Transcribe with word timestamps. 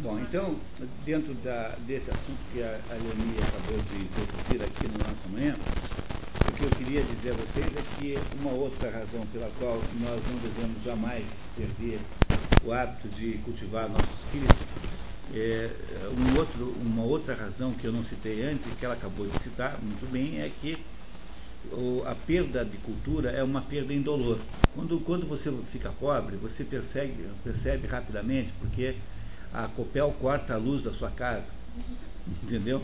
Bom, 0.00 0.16
então, 0.20 0.54
dentro 1.04 1.34
da, 1.34 1.74
desse 1.84 2.08
assunto 2.12 2.38
que 2.52 2.62
a, 2.62 2.78
a 2.88 2.94
Leonie 2.94 3.36
acabou 3.42 3.78
de 3.82 4.04
introduzir 4.04 4.62
aqui 4.62 4.86
no 4.86 4.98
nosso 4.98 5.28
manhã, 5.28 5.56
o 6.48 6.52
que 6.52 6.62
eu 6.62 6.70
queria 6.70 7.02
dizer 7.02 7.32
a 7.32 7.34
vocês 7.34 7.66
é 7.66 7.82
que 7.98 8.16
uma 8.40 8.52
outra 8.52 8.92
razão 8.92 9.26
pela 9.32 9.50
qual 9.58 9.74
nós 10.00 10.22
não 10.30 10.38
devemos 10.38 10.84
jamais 10.84 11.24
perder 11.56 11.98
o 12.64 12.72
hábito 12.72 13.08
de 13.08 13.38
cultivar 13.38 13.88
nosso 13.88 14.14
espírito, 14.18 14.54
é, 15.34 15.68
um 16.16 16.38
outro, 16.38 16.76
uma 16.80 17.02
outra 17.02 17.34
razão 17.34 17.72
que 17.72 17.84
eu 17.84 17.92
não 17.92 18.04
citei 18.04 18.44
antes 18.44 18.66
e 18.66 18.76
que 18.76 18.84
ela 18.84 18.94
acabou 18.94 19.26
de 19.26 19.36
citar 19.40 19.80
muito 19.82 20.08
bem 20.12 20.40
é 20.40 20.48
que 20.60 20.78
o, 21.72 22.04
a 22.06 22.14
perda 22.14 22.64
de 22.64 22.76
cultura 22.78 23.30
é 23.30 23.42
uma 23.42 23.62
perda 23.62 23.92
indolor. 23.92 24.38
Quando, 24.76 25.00
quando 25.00 25.26
você 25.26 25.50
fica 25.72 25.90
pobre, 25.90 26.36
você 26.36 26.62
percebe, 26.62 27.28
percebe 27.42 27.88
rapidamente, 27.88 28.52
porque 28.60 28.94
a 29.52 29.68
Copel 29.68 30.14
corta 30.20 30.54
a 30.54 30.56
luz 30.56 30.82
da 30.82 30.92
sua 30.92 31.10
casa, 31.10 31.50
entendeu? 32.42 32.82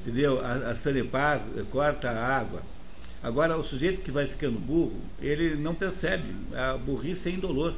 Entendeu? 0.00 0.44
A, 0.44 0.70
a 0.70 0.76
Sanepar 0.76 1.40
corta 1.70 2.10
a 2.10 2.38
água. 2.38 2.62
Agora, 3.22 3.56
o 3.56 3.64
sujeito 3.64 4.02
que 4.02 4.10
vai 4.10 4.26
ficando 4.26 4.58
burro, 4.58 5.00
ele 5.20 5.56
não 5.56 5.74
percebe. 5.74 6.24
A 6.54 6.76
burrice 6.76 7.28
é 7.28 7.32
indolor. 7.32 7.74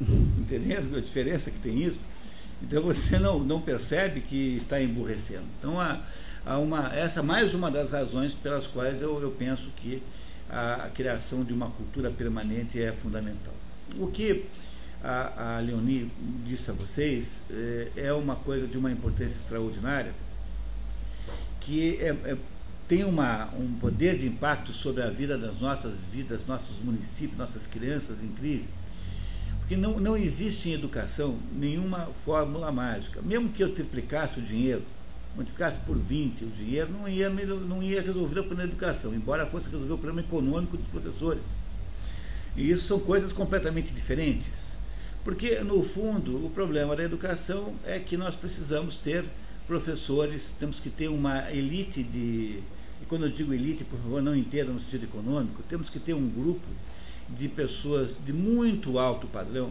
Entendeu 0.00 0.78
a 0.78 1.00
diferença 1.00 1.50
que 1.50 1.58
tem 1.58 1.82
isso? 1.82 1.98
Então 2.62 2.82
você 2.82 3.18
não, 3.18 3.38
não 3.38 3.60
percebe 3.60 4.20
que 4.20 4.56
está 4.56 4.80
emburrecendo. 4.80 5.44
Então 5.58 5.80
há, 5.80 6.00
há 6.46 6.58
uma, 6.58 6.94
essa 6.94 7.20
é 7.20 7.22
mais 7.22 7.54
uma 7.54 7.70
das 7.70 7.90
razões 7.90 8.34
pelas 8.34 8.66
quais 8.66 9.02
eu, 9.02 9.20
eu 9.20 9.30
penso 9.30 9.68
que 9.76 10.02
a, 10.48 10.86
a 10.86 10.88
criação 10.88 11.44
de 11.44 11.52
uma 11.52 11.70
cultura 11.70 12.10
permanente 12.10 12.80
é 12.80 12.92
fundamental. 12.92 13.54
O 13.98 14.06
que 14.06 14.46
a, 15.02 15.56
a 15.56 15.60
Leonie 15.60 16.10
disse 16.46 16.70
a 16.70 16.74
vocês 16.74 17.42
é, 17.50 17.88
é, 17.96 18.12
uma 18.12 18.34
coisa 18.36 18.66
de 18.66 18.76
uma 18.76 18.90
importância 18.90 19.36
extraordinária 19.36 20.12
que 21.60 21.96
é, 22.00 22.08
é, 22.08 22.36
tem 22.88 23.04
uma, 23.04 23.50
um 23.54 23.74
poder 23.78 24.18
de 24.18 24.26
impacto 24.26 24.72
sobre 24.72 25.02
a 25.02 25.10
vida 25.10 25.36
das 25.36 25.60
nossas 25.60 25.96
vidas, 26.10 26.46
nossos 26.46 26.80
municípios, 26.80 27.36
nossas 27.38 27.66
crianças 27.66 28.22
incrível. 28.22 28.66
Porque 29.60 29.76
não, 29.76 30.00
não 30.00 30.16
existe 30.16 30.70
em 30.70 30.72
educação 30.72 31.38
nenhuma 31.52 32.06
fórmula 32.06 32.72
mágica. 32.72 33.20
Mesmo 33.20 33.50
que 33.50 33.62
eu 33.62 33.74
triplicasse 33.74 34.38
o 34.38 34.42
dinheiro, 34.42 34.82
multiplicasse 35.36 35.78
por 35.80 35.98
20 35.98 36.44
o 36.44 36.48
dinheiro, 36.48 36.90
não 36.90 37.06
ia, 37.06 37.28
não 37.28 37.82
ia 37.82 38.00
resolver 38.00 38.40
o 38.40 38.44
problema 38.44 38.66
da 38.66 38.72
educação, 38.72 39.14
embora 39.14 39.44
fosse 39.44 39.68
resolver 39.68 39.92
o 39.92 39.98
problema 39.98 40.26
econômico 40.26 40.78
dos 40.78 40.86
professores. 40.86 41.44
E 42.56 42.70
isso 42.70 42.84
são 42.84 42.98
coisas 42.98 43.30
completamente 43.30 43.92
diferentes. 43.92 44.67
Porque, 45.28 45.56
no 45.56 45.82
fundo, 45.82 46.42
o 46.46 46.48
problema 46.48 46.96
da 46.96 47.04
educação 47.04 47.74
é 47.84 47.98
que 47.98 48.16
nós 48.16 48.34
precisamos 48.34 48.96
ter 48.96 49.26
professores, 49.66 50.50
temos 50.58 50.80
que 50.80 50.88
ter 50.88 51.08
uma 51.08 51.52
elite 51.52 52.02
de. 52.02 52.62
E 53.02 53.04
quando 53.06 53.26
eu 53.26 53.30
digo 53.30 53.52
elite, 53.52 53.84
por 53.84 53.98
favor, 53.98 54.22
não 54.22 54.34
entenda 54.34 54.72
no 54.72 54.80
sentido 54.80 55.04
econômico, 55.04 55.62
temos 55.68 55.90
que 55.90 56.00
ter 56.00 56.14
um 56.14 56.26
grupo 56.26 56.66
de 57.28 57.46
pessoas 57.46 58.16
de 58.24 58.32
muito 58.32 58.98
alto 58.98 59.26
padrão, 59.26 59.70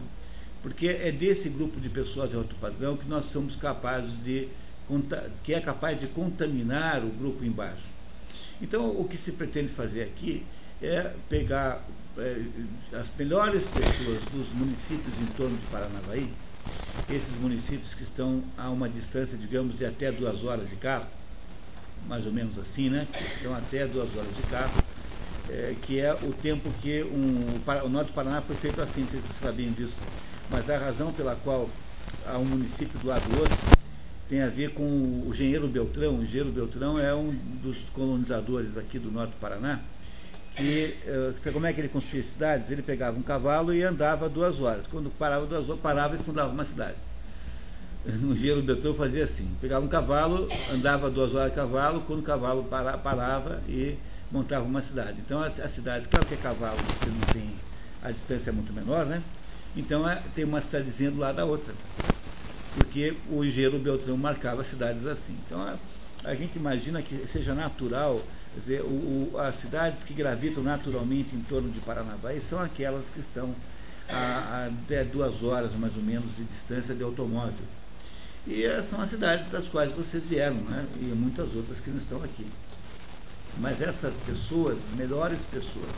porque 0.62 0.86
é 0.86 1.10
desse 1.10 1.48
grupo 1.48 1.80
de 1.80 1.88
pessoas 1.88 2.30
de 2.30 2.36
alto 2.36 2.54
padrão 2.60 2.96
que 2.96 3.08
nós 3.08 3.26
somos 3.26 3.56
capazes 3.56 4.22
de. 4.22 4.46
que 5.42 5.54
é 5.54 5.60
capaz 5.60 5.98
de 5.98 6.06
contaminar 6.06 7.04
o 7.04 7.08
grupo 7.08 7.44
embaixo. 7.44 7.86
Então, 8.62 8.90
o 8.90 9.08
que 9.08 9.18
se 9.18 9.32
pretende 9.32 9.72
fazer 9.72 10.02
aqui 10.02 10.44
é 10.80 11.10
pegar 11.28 11.84
as 12.92 13.10
melhores 13.16 13.66
pessoas 13.66 14.24
dos 14.32 14.48
municípios 14.52 15.18
em 15.18 15.26
torno 15.36 15.56
de 15.56 15.66
Paranavaí, 15.66 16.28
esses 17.08 17.36
municípios 17.36 17.94
que 17.94 18.02
estão 18.02 18.42
a 18.56 18.70
uma 18.70 18.88
distância, 18.88 19.38
digamos, 19.38 19.76
de 19.76 19.86
até 19.86 20.10
duas 20.10 20.42
horas 20.44 20.70
de 20.70 20.76
carro, 20.76 21.06
mais 22.06 22.26
ou 22.26 22.32
menos 22.32 22.58
assim, 22.58 22.90
né? 22.90 23.06
Que 23.12 23.22
estão 23.22 23.54
até 23.54 23.86
duas 23.86 24.14
horas 24.16 24.34
de 24.34 24.42
carro, 24.42 24.82
é, 25.48 25.74
que 25.82 26.00
é 26.00 26.12
o 26.12 26.32
tempo 26.32 26.70
que 26.82 27.02
um, 27.04 27.60
o 27.84 27.88
Norte 27.88 28.08
do 28.08 28.14
Paraná 28.14 28.42
foi 28.42 28.56
feito 28.56 28.80
assim, 28.80 29.04
vocês 29.04 29.22
sabiam 29.32 29.72
disso, 29.72 29.96
mas 30.50 30.68
a 30.68 30.76
razão 30.76 31.12
pela 31.12 31.36
qual 31.36 31.68
há 32.26 32.36
um 32.38 32.44
município 32.44 32.98
do 32.98 33.06
lado 33.06 33.28
do 33.28 33.40
outro 33.40 33.56
tem 34.28 34.42
a 34.42 34.48
ver 34.48 34.72
com 34.72 34.82
o 34.82 35.30
engenheiro 35.30 35.66
Beltrão. 35.66 36.18
O 36.18 36.22
engenheiro 36.22 36.50
Beltrão 36.50 36.98
é 36.98 37.14
um 37.14 37.34
dos 37.62 37.78
colonizadores 37.94 38.76
aqui 38.76 38.98
do 38.98 39.10
Norte 39.10 39.30
do 39.30 39.40
Paraná, 39.40 39.80
e 40.60 40.94
uh, 41.06 41.52
como 41.52 41.66
é 41.66 41.72
que 41.72 41.80
ele 41.80 41.88
construía 41.88 42.22
cidades? 42.22 42.70
Ele 42.70 42.82
pegava 42.82 43.16
um 43.16 43.22
cavalo 43.22 43.72
e 43.72 43.82
andava 43.82 44.28
duas 44.28 44.60
horas. 44.60 44.86
Quando 44.86 45.08
parava 45.10 45.46
duas 45.46 45.68
horas, 45.68 45.80
parava 45.80 46.16
e 46.16 46.18
fundava 46.18 46.50
uma 46.50 46.64
cidade. 46.64 46.96
No 48.20 48.36
Gelo 48.36 48.62
Beltrão 48.62 48.94
fazia 48.94 49.24
assim: 49.24 49.48
pegava 49.60 49.84
um 49.84 49.88
cavalo, 49.88 50.48
andava 50.72 51.10
duas 51.10 51.34
horas 51.34 51.50
de 51.50 51.56
cavalo, 51.56 52.02
quando 52.06 52.20
o 52.20 52.22
cavalo 52.22 52.64
para, 52.64 52.96
parava 52.96 53.60
e 53.68 53.96
montava 54.30 54.64
uma 54.64 54.82
cidade. 54.82 55.20
Então 55.24 55.42
as, 55.42 55.60
as, 55.60 55.70
cidades, 55.70 56.06
claro 56.06 56.26
que 56.26 56.34
é 56.34 56.36
cavalo, 56.36 56.76
você 56.76 57.10
não 57.10 57.20
tem. 57.32 57.54
A 58.02 58.10
distância 58.10 58.50
é 58.50 58.52
muito 58.52 58.72
menor, 58.72 59.04
né? 59.04 59.22
Então 59.76 60.08
é, 60.08 60.20
tem 60.34 60.44
uma 60.44 60.60
cidadezinha 60.60 61.10
do 61.10 61.18
lado 61.18 61.36
da 61.36 61.44
outra. 61.44 61.74
Porque 62.76 63.14
o 63.30 63.44
engenheiro 63.44 63.78
Beltrão 63.78 64.16
marcava 64.16 64.62
cidades 64.62 65.04
assim. 65.04 65.36
Então 65.46 65.60
a, 65.60 65.76
a 66.24 66.34
gente 66.34 66.56
imagina 66.56 67.02
que 67.02 67.26
seja 67.26 67.54
natural 67.54 68.20
Quer 68.54 68.60
dizer, 68.60 68.82
o, 68.82 69.32
o, 69.32 69.38
as 69.38 69.54
cidades 69.56 70.02
que 70.02 70.14
gravitam 70.14 70.62
naturalmente 70.62 71.34
em 71.34 71.40
torno 71.40 71.70
de 71.70 71.80
Paranavaí 71.80 72.40
são 72.40 72.60
aquelas 72.60 73.08
que 73.08 73.20
estão 73.20 73.54
a, 74.08 74.68
a 74.68 75.04
duas 75.04 75.42
horas 75.42 75.72
mais 75.72 75.96
ou 75.96 76.02
menos 76.02 76.36
de 76.36 76.44
distância 76.44 76.94
de 76.94 77.02
automóvel. 77.02 77.66
E 78.46 78.64
são 78.82 79.00
as 79.00 79.10
cidades 79.10 79.50
das 79.50 79.68
quais 79.68 79.92
vocês 79.92 80.24
vieram, 80.24 80.56
né? 80.56 80.86
e 80.96 81.04
muitas 81.14 81.54
outras 81.54 81.80
que 81.80 81.90
não 81.90 81.98
estão 81.98 82.22
aqui. 82.24 82.46
Mas 83.58 83.82
essas 83.82 84.16
pessoas, 84.16 84.78
melhores 84.96 85.40
pessoas, 85.50 85.90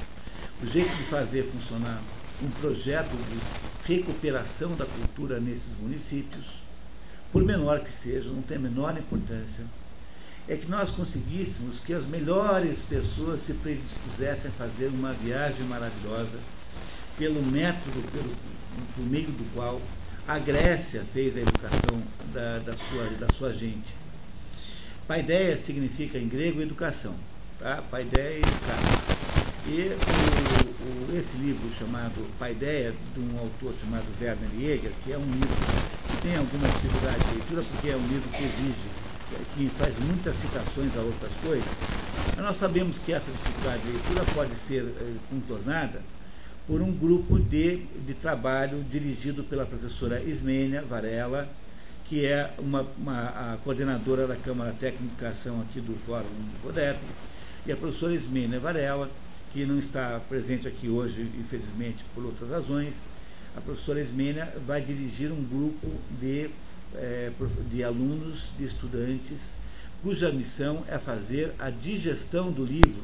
o 0.63 0.67
jeito 0.67 0.95
de 0.97 1.05
fazer 1.05 1.45
funcionar 1.45 2.01
um 2.43 2.51
projeto 2.61 3.11
de 3.11 3.93
recuperação 3.93 4.75
da 4.75 4.87
cultura 4.87 5.39
nesses 5.39 5.77
municípios, 5.81 6.63
por 7.31 7.45
menor 7.45 7.81
que 7.81 7.93
seja, 7.93 8.31
não 8.31 8.43
tem 8.43 8.57
a 8.57 8.61
menor 8.61 8.97
importância, 8.99 9.65
é 10.49 10.57
que 10.57 10.69
nós 10.69 10.91
conseguíssemos 10.91 11.81
que 11.81 11.93
as 11.93 12.07
melhores 12.07 12.81
pessoas 12.83 13.43
se 13.43 13.55
predispusessem 13.55 14.51
a 14.51 14.55
fazer 14.55 14.89
uma 14.89 15.13
viagem 15.13 15.65
maravilhosa 15.67 16.39
pelo 17.17 17.43
método, 17.43 18.03
pelo, 18.11 18.31
por 18.97 19.05
meio 19.05 19.29
do 19.29 19.55
qual 19.55 19.81
a 20.27 20.39
Grécia 20.39 21.05
fez 21.13 21.37
a 21.37 21.41
educação 21.41 22.03
da, 22.33 22.59
da, 22.59 22.77
sua, 22.77 23.05
da 23.19 23.33
sua 23.33 23.53
gente. 23.53 23.95
Paideia 25.07 25.59
significa 25.59 26.19
em 26.19 26.29
grego 26.29 26.63
educação. 26.63 27.15
Tá? 27.59 27.83
Paideia 27.91 28.35
é 28.35 28.39
educar. 28.39 29.21
E 29.67 29.91
o, 29.91 31.13
o, 31.13 31.19
esse 31.19 31.37
livro 31.37 31.69
chamado 31.79 32.27
Paideia, 32.39 32.95
de 33.15 33.21
um 33.21 33.39
autor 33.39 33.75
chamado 33.81 34.07
Werner 34.21 34.49
Jäger, 34.59 34.93
que 35.05 35.13
é 35.13 35.19
um 35.19 35.25
livro 35.25 35.49
que 36.11 36.23
tem 36.23 36.37
alguma 36.37 36.67
dificuldade 36.69 37.19
de 37.25 37.35
leitura, 37.35 37.63
porque 37.63 37.89
é 37.89 37.97
um 37.97 38.07
livro 38.07 38.29
que 38.31 38.45
exige 38.45 38.89
que 39.55 39.69
faz 39.69 39.95
muitas 39.99 40.37
citações 40.37 40.97
a 40.97 41.01
outras 41.01 41.33
coisas, 41.43 41.69
nós 42.37 42.57
sabemos 42.57 42.99
que 42.99 43.13
essa 43.13 43.31
dificuldade 43.31 43.83
de 43.83 43.93
leitura 43.93 44.25
pode 44.35 44.55
ser 44.57 44.83
eh, 44.83 45.13
contornada 45.31 46.01
por 46.67 46.81
um 46.81 46.93
grupo 46.93 47.39
de, 47.39 47.79
de 48.07 48.15
trabalho 48.15 48.85
dirigido 48.91 49.43
pela 49.43 49.67
professora 49.67 50.23
Ismênia 50.23 50.83
Varela, 50.83 51.49
que 52.05 52.25
é 52.25 52.53
uma, 52.59 52.87
uma, 52.97 53.29
a 53.29 53.59
coordenadora 53.65 54.27
da 54.27 54.37
Câmara 54.37 54.73
Técnica 54.79 55.29
Ação 55.29 55.61
aqui 55.61 55.81
do 55.81 55.95
Fórum 55.95 56.25
do 56.25 56.63
CODEP, 56.63 56.99
e 57.67 57.73
a 57.73 57.77
professora 57.77 58.15
Ismênia 58.15 58.59
Varela, 58.59 59.11
que 59.53 59.67
não 59.67 59.79
está 59.79 60.21
presente 60.29 60.69
aqui 60.69 60.89
hoje, 60.89 61.29
infelizmente, 61.39 62.05
por 62.15 62.25
outras 62.25 62.51
razões, 62.51 62.95
a 63.57 63.61
professora 63.61 64.01
Ismênia 64.01 64.49
vai 64.67 64.81
dirigir 64.81 65.33
um 65.33 65.43
grupo 65.43 65.89
de 66.21 66.51
é, 66.95 67.31
de 67.71 67.83
alunos, 67.85 68.51
de 68.59 68.65
estudantes, 68.65 69.55
cuja 70.03 70.31
missão 70.31 70.85
é 70.89 70.99
fazer 70.99 71.53
a 71.59 71.71
digestão 71.71 72.51
do 72.51 72.65
livro 72.65 73.03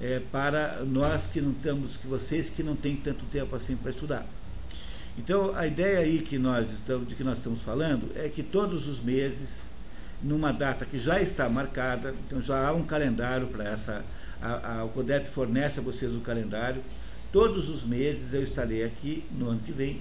é, 0.00 0.20
para 0.30 0.84
nós 0.84 1.26
que 1.26 1.40
não 1.40 1.52
temos, 1.52 1.96
que 1.96 2.06
vocês 2.06 2.48
que 2.48 2.62
não 2.62 2.76
têm 2.76 2.96
tanto 2.96 3.24
tempo 3.26 3.54
assim 3.56 3.76
para 3.76 3.90
estudar. 3.90 4.26
Então, 5.16 5.54
a 5.56 5.66
ideia 5.66 5.98
aí 5.98 6.20
que 6.20 6.38
nós 6.38 6.72
estamos, 6.72 7.08
de 7.08 7.14
que 7.16 7.24
nós 7.24 7.38
estamos 7.38 7.60
falando 7.62 8.08
é 8.14 8.28
que 8.28 8.42
todos 8.42 8.86
os 8.86 9.00
meses, 9.00 9.64
numa 10.22 10.52
data 10.52 10.86
que 10.86 10.98
já 10.98 11.20
está 11.20 11.48
marcada, 11.48 12.14
então 12.26 12.40
já 12.40 12.68
há 12.68 12.72
um 12.72 12.84
calendário 12.84 13.48
para 13.48 13.64
essa, 13.64 14.04
a, 14.40 14.78
a, 14.78 14.84
o 14.84 14.90
CODEP 14.90 15.28
fornece 15.28 15.80
a 15.80 15.82
vocês 15.82 16.12
o 16.14 16.20
calendário, 16.20 16.80
todos 17.32 17.68
os 17.68 17.82
meses 17.82 18.32
eu 18.32 18.42
estarei 18.42 18.84
aqui 18.84 19.24
no 19.32 19.50
ano 19.50 19.60
que 19.66 19.72
vem 19.72 20.00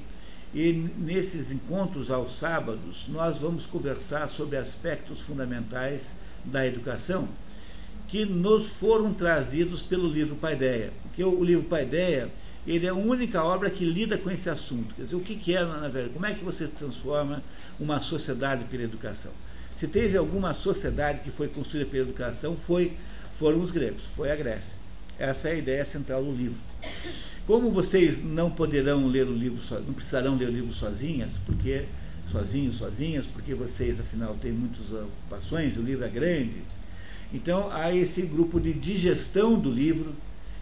e 0.58 0.74
nesses 0.98 1.52
encontros 1.52 2.10
aos 2.10 2.36
sábados, 2.36 3.06
nós 3.10 3.38
vamos 3.38 3.68
conversar 3.68 4.28
sobre 4.28 4.58
aspectos 4.58 5.22
fundamentais 5.22 6.16
da 6.44 6.66
educação 6.66 7.28
que 8.08 8.26
nos 8.26 8.70
foram 8.70 9.14
trazidos 9.14 9.84
pelo 9.84 10.10
livro 10.10 10.36
Paideia. 10.36 10.92
Porque 11.04 11.24
o 11.24 11.44
livro 11.44 11.66
Paideia 11.66 12.28
ele 12.66 12.88
é 12.88 12.90
a 12.90 12.96
única 12.96 13.44
obra 13.44 13.70
que 13.70 13.86
lida 13.86 14.18
com 14.18 14.32
esse 14.32 14.50
assunto. 14.50 14.96
Quer 14.96 15.04
dizer, 15.04 15.16
o 15.16 15.20
que, 15.20 15.36
que 15.36 15.56
é, 15.56 15.64
na 15.64 15.90
verdade, 15.90 16.16
como 16.16 16.26
é 16.26 16.34
que 16.34 16.44
você 16.44 16.68
transforma 16.68 17.44
uma 17.80 18.02
sociedade 18.02 18.64
pela 18.64 18.82
educação? 18.82 19.32
Se 19.76 19.88
teve 19.88 20.18
alguma 20.18 20.56
sociedade 20.56 21.20
que 21.20 21.30
foi 21.30 21.50
construída 21.50 21.88
pela 21.88 22.02
educação, 22.02 22.56
foi, 22.56 22.94
foram 23.38 23.62
os 23.62 23.70
gregos, 23.70 24.06
foi 24.16 24.32
a 24.32 24.36
Grécia. 24.36 24.76
Essa 25.20 25.50
é 25.50 25.52
a 25.52 25.56
ideia 25.56 25.86
central 25.86 26.24
do 26.24 26.32
livro. 26.32 26.60
Como 27.48 27.72
vocês 27.72 28.22
não 28.22 28.52
poderão 28.52 29.08
ler 29.08 29.26
o 29.26 29.34
livro, 29.34 29.58
não 29.88 29.94
precisarão 29.94 30.36
ler 30.36 30.50
o 30.50 30.52
livro 30.52 30.74
sozinhas, 30.74 31.40
porque 31.46 31.86
sozinhos, 32.30 32.76
sozinhas, 32.76 33.26
porque 33.26 33.54
vocês 33.54 34.02
afinal 34.02 34.36
têm 34.36 34.52
muitas 34.52 34.92
ocupações, 34.92 35.78
o 35.78 35.82
livro 35.82 36.04
é 36.04 36.10
grande. 36.10 36.58
Então 37.34 37.72
há 37.72 37.96
esse 37.96 38.24
grupo 38.24 38.60
de 38.60 38.74
digestão 38.74 39.58
do 39.58 39.72
livro, 39.72 40.14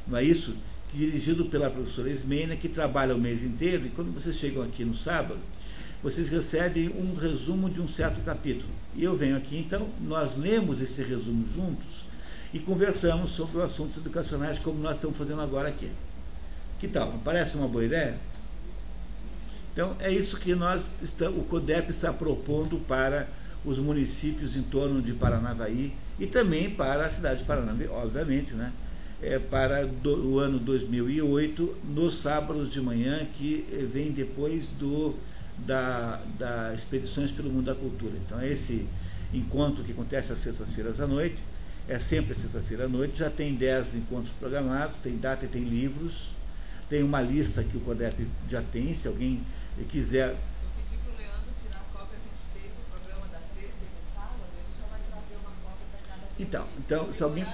não 0.07 0.19
é 0.19 0.23
isso? 0.23 0.53
Dirigido 0.93 1.45
pela 1.45 1.71
professora 1.71 2.07
Ismênia, 2.07 2.55
que 2.55 2.69
trabalha 2.69 3.15
o 3.15 3.19
mês 3.19 3.43
inteiro, 3.43 3.87
e 3.87 3.89
quando 3.89 4.13
vocês 4.13 4.35
chegam 4.35 4.61
aqui 4.61 4.85
no 4.85 4.93
sábado, 4.93 5.39
vocês 6.03 6.29
recebem 6.29 6.89
um 6.89 7.15
resumo 7.15 7.67
de 7.67 7.81
um 7.81 7.87
certo 7.87 8.23
capítulo. 8.23 8.69
E 8.95 9.03
eu 9.03 9.15
venho 9.15 9.35
aqui, 9.35 9.57
então, 9.57 9.87
nós 10.01 10.37
lemos 10.37 10.79
esse 10.79 11.01
resumo 11.01 11.47
juntos 11.51 12.05
e 12.53 12.59
conversamos 12.59 13.31
sobre 13.31 13.57
os 13.57 13.63
assuntos 13.63 13.97
educacionais, 13.97 14.59
como 14.59 14.79
nós 14.79 14.97
estamos 14.97 15.17
fazendo 15.17 15.41
agora 15.41 15.69
aqui. 15.69 15.89
Que 16.79 16.87
tal? 16.87 17.13
Parece 17.23 17.55
uma 17.55 17.67
boa 17.67 17.85
ideia? 17.85 18.15
Então, 19.73 19.95
é 19.99 20.11
isso 20.11 20.37
que 20.37 20.55
nós 20.55 20.89
o 21.35 21.43
CODEP 21.43 21.89
está 21.89 22.13
propondo 22.13 22.77
para 22.87 23.27
os 23.65 23.77
municípios 23.77 24.55
em 24.55 24.61
torno 24.61 25.01
de 25.01 25.13
Paranavaí 25.13 25.93
e 26.19 26.25
também 26.25 26.69
para 26.69 27.05
a 27.05 27.09
cidade 27.09 27.39
de 27.39 27.45
Paranavaí, 27.45 27.87
obviamente, 27.87 28.53
né? 28.53 28.71
É, 29.21 29.39
para 29.39 29.85
do, 29.85 30.33
o 30.33 30.39
ano 30.39 30.59
2008, 30.59 31.77
nos 31.89 32.19
sábados 32.19 32.71
de 32.71 32.79
manhã, 32.79 33.25
que 33.37 33.65
vem 33.91 34.11
depois 34.11 34.67
do, 34.67 35.15
da, 35.57 36.21
da 36.37 36.73
Expedições 36.73 37.31
pelo 37.31 37.49
Mundo 37.49 37.65
da 37.65 37.75
Cultura. 37.75 38.13
Então, 38.25 38.41
esse 38.45 38.85
encontro 39.33 39.83
que 39.83 39.91
acontece 39.91 40.31
às 40.31 40.39
sextas-feiras 40.39 41.01
à 41.01 41.07
noite, 41.07 41.37
é 41.87 41.99
sempre 41.99 42.33
sexta-feira 42.33 42.85
à 42.85 42.89
noite, 42.89 43.19
já 43.19 43.29
tem 43.29 43.55
10 43.55 43.95
encontros 43.95 44.31
programados, 44.39 44.97
tem 44.97 45.17
data 45.17 45.45
e 45.45 45.47
tem 45.47 45.63
livros, 45.63 46.29
tem 46.89 47.03
uma 47.03 47.21
lista 47.21 47.63
que 47.63 47.77
o 47.77 47.79
CODEP 47.81 48.27
já 48.49 48.61
tem, 48.61 48.95
se 48.95 49.07
alguém 49.07 49.41
quiser. 49.89 50.35
Então, 56.37 56.67
então 56.79 57.13
se 57.13 57.23
alguém, 57.23 57.45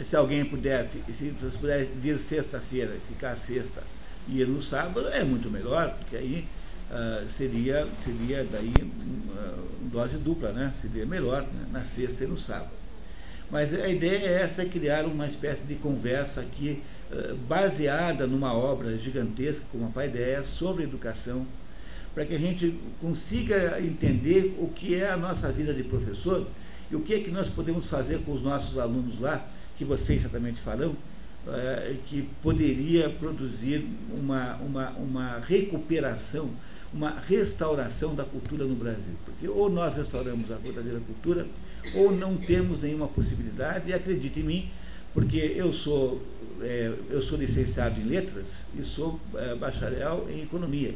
se 0.00 0.16
alguém 0.16 0.44
puder, 0.44 0.86
se 0.86 1.30
você 1.30 1.58
puder 1.58 1.84
vir 1.86 2.18
sexta-feira, 2.18 2.94
ficar 3.08 3.34
sexta 3.36 3.82
e 4.28 4.40
ir 4.40 4.46
no 4.46 4.62
sábado, 4.62 5.08
é 5.08 5.24
muito 5.24 5.50
melhor, 5.50 5.90
porque 5.98 6.16
aí 6.16 6.46
uh, 6.90 7.28
seria, 7.28 7.86
seria 8.04 8.44
daí 8.44 8.74
uh, 8.74 9.88
dose 9.90 10.18
dupla, 10.18 10.52
né? 10.52 10.72
Seria 10.78 11.06
melhor 11.06 11.42
né? 11.42 11.66
na 11.72 11.84
sexta 11.84 12.24
e 12.24 12.26
no 12.26 12.38
sábado. 12.38 12.84
Mas 13.50 13.72
a 13.72 13.88
ideia 13.88 14.26
é 14.26 14.42
essa, 14.42 14.62
é 14.62 14.66
criar 14.66 15.04
uma 15.04 15.26
espécie 15.26 15.66
de 15.66 15.74
conversa 15.76 16.40
aqui 16.40 16.82
baseada 17.48 18.26
numa 18.26 18.52
obra 18.52 18.96
gigantesca 18.98 19.64
como 19.70 19.86
a 19.86 19.88
Paideia 19.88 20.44
sobre 20.44 20.84
educação, 20.84 21.46
para 22.14 22.24
que 22.24 22.34
a 22.34 22.38
gente 22.38 22.78
consiga 23.00 23.80
entender 23.80 24.54
o 24.58 24.68
que 24.68 24.94
é 24.94 25.10
a 25.10 25.16
nossa 25.16 25.50
vida 25.50 25.74
de 25.74 25.82
professor 25.82 26.46
e 26.90 26.96
o 26.96 27.00
que 27.00 27.14
é 27.14 27.18
que 27.20 27.30
nós 27.30 27.48
podemos 27.48 27.86
fazer 27.86 28.20
com 28.20 28.32
os 28.32 28.42
nossos 28.42 28.78
alunos 28.78 29.18
lá, 29.18 29.44
que 29.76 29.84
vocês 29.84 30.22
certamente 30.22 30.60
farão, 30.60 30.94
é, 31.48 31.96
que 32.06 32.28
poderia 32.42 33.10
produzir 33.10 33.84
uma, 34.16 34.56
uma, 34.56 34.90
uma 34.90 35.38
recuperação, 35.40 36.48
uma 36.92 37.18
restauração 37.20 38.14
da 38.14 38.24
cultura 38.24 38.64
no 38.64 38.74
Brasil. 38.74 39.14
Porque 39.24 39.48
ou 39.48 39.68
nós 39.68 39.94
restauramos 39.96 40.50
a 40.50 40.56
verdadeira 40.56 41.00
cultura, 41.00 41.46
ou 41.94 42.12
não 42.12 42.36
temos 42.36 42.80
nenhuma 42.80 43.08
possibilidade, 43.08 43.90
e 43.90 43.92
acredite 43.92 44.40
em 44.40 44.44
mim, 44.44 44.70
porque 45.12 45.36
eu 45.36 45.72
sou, 45.72 46.22
é, 46.64 46.92
eu 47.10 47.22
sou 47.22 47.38
licenciado 47.38 48.00
em 48.00 48.04
letras 48.04 48.66
e 48.78 48.82
sou 48.82 49.20
é, 49.34 49.54
bacharel 49.54 50.26
em 50.30 50.42
economia. 50.42 50.94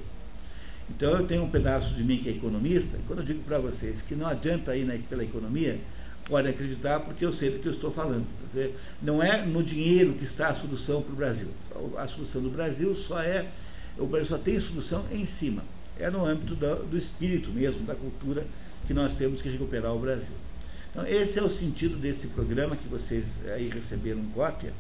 Então 0.91 1.11
eu 1.11 1.27
tenho 1.27 1.45
um 1.45 1.51
pedaço 1.51 1.95
de 1.95 2.03
mim 2.03 2.19
que 2.19 2.29
é 2.29 2.33
economista, 2.33 2.97
e 2.97 3.01
quando 3.07 3.21
eu 3.21 3.25
digo 3.25 3.43
para 3.43 3.59
vocês 3.59 4.01
que 4.01 4.15
não 4.15 4.27
adianta 4.27 4.75
ir 4.75 4.85
na, 4.85 4.95
pela 5.09 5.23
economia, 5.23 5.79
podem 6.27 6.51
acreditar 6.51 7.01
porque 7.01 7.25
eu 7.25 7.33
sei 7.33 7.51
do 7.51 7.59
que 7.59 7.67
eu 7.67 7.73
estou 7.73 7.91
falando. 7.91 8.27
Dizer, 8.47 8.75
não 9.03 9.23
é 9.23 9.45
no 9.45 9.63
dinheiro 9.63 10.15
que 10.15 10.25
está 10.25 10.49
a 10.49 10.55
solução 10.55 11.03
para 11.03 11.13
o 11.13 11.17
Brasil. 11.17 11.49
A 11.97 12.09
solução 12.09 12.43
do 12.43 12.51
Brasil 12.51 12.95
só 12.95 13.21
é, 13.21 13.47
o 13.99 14.07
Brasil 14.07 14.29
só 14.29 14.39
tem 14.39 14.59
solução 14.59 15.05
em 15.13 15.27
cima. 15.27 15.63
É 15.99 16.09
no 16.11 16.25
âmbito 16.25 16.55
do, 16.55 16.77
do 16.87 16.97
espírito 16.97 17.51
mesmo, 17.51 17.85
da 17.85 17.95
cultura, 17.95 18.47
que 18.87 18.95
nós 18.95 19.15
temos 19.15 19.43
que 19.43 19.49
recuperar 19.49 19.95
o 19.95 19.99
Brasil. 19.99 20.35
Então, 20.91 21.07
esse 21.07 21.39
é 21.39 21.43
o 21.43 21.51
sentido 21.51 21.97
desse 21.97 22.29
programa 22.29 22.75
que 22.77 22.89
vocês 22.89 23.39
aí 23.55 23.69
receberam 23.69 24.23
cópia 24.35 24.73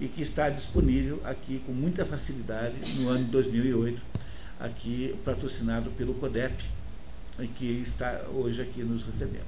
e 0.00 0.06
que 0.06 0.22
está 0.22 0.48
disponível 0.48 1.20
aqui 1.24 1.60
com 1.66 1.72
muita 1.72 2.04
facilidade 2.04 2.74
no 3.00 3.08
ano 3.08 3.24
de 3.24 3.30
2008 3.30 4.00
aqui 4.60 5.14
patrocinado 5.24 5.90
pelo 5.92 6.14
CODEP, 6.14 6.64
que 7.56 7.80
está 7.80 8.22
hoje 8.32 8.60
aqui 8.60 8.82
nos 8.82 9.04
recebendo. 9.04 9.46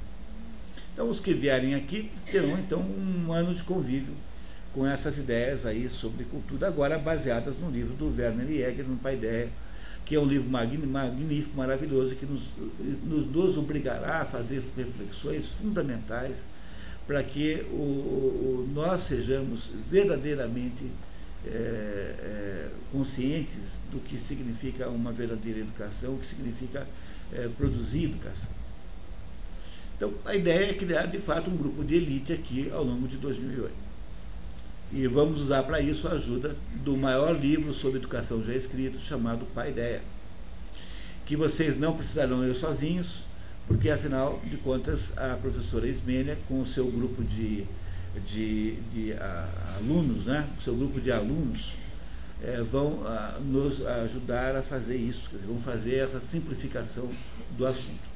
Então, 0.92 1.08
os 1.08 1.18
que 1.18 1.32
vierem 1.32 1.74
aqui 1.74 2.10
terão 2.30 2.58
então 2.58 2.80
um 2.80 3.32
ano 3.32 3.54
de 3.54 3.62
convívio 3.62 4.14
com 4.72 4.86
essas 4.86 5.18
ideias 5.18 5.66
aí 5.66 5.88
sobre 5.88 6.24
cultura, 6.24 6.68
agora 6.68 6.98
baseadas 6.98 7.58
no 7.58 7.70
livro 7.70 7.94
do 7.94 8.14
Werner 8.16 8.46
Jäger, 8.46 8.84
no 8.86 8.96
Pai 8.96 9.14
Ideia, 9.14 9.48
que 10.04 10.14
é 10.14 10.20
um 10.20 10.26
livro 10.26 10.48
magnífico, 10.50 11.56
maravilhoso, 11.56 12.14
que 12.14 12.26
nos, 12.26 12.42
nos, 13.04 13.26
nos 13.26 13.56
obrigará 13.56 14.22
a 14.22 14.24
fazer 14.24 14.62
reflexões 14.76 15.48
fundamentais 15.48 16.46
para 17.06 17.22
que 17.22 17.66
o, 17.70 17.74
o, 17.74 18.70
nós 18.72 19.02
sejamos 19.02 19.70
verdadeiramente 19.90 20.84
é, 21.46 21.48
é, 21.50 22.68
conscientes 22.92 23.80
do 23.90 23.98
que 24.00 24.18
significa 24.18 24.88
uma 24.88 25.12
verdadeira 25.12 25.60
educação, 25.60 26.14
o 26.14 26.18
que 26.18 26.26
significa 26.26 26.86
é, 27.32 27.48
produzir 27.56 28.04
educação. 28.04 28.50
Então, 29.96 30.12
a 30.24 30.34
ideia 30.34 30.70
é 30.70 30.74
criar, 30.74 31.06
de 31.06 31.18
fato, 31.18 31.50
um 31.50 31.56
grupo 31.56 31.84
de 31.84 31.94
elite 31.94 32.32
aqui 32.32 32.70
ao 32.72 32.82
longo 32.82 33.06
de 33.06 33.16
2008. 33.16 33.72
E 34.92 35.06
vamos 35.06 35.40
usar 35.40 35.62
para 35.62 35.80
isso 35.80 36.08
a 36.08 36.12
ajuda 36.12 36.56
do 36.84 36.96
maior 36.96 37.38
livro 37.38 37.72
sobre 37.72 37.98
educação 37.98 38.42
já 38.42 38.54
escrito, 38.54 38.98
chamado 38.98 39.46
Pai 39.54 39.70
Ideia, 39.70 40.02
que 41.26 41.36
vocês 41.36 41.78
não 41.78 41.94
precisarão 41.94 42.40
ler 42.40 42.54
sozinhos, 42.54 43.22
porque, 43.70 43.88
afinal 43.88 44.40
de 44.44 44.56
contas, 44.56 45.16
a 45.16 45.36
professora 45.36 45.86
Ismênia, 45.86 46.36
com 46.48 46.60
o 46.60 46.66
seu 46.66 46.90
grupo 46.90 47.22
de 47.22 47.64
de, 48.26 48.72
de 48.92 49.14
alunos, 49.76 50.24
né? 50.24 50.48
o 50.58 50.62
seu 50.62 50.74
grupo 50.74 51.00
de 51.00 51.12
alunos, 51.12 51.72
é, 52.42 52.60
vão 52.62 53.06
a, 53.06 53.38
nos 53.40 53.86
ajudar 53.86 54.56
a 54.56 54.62
fazer 54.62 54.96
isso, 54.96 55.30
vão 55.46 55.60
fazer 55.60 55.96
essa 55.96 56.20
simplificação 56.20 57.08
do 57.56 57.66
assunto. 57.66 58.10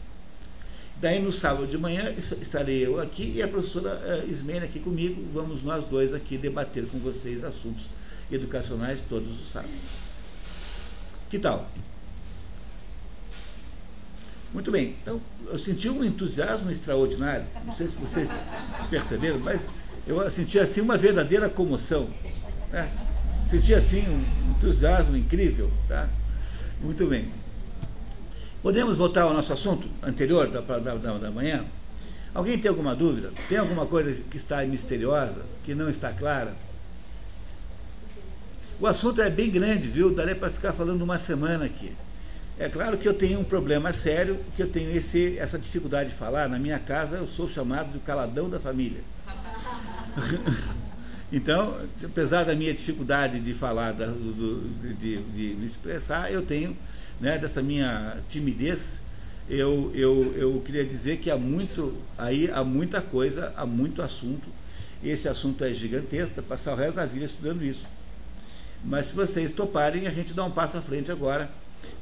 Daí 1.00 1.20
no 1.20 1.30
sábado 1.30 1.66
de 1.66 1.76
manhã 1.76 2.12
estarei 2.40 2.86
eu 2.86 3.00
aqui 3.00 3.34
e 3.36 3.42
a 3.42 3.48
professora 3.48 4.24
uh, 4.24 4.30
Ismênia 4.30 4.64
aqui 4.64 4.78
comigo, 4.78 5.22
vamos 5.32 5.62
nós 5.62 5.84
dois 5.84 6.14
aqui 6.14 6.38
debater 6.38 6.86
com 6.86 6.98
vocês 6.98 7.44
assuntos 7.44 7.86
educacionais 8.30 9.00
todos 9.08 9.40
os 9.40 9.50
sábados. 9.50 9.74
Que 11.28 11.38
tal? 11.38 11.68
Muito 14.54 14.70
bem, 14.70 14.94
então 15.02 15.20
eu 15.48 15.58
senti 15.58 15.88
um 15.90 16.04
entusiasmo 16.04 16.70
extraordinário, 16.70 17.44
não 17.66 17.74
sei 17.74 17.88
se 17.88 17.96
vocês 17.96 18.28
perceberam, 18.88 19.40
mas 19.40 19.66
eu 20.06 20.30
senti 20.30 20.60
assim 20.60 20.80
uma 20.80 20.96
verdadeira 20.96 21.48
comoção. 21.48 22.08
Né? 22.70 22.88
Senti 23.50 23.74
assim 23.74 24.04
um 24.08 24.50
entusiasmo 24.52 25.16
incrível. 25.16 25.70
Tá? 25.88 26.08
Muito 26.80 27.04
bem. 27.06 27.28
Podemos 28.62 28.96
voltar 28.96 29.22
ao 29.22 29.34
nosso 29.34 29.52
assunto 29.52 29.88
anterior 30.02 30.48
da, 30.48 30.60
da, 30.60 30.94
da, 30.94 31.18
da 31.18 31.30
manhã? 31.32 31.64
Alguém 32.32 32.56
tem 32.56 32.68
alguma 32.68 32.94
dúvida? 32.94 33.30
Tem 33.48 33.58
alguma 33.58 33.86
coisa 33.86 34.22
que 34.30 34.36
está 34.36 34.64
misteriosa, 34.64 35.42
que 35.64 35.74
não 35.74 35.90
está 35.90 36.12
clara? 36.12 36.54
O 38.80 38.86
assunto 38.86 39.20
é 39.20 39.30
bem 39.30 39.50
grande, 39.50 39.88
viu? 39.88 40.14
Daria 40.14 40.36
para 40.36 40.50
ficar 40.50 40.72
falando 40.72 41.02
uma 41.02 41.18
semana 41.18 41.64
aqui. 41.64 41.92
É 42.58 42.68
claro 42.68 42.96
que 42.96 43.08
eu 43.08 43.14
tenho 43.14 43.40
um 43.40 43.44
problema 43.44 43.92
sério, 43.92 44.38
que 44.54 44.62
eu 44.62 44.68
tenho 44.68 44.96
esse, 44.96 45.36
essa 45.38 45.58
dificuldade 45.58 46.10
de 46.10 46.14
falar. 46.14 46.48
Na 46.48 46.58
minha 46.58 46.78
casa 46.78 47.16
eu 47.16 47.26
sou 47.26 47.48
chamado 47.48 47.92
de 47.92 47.98
caladão 47.98 48.48
da 48.48 48.60
família. 48.60 49.00
então, 51.32 51.76
apesar 52.04 52.44
da 52.44 52.54
minha 52.54 52.72
dificuldade 52.72 53.40
de 53.40 53.52
falar, 53.52 53.92
da, 53.92 54.06
do, 54.06 54.68
de, 54.94 55.16
de, 55.16 55.56
me 55.56 55.66
expressar, 55.66 56.32
eu 56.32 56.42
tenho, 56.42 56.76
né, 57.20 57.36
dessa 57.38 57.60
minha 57.60 58.18
timidez, 58.30 59.00
eu, 59.48 59.90
eu, 59.92 60.32
eu 60.36 60.62
queria 60.64 60.84
dizer 60.84 61.16
que 61.16 61.32
há 61.32 61.36
muito, 61.36 61.92
aí 62.16 62.48
há 62.52 62.62
muita 62.62 63.02
coisa, 63.02 63.52
há 63.56 63.66
muito 63.66 64.00
assunto. 64.00 64.48
Esse 65.02 65.28
assunto 65.28 65.64
é 65.64 65.74
gigantesco, 65.74 66.40
passar 66.42 66.74
o 66.74 66.76
resto 66.76 66.94
da 66.94 67.04
vida 67.04 67.24
estudando 67.24 67.64
isso. 67.64 67.84
Mas 68.84 69.08
se 69.08 69.14
vocês 69.14 69.50
toparem, 69.50 70.06
a 70.06 70.10
gente 70.10 70.32
dá 70.32 70.44
um 70.44 70.52
passo 70.52 70.76
à 70.76 70.80
frente 70.80 71.10
agora 71.10 71.50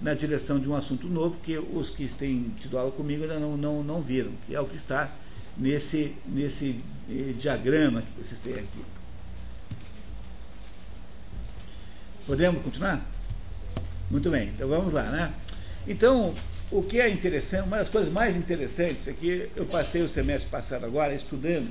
na 0.01 0.15
direção 0.15 0.59
de 0.59 0.69
um 0.69 0.77
assunto 0.77 1.09
novo 1.09 1.39
que 1.43 1.59
os 1.59 1.91
que 1.91 2.09
têm 2.09 2.53
tido 2.61 2.79
aula 2.79 2.91
comigo 2.91 3.23
ainda 3.23 3.39
não, 3.39 3.57
não, 3.57 3.83
não 3.83 4.03
viram, 4.03 4.31
que 4.47 4.55
é 4.55 4.61
o 4.61 4.67
que 4.67 4.77
está 4.77 5.11
nesse, 5.57 6.15
nesse 6.27 6.81
eh, 7.11 7.35
diagrama 7.39 8.03
que 8.03 8.23
vocês 8.23 8.41
têm 8.41 8.55
aqui. 8.55 8.85
Podemos 12.27 12.63
continuar? 12.63 13.05
Muito 14.11 14.31
bem, 14.31 14.49
então 14.49 14.69
vamos 14.69 14.93
lá, 14.93 15.05
né? 15.05 15.33
Então, 15.87 16.35
o 16.71 16.83
que 16.83 17.01
é 17.01 17.09
interessante, 17.09 17.67
uma 17.67 17.79
das 17.79 17.89
coisas 17.89 18.13
mais 18.13 18.37
interessantes 18.37 19.09
é 19.09 19.13
que 19.13 19.51
eu 19.57 19.67
passei 19.67 20.03
o 20.03 20.09
semestre 20.09 20.51
passado 20.51 20.87
agora 20.87 21.15
estudando 21.15 21.71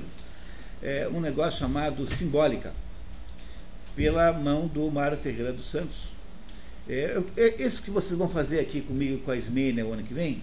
é, 0.82 1.08
um 1.08 1.20
negócio 1.20 1.60
chamado 1.60 2.06
Simbólica, 2.06 2.72
pela 3.94 4.32
mão 4.32 4.66
do 4.66 4.90
Mário 4.90 5.16
Ferreira 5.16 5.52
dos 5.52 5.70
Santos. 5.70 6.12
É, 6.88 7.22
é, 7.36 7.62
isso 7.62 7.82
que 7.82 7.90
vocês 7.90 8.18
vão 8.18 8.28
fazer 8.28 8.60
aqui 8.60 8.80
comigo 8.80 9.18
com 9.18 9.30
a 9.30 9.36
Ismênia 9.36 9.86
o 9.86 9.92
ano 9.92 10.02
que 10.02 10.14
vem, 10.14 10.42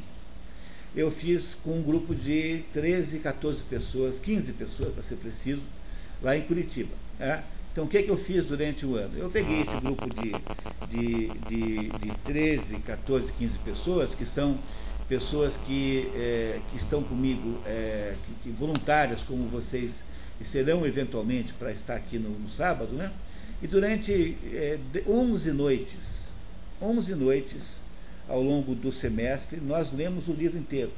eu 0.95 1.11
fiz 1.11 1.55
com 1.63 1.79
um 1.79 1.83
grupo 1.83 2.15
de 2.15 2.63
13, 2.73 3.19
14 3.19 3.63
pessoas, 3.63 4.19
15 4.19 4.53
pessoas 4.53 4.93
para 4.93 5.03
ser 5.03 5.15
preciso, 5.15 5.61
lá 6.21 6.35
em 6.35 6.41
Curitiba. 6.41 6.91
Né? 7.19 7.43
Então, 7.71 7.85
o 7.85 7.87
que, 7.87 7.99
é 7.99 8.03
que 8.03 8.09
eu 8.09 8.17
fiz 8.17 8.45
durante 8.45 8.85
o 8.85 8.95
ano? 8.95 9.17
Eu 9.17 9.29
peguei 9.29 9.61
esse 9.61 9.75
grupo 9.79 10.07
de, 10.09 10.31
de, 10.89 11.27
de, 11.47 11.89
de 11.89 12.11
13, 12.25 12.77
14, 12.77 13.31
15 13.33 13.59
pessoas, 13.59 14.15
que 14.15 14.25
são 14.25 14.57
pessoas 15.07 15.57
que, 15.57 16.09
é, 16.15 16.59
que 16.71 16.77
estão 16.77 17.03
comigo, 17.03 17.59
é, 17.65 18.13
que, 18.25 18.49
que, 18.49 18.49
voluntárias 18.49 19.23
como 19.23 19.47
vocês 19.47 20.03
serão 20.43 20.85
eventualmente 20.85 21.53
para 21.53 21.71
estar 21.71 21.95
aqui 21.95 22.17
no, 22.17 22.29
no, 22.29 22.49
sábado, 22.49 22.93
né? 22.93 23.11
E 23.61 23.67
durante 23.67 24.35
é, 24.45 24.79
11 25.07 25.51
noites, 25.51 26.18
11 26.81 27.15
noites 27.15 27.81
ao 28.27 28.41
longo 28.41 28.75
do 28.75 28.91
semestre, 28.91 29.59
nós 29.59 29.91
lemos 29.91 30.27
o 30.27 30.33
livro 30.33 30.57
inteiro. 30.57 30.91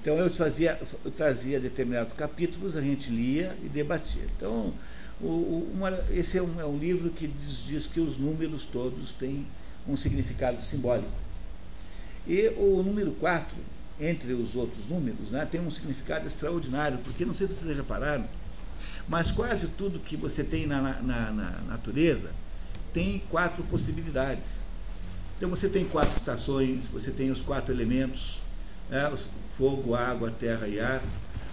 Então 0.00 0.16
eu, 0.16 0.30
fazia, 0.30 0.78
eu 1.04 1.10
trazia 1.10 1.58
determinados 1.58 2.12
capítulos, 2.12 2.76
a 2.76 2.80
gente 2.80 3.10
lia 3.10 3.56
e 3.64 3.68
debatia. 3.68 4.22
Então, 4.36 4.72
o, 5.20 5.68
uma, 5.74 5.90
esse 6.12 6.38
é 6.38 6.42
um, 6.42 6.60
é 6.60 6.64
um, 6.64 6.78
livro 6.78 7.10
que 7.10 7.26
diz, 7.26 7.64
diz, 7.64 7.86
que 7.86 7.98
os 7.98 8.18
números 8.18 8.64
todos 8.66 9.12
têm 9.12 9.46
um 9.88 9.96
significado 9.96 10.60
simbólico. 10.60 11.10
E 12.26 12.48
o 12.58 12.82
número 12.82 13.12
4, 13.12 13.56
entre 13.98 14.34
os 14.34 14.54
outros 14.54 14.86
números, 14.86 15.30
né, 15.30 15.48
tem 15.50 15.60
um 15.60 15.70
significado 15.70 16.26
extraordinário, 16.26 16.98
porque 16.98 17.24
não 17.24 17.34
sei 17.34 17.48
se 17.48 17.54
vocês 17.54 17.76
já 17.76 17.82
pararam, 17.82 18.26
mas 19.08 19.30
quase 19.30 19.68
tudo 19.68 19.98
que 19.98 20.16
você 20.16 20.44
tem 20.44 20.66
na, 20.66 20.80
na, 21.02 21.32
na 21.32 21.50
natureza 21.66 22.30
tem 22.92 23.22
quatro 23.30 23.62
possibilidades. 23.64 24.64
Então 25.36 25.48
você 25.48 25.68
tem 25.68 25.84
quatro 25.84 26.16
estações, 26.16 26.88
você 26.88 27.10
tem 27.10 27.30
os 27.30 27.40
quatro 27.40 27.72
elementos, 27.72 28.40
né, 28.90 29.12
fogo, 29.56 29.94
água, 29.94 30.30
terra 30.30 30.66
e 30.66 30.80
ar 30.80 31.02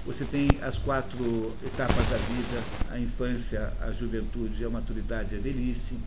você 0.06 0.24
tem 0.24 0.48
as 0.62 0.78
quatro 0.78 1.52
etapas 1.66 2.08
da 2.08 2.18
vida, 2.18 2.64
a 2.92 3.00
infância, 3.00 3.74
a 3.82 3.92
juventude, 3.92 4.64
a 4.64 4.70
maturidade 4.70 5.34
e 5.34 5.38
a 5.40 5.42
velhice. 5.42 5.98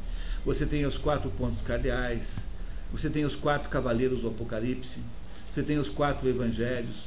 Você 0.45 0.65
tem 0.65 0.87
os 0.87 0.97
quatro 0.97 1.29
pontos 1.33 1.61
cardeais. 1.61 2.45
Você 2.93 3.11
tem 3.11 3.25
os 3.25 3.35
quatro 3.35 3.69
cavaleiros 3.69 4.21
do 4.21 4.29
Apocalipse. 4.29 5.01
Você 5.53 5.65
tem 5.65 5.79
os 5.79 5.89
quatro 5.89 6.29
evangelhos. 6.29 7.07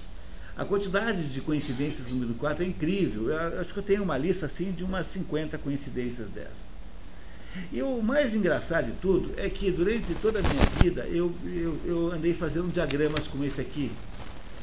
A 0.58 0.66
quantidade 0.66 1.30
de 1.30 1.40
coincidências 1.40 2.08
número 2.08 2.34
4 2.34 2.66
é 2.66 2.68
incrível. 2.68 3.30
Eu 3.30 3.62
acho 3.62 3.74
que 3.74 3.80
eu 3.80 3.84
tenho 3.84 4.04
uma 4.04 4.18
lista 4.18 4.46
assim 4.46 4.74
de 4.74 4.84
umas 4.84 5.08
50 5.08 5.58
coincidências 5.60 6.30
dessas. 6.30 6.71
E 7.72 7.82
o 7.82 8.02
mais 8.02 8.34
engraçado 8.34 8.88
de 8.88 8.94
tudo 8.94 9.32
é 9.38 9.50
que 9.50 9.72
durante 9.72 10.14
toda 10.22 10.40
a 10.40 10.42
minha 10.42 10.66
vida 10.82 11.06
eu, 11.08 11.34
eu, 11.46 11.80
eu 11.86 12.12
andei 12.12 12.34
fazendo 12.34 12.72
diagramas 12.72 13.28
como 13.28 13.44
esse 13.44 13.62
aqui. 13.62 13.92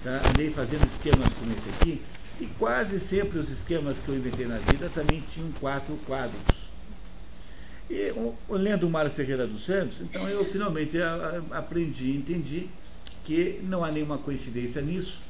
Tá? 0.02 0.22
Andei 0.30 0.50
fazendo 0.50 0.86
esquemas 0.86 1.28
como 1.34 1.52
esse 1.52 1.68
aqui 1.68 2.00
e 2.40 2.46
quase 2.58 3.00
sempre 3.00 3.38
os 3.38 3.50
esquemas 3.50 3.98
que 3.98 4.08
eu 4.08 4.16
inventei 4.16 4.46
na 4.46 4.58
vida 4.58 4.88
também 4.94 5.22
tinham 5.32 5.50
quatro 5.60 5.98
quadros. 6.06 6.68
E 7.90 8.12
lendo 8.48 8.86
o 8.86 8.90
Mário 8.90 9.10
Ferreira 9.10 9.46
dos 9.46 9.64
Santos, 9.64 10.00
então 10.00 10.28
eu 10.28 10.44
finalmente 10.44 10.98
aprendi, 11.50 12.14
entendi 12.14 12.68
que 13.24 13.60
não 13.64 13.82
há 13.82 13.90
nenhuma 13.90 14.18
coincidência 14.18 14.80
nisso. 14.80 15.20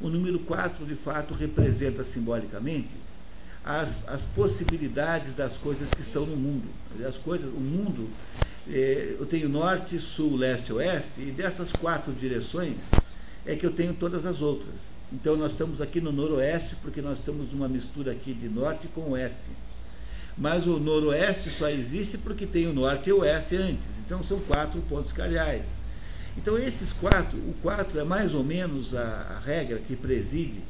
O 0.00 0.08
número 0.08 0.38
4, 0.40 0.84
de 0.86 0.94
fato, 0.94 1.34
representa 1.34 2.04
simbolicamente 2.04 2.88
as, 3.68 3.98
as 4.08 4.22
possibilidades 4.22 5.34
das 5.34 5.58
coisas 5.58 5.90
que 5.90 6.00
estão 6.00 6.24
no 6.24 6.34
mundo. 6.34 6.66
As 7.06 7.18
coisas, 7.18 7.52
o 7.52 7.60
mundo, 7.60 8.08
eh, 8.66 9.16
eu 9.20 9.26
tenho 9.26 9.46
norte, 9.46 10.00
sul, 10.00 10.36
leste, 10.36 10.72
oeste, 10.72 11.20
e 11.20 11.30
dessas 11.30 11.70
quatro 11.70 12.10
direções 12.14 12.78
é 13.44 13.54
que 13.54 13.66
eu 13.66 13.70
tenho 13.70 13.92
todas 13.92 14.24
as 14.24 14.40
outras. 14.40 14.96
Então 15.12 15.36
nós 15.36 15.52
estamos 15.52 15.82
aqui 15.82 16.00
no 16.00 16.10
noroeste, 16.10 16.76
porque 16.76 17.02
nós 17.02 17.18
estamos 17.18 17.52
numa 17.52 17.68
mistura 17.68 18.12
aqui 18.12 18.32
de 18.32 18.48
norte 18.48 18.88
com 18.88 19.10
oeste. 19.10 19.50
Mas 20.38 20.66
o 20.66 20.78
noroeste 20.78 21.50
só 21.50 21.68
existe 21.68 22.16
porque 22.16 22.46
tem 22.46 22.66
o 22.66 22.72
norte 22.72 23.10
e 23.10 23.12
o 23.12 23.18
oeste 23.18 23.54
antes. 23.54 23.98
Então 23.98 24.22
são 24.22 24.40
quatro 24.40 24.80
pontos 24.88 25.12
cardeais. 25.12 25.66
Então 26.38 26.56
esses 26.56 26.90
quatro, 26.90 27.36
o 27.36 27.54
quatro 27.60 28.00
é 28.00 28.04
mais 28.04 28.32
ou 28.32 28.42
menos 28.42 28.94
a, 28.94 29.36
a 29.36 29.38
regra 29.40 29.78
que 29.78 29.94
preside 29.94 30.62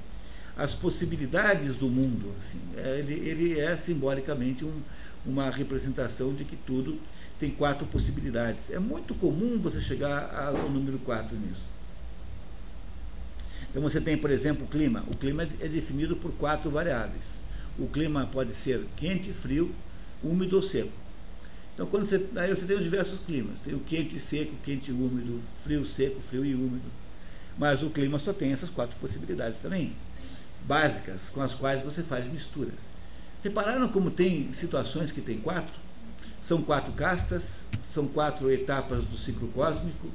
as 0.59 0.75
possibilidades 0.75 1.77
do 1.77 1.89
mundo. 1.89 2.35
Assim. 2.41 2.59
É, 2.77 2.99
ele, 2.99 3.15
ele 3.15 3.61
é 3.61 3.77
simbolicamente 3.77 4.65
um, 4.65 4.83
uma 5.25 5.49
representação 5.49 6.35
de 6.35 6.45
que 6.45 6.57
tudo 6.57 6.99
tem 7.39 7.51
quatro 7.53 7.87
possibilidades. 7.87 8.71
É 8.71 8.81
muito 8.81 9.15
comum 9.15 9.59
você 9.59 9.81
chegar 9.81 10.35
ao 10.35 10.69
número 10.69 10.99
quatro 10.99 11.37
nisso. 11.37 11.63
Então 13.71 13.81
você 13.81 14.01
tem, 14.01 14.17
por 14.17 14.31
exemplo, 14.31 14.65
o 14.65 14.69
clima. 14.69 15.05
O 15.07 15.17
clima 15.17 15.45
é 15.61 15.69
definido 15.69 16.17
por 16.17 16.33
quatro 16.33 16.69
variáveis. 16.69 17.39
O 17.79 17.87
clima 17.87 18.29
pode 18.33 18.53
ser 18.53 18.85
quente, 18.97 19.33
frio, 19.33 19.73
úmido 20.25 20.57
ou 20.57 20.63
seco. 20.63 20.91
Então 21.75 21.87
quando 21.87 22.07
você, 22.07 22.27
aí 22.35 22.51
você 22.51 22.67
tem 22.67 22.83
diversos 22.83 23.21
climas. 23.21 23.61
Tem 23.61 23.75
o 23.75 23.79
quente 23.79 24.17
e 24.17 24.21
seco, 24.21 24.53
quente 24.65 24.91
e 24.91 24.95
úmido, 24.95 25.41
frio, 25.63 25.87
seco, 25.87 26.21
frio 26.21 26.45
e 26.45 26.55
úmido. 26.55 26.91
Mas 27.57 27.83
o 27.83 27.91
clima 27.91 28.19
só 28.19 28.33
tem 28.33 28.53
essas 28.53 28.71
quatro 28.71 28.97
possibilidades 29.01 29.61
também, 29.61 29.93
básicas, 30.69 31.31
com 31.31 31.41
as 31.41 31.55
quais 31.55 31.83
você 31.83 32.03
faz 32.03 32.31
misturas. 32.31 32.81
Repararam 33.43 33.89
como 33.89 34.11
tem 34.11 34.53
situações 34.53 35.11
que 35.11 35.23
tem 35.23 35.39
quatro? 35.39 35.73
São 36.43 36.61
quatro 36.61 36.93
castas, 36.93 37.65
são 37.83 38.07
quatro 38.07 38.53
etapas 38.53 39.05
do 39.05 39.17
ciclo 39.17 39.49
cósmico, 39.49 40.09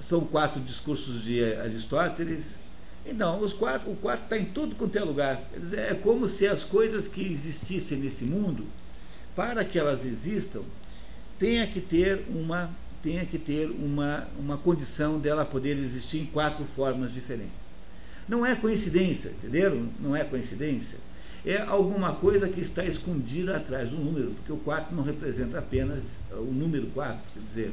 são 0.00 0.20
quatro 0.20 0.60
discursos 0.60 1.24
de 1.24 1.42
Aristóteles. 1.54 2.58
Então, 3.06 3.40
os 3.40 3.54
quatro, 3.54 3.90
o 3.90 3.96
quatro 3.96 4.24
está 4.24 4.38
em 4.38 4.44
tudo 4.44 4.76
quanto 4.76 4.96
é 4.96 5.02
lugar. 5.02 5.40
É 5.72 5.94
como 5.94 6.28
se 6.28 6.46
as 6.46 6.62
coisas 6.62 7.08
que 7.08 7.22
existissem 7.32 7.98
nesse 7.98 8.24
mundo, 8.24 8.66
para 9.34 9.64
que 9.64 9.78
elas 9.78 10.04
existam, 10.04 10.60
tenha 11.38 11.66
que 11.66 11.80
ter 11.80 12.24
uma, 12.28 12.70
tenha 13.02 13.24
que 13.24 13.38
ter 13.38 13.70
uma, 13.70 14.28
uma 14.38 14.58
condição 14.58 15.18
dela 15.18 15.44
poder 15.44 15.76
existir 15.78 16.18
em 16.18 16.26
quatro 16.26 16.64
formas 16.64 17.12
diferentes. 17.12 17.63
Não 18.28 18.44
é 18.44 18.54
coincidência, 18.54 19.30
entenderam? 19.30 19.88
Não 20.00 20.16
é 20.16 20.24
coincidência. 20.24 20.98
É 21.44 21.60
alguma 21.60 22.14
coisa 22.14 22.48
que 22.48 22.60
está 22.60 22.84
escondida 22.84 23.56
atrás 23.56 23.90
do 23.90 23.96
número, 23.96 24.30
porque 24.30 24.52
o 24.52 24.56
4 24.56 24.96
não 24.96 25.02
representa 25.02 25.58
apenas 25.58 26.20
o 26.32 26.50
número 26.52 26.86
4, 26.88 27.18
quer 27.34 27.40
dizer, 27.40 27.72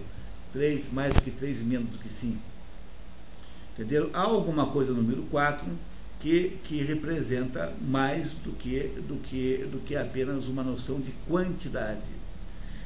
3, 0.52 0.92
mais 0.92 1.14
do 1.14 1.22
que 1.22 1.32
3 1.32 1.62
e 1.62 1.64
menos 1.64 1.90
do 1.90 1.98
que 1.98 2.12
5. 2.12 2.38
Entenderam? 3.74 4.10
Há 4.12 4.22
alguma 4.22 4.68
coisa 4.68 4.92
no 4.92 5.02
número 5.02 5.24
4 5.24 5.66
que, 6.20 6.58
que 6.66 6.84
representa 6.84 7.74
mais 7.82 8.34
do 8.34 8.52
que, 8.52 8.92
do, 9.08 9.16
que, 9.24 9.66
do 9.72 9.80
que 9.80 9.96
apenas 9.96 10.48
uma 10.48 10.64
noção 10.64 11.00
de 11.00 11.12
quantidade. 11.28 12.02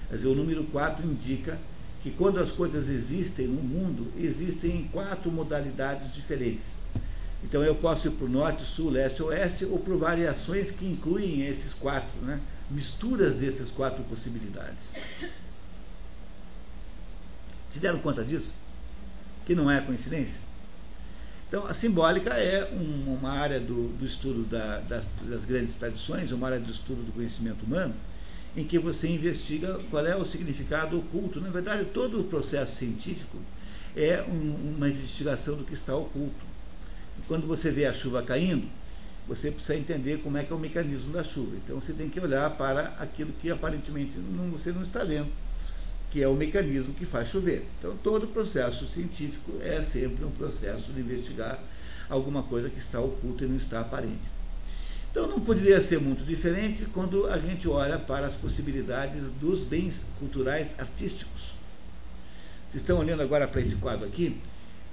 Quer 0.07 0.15
dizer, 0.15 0.27
o 0.27 0.35
número 0.35 0.63
4 0.65 1.03
indica 1.03 1.57
que 2.03 2.11
quando 2.11 2.39
as 2.39 2.51
coisas 2.51 2.87
existem 2.87 3.47
no 3.47 3.61
mundo, 3.63 4.11
existem 4.15 4.77
em 4.77 4.83
quatro 4.83 5.31
modalidades 5.31 6.13
diferentes. 6.13 6.75
Então 7.45 7.63
eu 7.63 7.75
posso 7.75 8.07
ir 8.07 8.11
para 8.11 8.25
o 8.25 8.29
norte, 8.29 8.63
sul, 8.63 8.89
leste, 8.89 9.21
oeste, 9.21 9.65
ou 9.65 9.77
por 9.77 9.95
variações 9.97 10.71
que 10.71 10.83
incluem 10.83 11.45
esses 11.45 11.73
quatro, 11.73 12.19
né? 12.23 12.39
misturas 12.71 13.37
dessas 13.37 13.69
quatro 13.69 14.03
possibilidades. 14.05 15.29
Se 17.69 17.77
deram 17.77 17.99
conta 17.99 18.23
disso? 18.23 18.51
Que 19.45 19.53
não 19.53 19.69
é 19.69 19.79
coincidência? 19.79 20.41
Então, 21.47 21.67
a 21.67 21.73
simbólica 21.75 22.31
é 22.31 22.67
um, 22.73 23.13
uma 23.13 23.29
área 23.29 23.59
do, 23.59 23.89
do 23.89 24.05
estudo 24.05 24.41
da, 24.49 24.79
das, 24.79 25.07
das, 25.29 25.45
grandes 25.45 25.75
tradições, 25.75 26.31
uma 26.31 26.47
área 26.47 26.59
de 26.59 26.71
estudo 26.71 27.03
do 27.03 27.11
conhecimento 27.11 27.63
humano, 27.63 27.93
em 28.57 28.63
que 28.63 28.79
você 28.79 29.07
investiga 29.07 29.79
qual 29.91 30.03
é 30.03 30.15
o 30.15 30.25
significado 30.25 30.97
oculto. 30.97 31.39
Na 31.39 31.49
verdade, 31.49 31.85
todo 31.93 32.19
o 32.19 32.23
processo 32.23 32.77
científico 32.77 33.37
é 33.95 34.23
um, 34.27 34.75
uma 34.75 34.89
investigação 34.89 35.55
do 35.55 35.63
que 35.63 35.75
está 35.75 35.95
oculto. 35.95 36.54
Quando 37.27 37.47
você 37.47 37.71
vê 37.71 37.85
a 37.85 37.93
chuva 37.93 38.21
caindo, 38.21 38.67
você 39.27 39.49
precisa 39.49 39.75
entender 39.75 40.19
como 40.19 40.37
é 40.37 40.43
que 40.43 40.53
é 40.53 40.55
o 40.55 40.59
mecanismo 40.59 41.11
da 41.11 41.23
chuva. 41.23 41.55
Então 41.55 41.81
você 41.81 41.93
tem 41.93 42.09
que 42.09 42.19
olhar 42.19 42.49
para 42.51 42.95
aquilo 42.99 43.33
que 43.41 43.49
aparentemente 43.49 44.13
não, 44.17 44.49
você 44.49 44.71
não 44.71 44.83
está 44.83 45.03
vendo, 45.03 45.27
que 46.11 46.21
é 46.21 46.27
o 46.27 46.35
mecanismo 46.35 46.93
que 46.93 47.05
faz 47.05 47.29
chover. 47.29 47.65
Então 47.79 47.97
todo 48.03 48.27
processo 48.27 48.87
científico 48.87 49.53
é 49.61 49.81
sempre 49.81 50.23
um 50.23 50.31
processo 50.31 50.91
de 50.91 50.99
investigar 50.99 51.59
alguma 52.09 52.43
coisa 52.43 52.69
que 52.69 52.79
está 52.79 52.99
oculta 52.99 53.45
e 53.45 53.47
não 53.47 53.57
está 53.57 53.79
aparente. 53.79 54.35
Então 55.09 55.27
não 55.27 55.39
poderia 55.39 55.79
ser 55.79 55.99
muito 55.99 56.23
diferente 56.25 56.85
quando 56.93 57.25
a 57.27 57.39
gente 57.39 57.67
olha 57.67 57.97
para 57.97 58.27
as 58.27 58.35
possibilidades 58.35 59.31
dos 59.31 59.63
bens 59.63 60.03
culturais 60.19 60.75
artísticos. 60.77 61.53
Vocês 62.69 62.83
estão 62.83 62.99
olhando 62.99 63.23
agora 63.23 63.47
para 63.47 63.61
esse 63.61 63.77
quadro 63.77 64.05
aqui? 64.05 64.37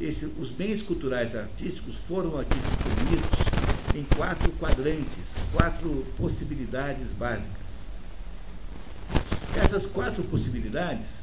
Esse, 0.03 0.27
os 0.41 0.51
bens 0.51 0.83
culturais 0.83 1.37
artísticos 1.37 1.95
foram 1.95 2.37
aqui 2.37 2.59
distribuídos 2.59 3.31
em 3.95 4.03
quatro 4.17 4.51
quadrantes, 4.59 5.37
quatro 5.53 6.05
possibilidades 6.19 7.13
básicas. 7.13 7.87
Essas 9.55 9.87
quatro 9.87 10.25
possibilidades, 10.25 11.19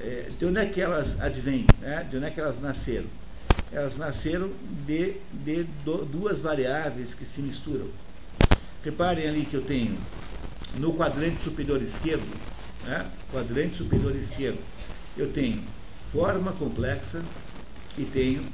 é, 0.00 0.30
de 0.38 0.46
onde 0.46 0.60
é 0.60 0.64
que 0.64 0.80
elas 0.80 1.20
advêm? 1.20 1.66
Né? 1.78 2.06
De 2.10 2.16
onde 2.16 2.24
é 2.24 2.30
que 2.30 2.40
elas 2.40 2.58
nasceram? 2.58 3.04
Elas 3.70 3.98
nasceram 3.98 4.50
de, 4.86 5.16
de 5.44 5.64
do, 5.84 6.06
duas 6.06 6.40
variáveis 6.40 7.12
que 7.12 7.26
se 7.26 7.42
misturam. 7.42 7.88
Reparem 8.82 9.28
ali 9.28 9.44
que 9.44 9.56
eu 9.56 9.62
tenho 9.62 9.98
no 10.78 10.94
quadrante 10.94 11.44
superior 11.44 11.82
esquerdo, 11.82 12.34
né? 12.86 13.06
quadrante 13.30 13.76
superior 13.76 14.16
esquerdo, 14.16 14.58
eu 15.18 15.30
tenho 15.30 15.62
forma 16.10 16.50
complexa 16.52 17.20
e 17.98 18.04
tenho 18.04 18.44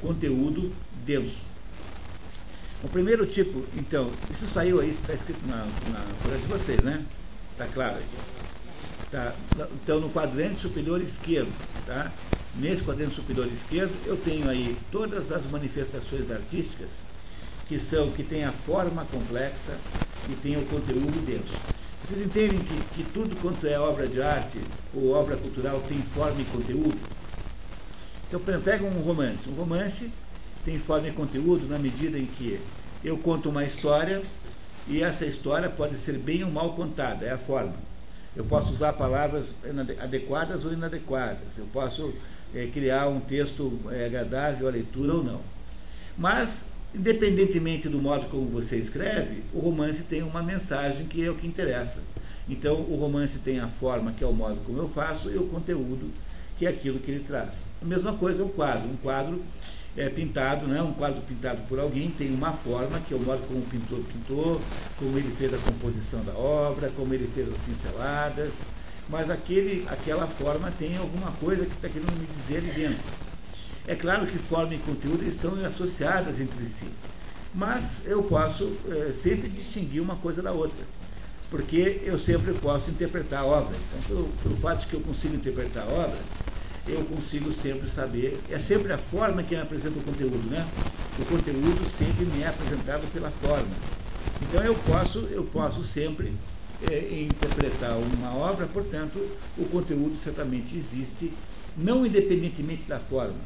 conteúdo 0.00 0.72
denso. 1.04 1.42
O 2.82 2.88
primeiro 2.88 3.26
tipo, 3.26 3.64
então, 3.76 4.10
isso 4.32 4.46
saiu 4.46 4.80
aí, 4.80 4.90
está 4.90 5.12
escrito 5.12 5.46
na, 5.46 5.66
na 5.90 6.36
de 6.36 6.46
vocês, 6.46 6.80
né? 6.80 7.04
Está 7.52 7.66
claro? 7.66 7.98
Tá. 9.10 9.34
Então, 9.82 10.00
no 10.00 10.08
quadrante 10.08 10.60
superior 10.60 11.00
esquerdo, 11.02 11.52
tá? 11.86 12.10
Nesse 12.56 12.82
quadrante 12.82 13.14
superior 13.14 13.46
esquerdo, 13.48 13.92
eu 14.06 14.16
tenho 14.16 14.48
aí 14.48 14.76
todas 14.90 15.30
as 15.30 15.46
manifestações 15.46 16.30
artísticas 16.30 17.04
que 17.68 17.78
são, 17.78 18.10
que 18.10 18.22
tem 18.22 18.44
a 18.44 18.50
forma 18.50 19.04
complexa 19.04 19.76
e 20.28 20.34
tem 20.34 20.56
o 20.56 20.64
conteúdo 20.66 21.24
denso. 21.24 21.56
Vocês 22.04 22.22
entendem 22.22 22.58
que, 22.58 22.82
que 22.94 23.12
tudo 23.12 23.36
quanto 23.40 23.66
é 23.66 23.78
obra 23.78 24.08
de 24.08 24.22
arte 24.22 24.58
ou 24.94 25.12
obra 25.12 25.36
cultural 25.36 25.82
tem 25.86 26.00
forma 26.02 26.40
e 26.40 26.44
conteúdo? 26.46 26.98
Então, 28.30 28.40
pega 28.60 28.84
um 28.84 29.02
romance. 29.02 29.48
Um 29.48 29.54
romance 29.54 30.12
tem 30.64 30.78
forma 30.78 31.08
e 31.08 31.10
conteúdo 31.10 31.66
na 31.66 31.80
medida 31.80 32.16
em 32.16 32.26
que 32.26 32.60
eu 33.02 33.18
conto 33.18 33.48
uma 33.48 33.64
história 33.64 34.22
e 34.86 35.02
essa 35.02 35.26
história 35.26 35.68
pode 35.68 35.96
ser 35.98 36.16
bem 36.16 36.44
ou 36.44 36.50
mal 36.50 36.74
contada, 36.74 37.26
é 37.26 37.32
a 37.32 37.38
forma. 37.38 37.74
Eu 38.36 38.44
posso 38.44 38.72
usar 38.72 38.92
palavras 38.92 39.52
adequadas 40.00 40.64
ou 40.64 40.72
inadequadas, 40.72 41.58
eu 41.58 41.66
posso 41.72 42.14
é, 42.54 42.66
criar 42.66 43.08
um 43.08 43.18
texto 43.18 43.76
é, 43.90 44.06
agradável 44.06 44.68
à 44.68 44.70
leitura 44.70 45.14
ou 45.14 45.24
não. 45.24 45.40
Mas, 46.16 46.72
independentemente 46.94 47.88
do 47.88 47.98
modo 47.98 48.28
como 48.28 48.48
você 48.48 48.76
escreve, 48.76 49.42
o 49.52 49.58
romance 49.58 50.04
tem 50.04 50.22
uma 50.22 50.42
mensagem 50.42 51.06
que 51.06 51.24
é 51.24 51.30
o 51.30 51.34
que 51.34 51.48
interessa. 51.48 52.00
Então, 52.48 52.74
o 52.74 52.96
romance 52.96 53.38
tem 53.40 53.58
a 53.58 53.68
forma, 53.68 54.12
que 54.12 54.22
é 54.22 54.26
o 54.26 54.32
modo 54.32 54.60
como 54.64 54.78
eu 54.78 54.88
faço, 54.88 55.30
e 55.30 55.36
o 55.36 55.46
conteúdo, 55.46 56.10
que 56.60 56.66
é 56.66 56.68
aquilo 56.68 56.98
que 56.98 57.10
ele 57.10 57.24
traz. 57.26 57.64
A 57.80 57.86
mesma 57.86 58.12
coisa 58.12 58.42
é 58.42 58.44
o 58.44 58.50
quadro. 58.50 58.86
Um 58.86 58.96
quadro 58.98 59.42
é, 59.96 60.10
pintado, 60.10 60.66
né, 60.66 60.82
um 60.82 60.92
quadro 60.92 61.22
pintado 61.22 61.62
por 61.66 61.80
alguém, 61.80 62.10
tem 62.10 62.28
uma 62.34 62.52
forma, 62.52 63.00
que 63.00 63.14
é 63.14 63.16
o 63.16 63.20
modo 63.20 63.40
como 63.48 63.60
o 63.60 63.62
pintor 63.62 64.00
pintou, 64.00 64.60
como 64.98 65.16
ele 65.16 65.32
fez 65.32 65.54
a 65.54 65.56
composição 65.56 66.22
da 66.22 66.34
obra, 66.34 66.92
como 66.94 67.14
ele 67.14 67.26
fez 67.26 67.48
as 67.48 67.56
pinceladas, 67.60 68.60
mas 69.08 69.30
aquele, 69.30 69.88
aquela 69.88 70.26
forma 70.26 70.70
tem 70.78 70.98
alguma 70.98 71.32
coisa 71.32 71.64
que 71.64 71.72
está 71.72 71.88
querendo 71.88 72.12
me 72.20 72.26
dizer 72.26 72.58
ali 72.58 72.70
dentro. 72.70 73.04
É 73.88 73.94
claro 73.94 74.26
que 74.26 74.36
forma 74.36 74.74
e 74.74 74.78
conteúdo 74.80 75.24
estão 75.26 75.54
associadas 75.64 76.40
entre 76.40 76.62
si, 76.66 76.88
mas 77.54 78.06
eu 78.06 78.22
posso 78.22 78.70
é, 78.86 79.14
sempre 79.14 79.48
distinguir 79.48 80.02
uma 80.02 80.16
coisa 80.16 80.42
da 80.42 80.52
outra, 80.52 80.84
porque 81.50 82.02
eu 82.04 82.18
sempre 82.18 82.52
posso 82.52 82.90
interpretar 82.90 83.44
a 83.44 83.46
obra. 83.46 83.74
Então, 83.74 84.02
pelo, 84.08 84.28
pelo 84.42 84.56
fato 84.58 84.80
de 84.80 84.86
que 84.88 84.94
eu 84.94 85.00
consigo 85.00 85.34
interpretar 85.34 85.84
a 85.84 85.90
obra, 85.90 86.18
eu 86.86 87.04
consigo 87.04 87.52
sempre 87.52 87.88
saber, 87.88 88.40
é 88.50 88.58
sempre 88.58 88.92
a 88.92 88.98
forma 88.98 89.42
que 89.42 89.54
apresenta 89.54 89.98
o 89.98 90.02
conteúdo, 90.02 90.50
né? 90.50 90.66
O 91.18 91.24
conteúdo 91.24 91.88
sempre 91.88 92.24
me 92.24 92.42
é 92.42 92.48
apresentado 92.48 93.10
pela 93.12 93.30
forma. 93.30 93.68
Então 94.42 94.62
eu 94.64 94.74
posso, 94.74 95.18
eu 95.30 95.44
posso 95.44 95.84
sempre 95.84 96.32
é, 96.90 97.22
interpretar 97.22 97.96
uma 97.98 98.34
obra, 98.34 98.66
portanto, 98.66 99.18
o 99.58 99.64
conteúdo 99.66 100.16
certamente 100.16 100.76
existe, 100.76 101.32
não 101.76 102.06
independentemente 102.06 102.84
da 102.84 102.98
forma, 102.98 103.36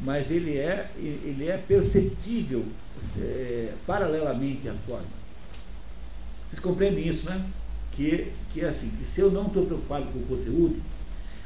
mas 0.00 0.30
ele 0.30 0.56
é, 0.56 0.90
ele 0.96 1.48
é 1.48 1.56
perceptível 1.56 2.64
é, 3.18 3.72
paralelamente 3.86 4.68
à 4.68 4.74
forma. 4.74 5.24
Vocês 6.48 6.60
compreendem 6.60 7.08
isso, 7.08 7.26
né? 7.26 7.44
Que, 7.92 8.32
que 8.52 8.60
é 8.60 8.68
assim, 8.68 8.88
que 8.90 9.04
se 9.04 9.20
eu 9.20 9.30
não 9.30 9.46
estou 9.46 9.66
preocupado 9.66 10.06
com 10.06 10.18
o 10.18 10.26
conteúdo, 10.26 10.80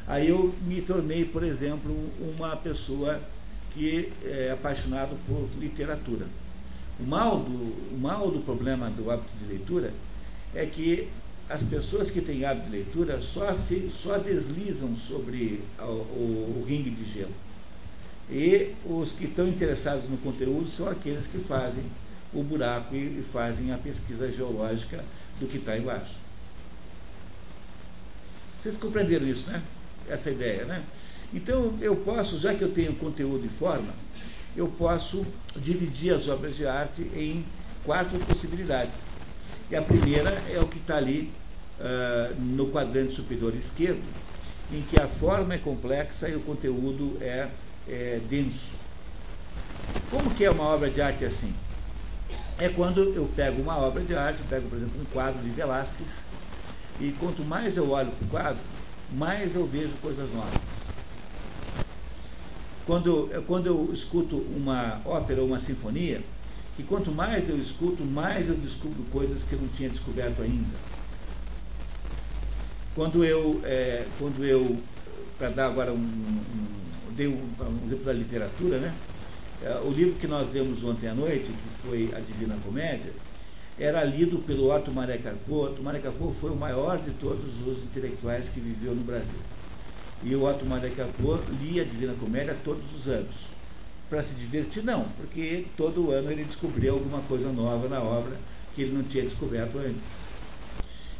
Aí 0.09 0.31
eu 0.31 0.55
me 0.63 0.81
tornei, 0.81 1.27
por 1.27 1.45
exemplo, 1.45 1.95
uma 2.19 2.57
pessoa 2.57 3.21
que 3.75 4.11
é 4.25 4.51
apaixonado 4.51 5.15
por 5.27 5.47
literatura. 5.61 6.25
O 6.99 7.05
mal 7.05 7.39
do, 7.41 7.95
o 7.95 7.99
mal 8.01 8.31
do 8.31 8.39
problema 8.41 8.89
do 8.89 9.11
hábito 9.11 9.29
de 9.39 9.53
leitura 9.53 9.93
é 10.55 10.65
que 10.65 11.09
as 11.47 11.63
pessoas 11.63 12.11
que 12.11 12.23
têm 12.23 12.47
hábito 12.47 12.71
de 12.71 12.73
leitura 12.73 13.21
só, 13.21 13.55
se, 13.55 13.91
só 13.91 14.17
deslizam 14.17 14.97
sobre 14.97 15.61
o, 15.79 15.83
o, 15.83 16.63
o 16.63 16.67
ringue 16.67 16.91
de 16.91 17.05
gelo. 17.05 17.35
E 18.31 18.75
os 18.87 19.13
que 19.13 19.27
estão 19.27 19.47
interessados 19.47 20.09
no 20.09 20.17
conteúdo 20.17 20.71
são 20.71 20.89
aqueles 20.89 21.27
que 21.27 21.39
fazem 21.39 21.85
o 22.33 22.43
buraco 22.43 22.95
e, 22.95 23.19
e 23.21 23.23
fazem 23.23 23.73
a 23.73 23.77
pesquisa 23.77 24.33
geológica 24.33 25.05
do 25.39 25.47
que 25.47 25.59
está 25.59 25.77
embaixo. 25.77 26.17
Vocês 28.23 28.75
compreenderam 28.77 29.27
isso, 29.27 29.51
né? 29.51 29.63
Essa 30.09 30.31
ideia, 30.31 30.65
né? 30.65 30.83
Então, 31.33 31.75
eu 31.81 31.95
posso, 31.97 32.39
já 32.39 32.55
que 32.55 32.63
eu 32.63 32.71
tenho 32.71 32.95
conteúdo 32.95 33.45
e 33.45 33.49
forma, 33.49 33.93
eu 34.57 34.69
posso 34.69 35.27
dividir 35.57 36.15
as 36.15 36.27
obras 36.27 36.57
de 36.57 36.67
arte 36.67 37.03
em 37.15 37.45
quatro 37.85 38.19
possibilidades. 38.21 38.95
E 39.71 39.77
a 39.77 39.83
primeira 39.83 40.31
é 40.51 40.59
o 40.59 40.67
que 40.67 40.79
está 40.79 40.97
ali 40.97 41.31
uh, 41.79 42.41
no 42.41 42.69
quadrante 42.69 43.13
superior 43.13 43.55
esquerdo, 43.55 44.03
em 44.73 44.83
que 44.83 45.01
a 45.01 45.07
forma 45.07 45.55
é 45.55 45.59
complexa 45.59 46.29
e 46.29 46.35
o 46.35 46.41
conteúdo 46.41 47.17
é, 47.21 47.49
é 47.87 48.21
denso. 48.29 48.73
Como 50.11 50.31
que 50.35 50.45
é 50.45 50.51
uma 50.51 50.65
obra 50.65 50.91
de 50.91 51.01
arte 51.01 51.25
assim? 51.25 51.55
É 52.59 52.69
quando 52.69 53.01
eu 53.15 53.31
pego 53.37 53.63
uma 53.63 53.77
obra 53.77 54.03
de 54.03 54.15
arte, 54.15 54.43
pego, 54.49 54.69
por 54.69 54.77
exemplo, 54.77 55.01
um 55.01 55.05
quadro 55.07 55.41
de 55.43 55.51
Velázquez, 55.51 56.25
e 57.01 57.13
quanto 57.13 57.45
mais 57.45 57.77
eu 57.77 57.91
olho 57.91 58.11
para 58.11 58.27
o 58.27 58.29
quadro, 58.31 58.61
mais 59.13 59.55
eu 59.55 59.67
vejo 59.67 59.93
coisas 60.01 60.31
novas. 60.33 60.61
Quando, 62.87 63.45
quando 63.47 63.67
eu 63.67 63.91
escuto 63.93 64.37
uma 64.37 65.01
ópera 65.05 65.43
ou 65.43 65.47
uma 65.47 65.61
sinfonia, 65.61 66.23
e 66.79 66.83
quanto 66.83 67.11
mais 67.11 67.49
eu 67.49 67.59
escuto, 67.59 68.05
mais 68.05 68.49
eu 68.49 68.55
descubro 68.55 69.03
coisas 69.11 69.43
que 69.43 69.53
eu 69.53 69.61
não 69.61 69.69
tinha 69.69 69.91
descoberto 69.91 70.43
ainda. 70.43 70.77
Quando 72.95 73.25
eu, 73.25 73.61
é, 73.65 74.07
quando 74.19 74.45
eu 74.45 74.79
para 75.39 75.51
dar 75.51 75.67
agora 75.67 75.93
um, 75.93 75.97
um, 75.97 77.13
dei 77.13 77.29
um, 77.29 77.33
um 77.33 77.87
exemplo 77.87 78.05
da 78.05 78.13
literatura, 78.13 78.79
né? 78.79 78.95
É, 79.63 79.81
o 79.85 79.91
livro 79.91 80.15
que 80.19 80.27
nós 80.27 80.53
lemos 80.53 80.83
ontem 80.85 81.09
à 81.09 81.15
noite, 81.15 81.47
que 81.47 81.87
foi 81.87 82.11
A 82.17 82.21
Divina 82.21 82.57
Comédia, 82.65 83.13
era 83.81 84.03
lido 84.03 84.41
pelo 84.41 84.75
Otto 84.75 84.91
Maré 84.91 85.19
Carpo. 85.19 85.67
Otto 85.67 85.83
Maré 85.83 86.01
Carpo 86.01 86.33
foi 86.33 86.51
o 86.51 86.57
maior 86.57 86.99
de 86.99 87.13
todos 87.13 87.65
os 87.65 87.79
intelectuais 87.79 88.49
que 88.49 88.59
viveu 88.59 88.95
no 88.95 89.05
Brasil. 89.05 89.39
E 90.25 90.35
o 90.35 90.45
Otto 90.45 90.67
Maré 90.67 90.91
Carpo 90.91 91.39
lia 91.63 91.83
a 91.83 91.85
Divina 91.85 92.15
Comédia 92.19 92.57
todos 92.65 92.85
os 92.93 93.07
anos. 93.07 93.37
Para 94.11 94.23
se 94.23 94.35
divertir, 94.35 94.83
não, 94.83 95.05
porque 95.17 95.67
todo 95.77 96.11
ano 96.11 96.31
ele 96.31 96.43
descobria 96.43 96.91
alguma 96.91 97.21
coisa 97.23 97.53
nova 97.53 97.89
na 97.89 98.03
obra 98.03 98.37
que 98.75 98.83
ele 98.83 98.93
não 98.93 99.05
tinha 99.05 99.23
descoberto 99.23 99.79
antes. 99.79 100.15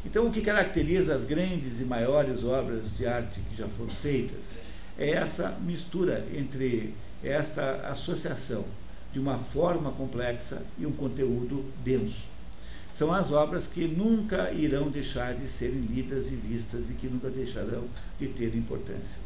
Então, 0.05 0.27
o 0.27 0.31
que 0.31 0.41
caracteriza 0.41 1.15
as 1.15 1.23
grandes 1.23 1.79
e 1.79 1.85
maiores 1.85 2.43
obras 2.43 2.97
de 2.97 3.05
arte 3.05 3.39
que 3.49 3.55
já 3.55 3.67
foram 3.67 3.91
feitas 3.91 4.53
é 4.97 5.11
essa 5.11 5.57
mistura 5.61 6.25
entre 6.33 6.93
esta 7.23 7.87
associação 7.89 8.65
de 9.13 9.19
uma 9.19 9.37
forma 9.37 9.91
complexa 9.91 10.61
e 10.77 10.85
um 10.85 10.91
conteúdo 10.91 11.63
denso 11.83 12.38
são 12.99 13.13
as 13.13 13.31
obras 13.31 13.65
que 13.65 13.87
nunca 13.87 14.51
irão 14.51 14.89
deixar 14.89 15.33
de 15.33 15.47
serem 15.47 15.79
lidas 15.83 16.33
e 16.33 16.35
vistas 16.35 16.89
e 16.89 16.95
que 16.95 17.07
nunca 17.07 17.29
deixarão 17.29 17.85
de 18.19 18.27
ter 18.27 18.53
importância. 18.53 19.21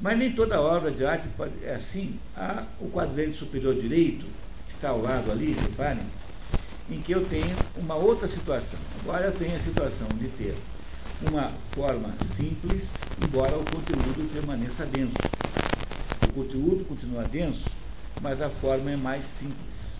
Mas 0.00 0.16
nem 0.16 0.32
toda 0.32 0.62
obra 0.62 0.90
de 0.90 1.04
arte 1.04 1.28
é 1.62 1.74
assim. 1.74 2.18
Há 2.34 2.64
o 2.80 2.88
quadrante 2.88 3.34
superior 3.34 3.74
direito, 3.74 4.26
está 4.66 4.88
ao 4.88 5.02
lado 5.02 5.30
ali, 5.30 5.52
reparem, 5.52 6.06
em 6.90 7.02
que 7.02 7.12
eu 7.12 7.22
tenho 7.26 7.54
uma 7.76 7.96
outra 7.96 8.26
situação. 8.26 8.78
Agora 9.02 9.26
eu 9.26 9.32
tenho 9.32 9.54
a 9.54 9.60
situação 9.60 10.08
de 10.14 10.28
ter 10.28 10.56
uma 11.28 11.52
forma 11.72 12.14
simples, 12.24 12.94
embora 13.22 13.58
o 13.58 13.64
conteúdo 13.64 14.32
permaneça 14.32 14.86
denso. 14.86 15.18
O 16.30 16.32
conteúdo 16.32 16.82
continua 16.86 17.24
denso, 17.24 17.66
mas 18.22 18.40
a 18.40 18.48
forma 18.48 18.90
é 18.90 18.96
mais 18.96 19.26
simples. 19.26 19.99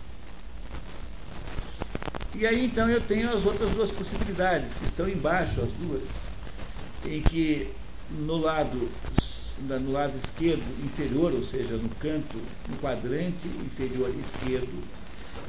E 2.33 2.47
aí 2.47 2.65
então 2.65 2.89
eu 2.89 3.01
tenho 3.01 3.29
as 3.29 3.45
outras 3.45 3.69
duas 3.71 3.91
possibilidades, 3.91 4.73
que 4.73 4.85
estão 4.85 5.07
embaixo, 5.07 5.61
as 5.61 5.69
duas, 5.71 6.03
em 7.05 7.21
que 7.21 7.67
no 8.25 8.37
lado, 8.37 8.89
no 9.59 9.91
lado 9.91 10.17
esquerdo 10.17 10.63
inferior, 10.83 11.33
ou 11.33 11.43
seja, 11.43 11.75
no 11.75 11.89
canto, 11.89 12.37
no 12.69 12.77
quadrante 12.77 13.47
inferior 13.65 14.13
esquerdo, 14.19 14.81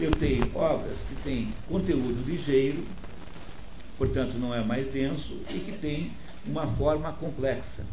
eu 0.01 0.11
tenho 0.11 0.51
obras 0.55 0.99
que 1.09 1.15
têm 1.23 1.55
conteúdo 1.69 2.25
ligeiro, 2.27 2.83
portanto 3.97 4.35
não 4.35 4.53
é 4.55 4.63
mais 4.63 4.89
denso, 4.89 5.39
e 5.51 5.61
que 5.61 5.73
tem 5.79 6.11
uma 6.45 6.67
forma 6.67 7.13
complexa. 7.13 7.85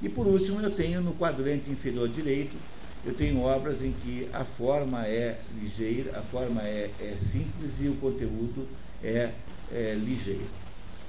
E 0.00 0.08
por 0.08 0.26
último, 0.26 0.60
eu 0.60 0.70
tenho 0.70 1.00
no 1.00 1.12
quadrante 1.14 1.70
inferior 1.70 2.08
direito, 2.08 2.56
eu 3.04 3.14
tenho 3.14 3.40
obras 3.40 3.82
em 3.82 3.92
que 3.92 4.28
a 4.32 4.44
forma 4.44 5.06
é 5.06 5.38
ligeira, 5.60 6.18
a 6.18 6.22
forma 6.22 6.62
é, 6.62 6.90
é 7.00 7.16
simples 7.18 7.80
e 7.80 7.88
o 7.88 7.96
conteúdo 7.96 8.68
é, 9.02 9.30
é 9.72 9.94
ligeiro. 9.94 10.46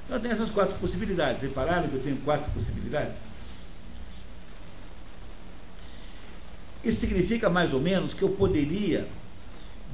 Então 0.06 0.20
tem 0.20 0.32
essas 0.32 0.50
quatro 0.50 0.76
possibilidades. 0.76 1.42
Repararam 1.42 1.88
que 1.90 1.96
eu 1.96 2.04
tenho 2.04 2.18
quatro 2.18 2.50
possibilidades? 2.52 3.16
Isso 6.84 7.00
significa 7.00 7.50
mais 7.50 7.74
ou 7.74 7.80
menos 7.80 8.14
que 8.14 8.24
eu 8.24 8.30
poderia 8.30 9.08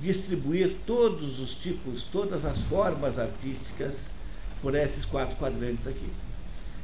distribuir 0.02 0.76
todos 0.86 1.40
os 1.40 1.56
tipos, 1.56 2.04
todas 2.04 2.46
as 2.46 2.62
formas 2.62 3.18
artísticas 3.18 4.12
por 4.62 4.76
esses 4.76 5.04
quatro 5.04 5.36
quadrantes 5.36 5.88
aqui. 5.88 6.10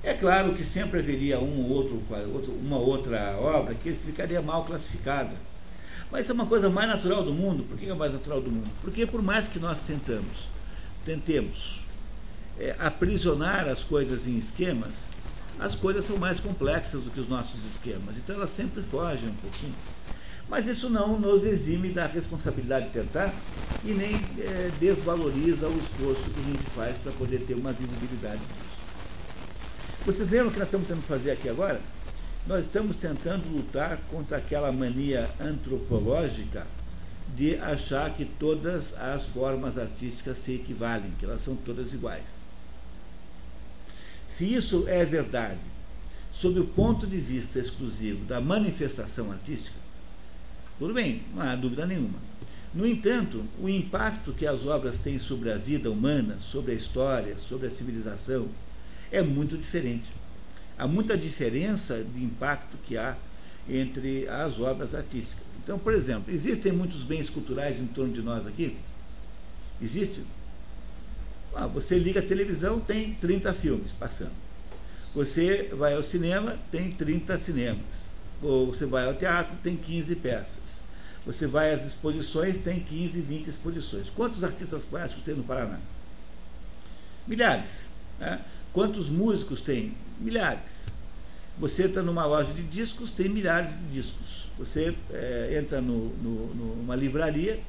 É 0.04 0.14
claro 0.14 0.54
que 0.54 0.66
sempre 0.66 1.00
haveria 1.00 1.40
um 1.40 1.64
ou 1.64 1.70
outro, 1.70 2.04
uma 2.62 2.78
outra 2.78 3.38
obra 3.40 3.74
que 3.74 3.94
ficaria 3.94 4.42
mal 4.42 4.66
classificada. 4.66 5.32
Mas 6.12 6.30
é 6.30 6.34
uma 6.34 6.46
coisa 6.46 6.70
mais 6.70 6.90
natural 6.90 7.24
do 7.24 7.32
mundo. 7.32 7.64
Por 7.64 7.78
que 7.78 7.90
é 7.90 7.94
mais 7.94 8.12
natural 8.12 8.42
do 8.42 8.52
mundo? 8.52 8.70
Porque 8.82 9.06
por 9.06 9.22
mais 9.22 9.48
que 9.48 9.58
nós 9.60 9.80
tentamos, 9.80 10.50
tentemos 11.06 11.82
é, 12.60 12.76
aprisionar 12.78 13.70
as 13.70 13.82
coisas 13.82 14.28
em 14.28 14.38
esquemas, 14.38 15.08
as 15.58 15.74
coisas 15.74 16.04
são 16.04 16.18
mais 16.18 16.38
complexas 16.38 17.02
do 17.02 17.10
que 17.10 17.22
os 17.22 17.30
nossos 17.30 17.64
esquemas. 17.66 18.18
Então 18.18 18.36
elas 18.36 18.50
sempre 18.50 18.84
fogem 18.84 19.30
um 19.30 19.36
pouquinho. 19.36 19.76
Mas 20.50 20.68
isso 20.68 20.90
não 20.90 21.18
nos 21.18 21.46
exime 21.46 21.90
da 21.90 22.06
responsabilidade 22.06 22.88
de 22.88 22.92
tentar 22.92 23.34
e 23.86 23.92
nem 23.92 24.16
é, 24.38 24.70
desvaloriza 24.82 25.70
o 25.70 25.78
esforço 25.80 26.30
que 26.30 26.42
a 26.42 26.44
gente 26.44 26.70
faz 26.70 26.98
para 26.98 27.14
poder 27.14 27.40
ter 27.46 27.54
uma 27.54 27.72
visibilidade 27.72 28.40
disso. 28.40 28.83
Vocês 30.06 30.30
lembram 30.30 30.50
o 30.50 30.52
que 30.52 30.60
nós 30.60 30.68
estamos 30.68 30.86
tentando 30.86 31.08
fazer 31.08 31.32
aqui 31.32 31.48
agora? 31.48 31.80
Nós 32.46 32.66
estamos 32.66 32.98
tentando 32.98 33.48
lutar 33.48 33.98
contra 34.12 34.36
aquela 34.36 34.70
mania 34.70 35.30
antropológica 35.40 36.68
de 37.38 37.56
achar 37.56 38.14
que 38.14 38.26
todas 38.26 38.94
as 38.96 39.26
formas 39.28 39.78
artísticas 39.78 40.40
se 40.40 40.56
equivalem, 40.56 41.14
que 41.18 41.24
elas 41.24 41.42
são 41.42 41.56
todas 41.56 41.94
iguais. 41.94 42.40
Se 44.28 44.54
isso 44.54 44.84
é 44.90 45.06
verdade, 45.06 45.62
sob 46.34 46.60
o 46.60 46.68
ponto 46.68 47.08
de 47.08 47.18
vista 47.18 47.58
exclusivo 47.58 48.26
da 48.26 48.42
manifestação 48.42 49.32
artística, 49.32 49.78
tudo 50.78 50.94
bem, 50.94 51.24
não 51.34 51.44
há 51.44 51.56
dúvida 51.56 51.86
nenhuma. 51.86 52.20
No 52.74 52.86
entanto, 52.86 53.46
o 53.58 53.70
impacto 53.70 54.34
que 54.34 54.46
as 54.46 54.66
obras 54.66 55.00
têm 55.00 55.18
sobre 55.18 55.50
a 55.50 55.56
vida 55.56 55.90
humana, 55.90 56.40
sobre 56.42 56.74
a 56.74 56.76
história, 56.76 57.38
sobre 57.38 57.68
a 57.68 57.72
civilização, 57.72 58.50
é 59.14 59.22
muito 59.22 59.58
diferente. 59.58 60.12
Há 60.78 60.88
muita 60.88 61.16
diferença 61.16 62.04
de 62.04 62.24
impacto 62.24 62.78
que 62.84 62.98
há 62.98 63.16
entre 63.70 64.28
as 64.28 64.60
obras 64.60 64.94
artísticas. 64.94 65.44
Então, 65.64 65.80
por 65.80 65.94
exemplo, 65.94 66.34
existem 66.34 66.74
muitos 66.74 67.04
bens 67.04 67.30
culturais 67.30 67.80
em 67.80 67.86
torno 67.88 68.12
de 68.12 68.22
nós 68.22 68.46
aqui? 68.46 68.76
Existe? 69.82 70.22
Ah, 71.56 71.68
você 71.68 71.98
liga 71.98 72.20
a 72.20 72.24
televisão, 72.24 72.80
tem 72.80 73.14
30 73.14 73.54
filmes 73.54 73.94
passando. 73.94 74.34
Você 75.14 75.70
vai 75.74 75.94
ao 75.94 76.02
cinema, 76.02 76.58
tem 76.72 76.92
30 76.92 77.38
cinemas. 77.38 78.10
Ou 78.42 78.66
você 78.74 78.86
vai 78.86 79.06
ao 79.06 79.14
teatro, 79.14 79.56
tem 79.62 79.78
15 79.78 80.16
peças. 80.16 80.82
Você 81.26 81.48
vai 81.48 81.74
às 81.74 81.86
exposições, 81.86 82.58
tem 82.58 82.80
15, 82.80 83.22
20 83.22 83.48
exposições. 83.48 84.10
Quantos 84.10 84.44
artistas 84.44 84.84
plásticos 84.84 85.24
tem 85.24 85.36
no 85.36 85.44
Paraná? 85.44 85.80
Milhares. 87.28 87.88
Né? 88.20 88.42
Quantos 88.74 89.08
músicos 89.08 89.62
tem? 89.62 89.94
Milhares. 90.20 90.88
Você 91.60 91.84
entra 91.84 92.02
numa 92.02 92.26
loja 92.26 92.52
de 92.52 92.64
discos, 92.64 93.12
tem 93.12 93.30
milhares 93.30 93.78
de 93.78 93.86
discos. 93.86 94.48
Você 94.58 94.96
é, 95.12 95.60
entra 95.62 95.80
no, 95.80 96.10
no, 96.18 96.56
numa 96.56 96.96
livraria, 96.96 97.60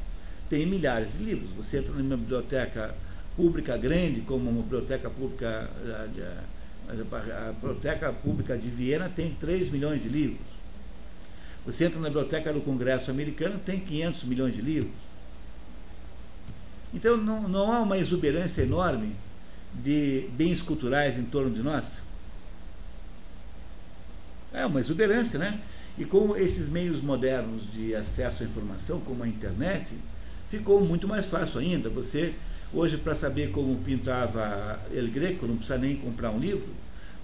tem 0.48 0.64
milhares 0.64 1.12
de 1.12 1.24
livros. 1.24 1.50
Você 1.50 1.78
entra 1.78 1.92
numa 1.92 2.16
biblioteca 2.16 2.94
pública 3.36 3.76
grande, 3.76 4.22
como 4.22 4.48
uma 4.48 4.62
biblioteca 4.62 5.10
pública, 5.10 5.68
a, 5.86 6.92
a, 6.92 7.48
a 7.48 7.52
biblioteca 7.52 8.10
pública 8.10 8.56
de 8.56 8.68
Viena 8.68 9.10
tem 9.14 9.34
3 9.34 9.70
milhões 9.70 10.02
de 10.02 10.08
livros. 10.08 10.40
Você 11.66 11.84
entra 11.84 12.00
na 12.00 12.08
biblioteca 12.08 12.50
do 12.50 12.62
Congresso 12.62 13.10
americano, 13.10 13.58
tem 13.58 13.80
500 13.80 14.24
milhões 14.24 14.54
de 14.54 14.62
livros. 14.62 14.92
Então 16.94 17.16
não, 17.16 17.48
não 17.48 17.72
há 17.72 17.80
uma 17.80 17.98
exuberância 17.98 18.62
enorme 18.62 19.14
de 19.82 20.28
bens 20.32 20.62
culturais 20.62 21.18
em 21.18 21.24
torno 21.24 21.50
de 21.50 21.62
nós? 21.62 22.02
É 24.52 24.64
uma 24.64 24.78
exuberância, 24.78 25.38
né? 25.38 25.58
E 25.98 26.04
com 26.04 26.36
esses 26.36 26.68
meios 26.68 27.00
modernos 27.00 27.72
de 27.72 27.94
acesso 27.94 28.42
à 28.42 28.46
informação, 28.46 29.00
como 29.00 29.22
a 29.22 29.28
internet, 29.28 29.94
ficou 30.48 30.84
muito 30.84 31.08
mais 31.08 31.26
fácil 31.26 31.60
ainda. 31.60 31.88
Você, 31.90 32.34
hoje, 32.72 32.96
para 32.96 33.14
saber 33.14 33.50
como 33.50 33.76
pintava 33.78 34.78
El 34.92 35.08
Greco, 35.08 35.46
não 35.46 35.56
precisa 35.56 35.78
nem 35.78 35.96
comprar 35.96 36.30
um 36.30 36.38
livro, 36.38 36.68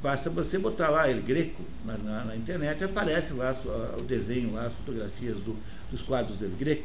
basta 0.03 0.31
você 0.31 0.59
botar 0.59 0.89
lá 0.89 1.11
El 1.11 1.23
Greco 1.23 1.63
na, 1.85 1.99
na, 1.99 2.25
na 2.27 2.37
internet, 2.37 2.83
aparece 2.83 3.33
lá 3.35 3.55
o 3.99 4.03
desenho, 4.03 4.55
lá, 4.55 4.67
as 4.67 4.75
fotografias 4.75 5.37
do, 5.39 5.57
dos 5.91 6.03
quadros 6.03 6.39
del 6.39 6.51
Greco. 6.51 6.85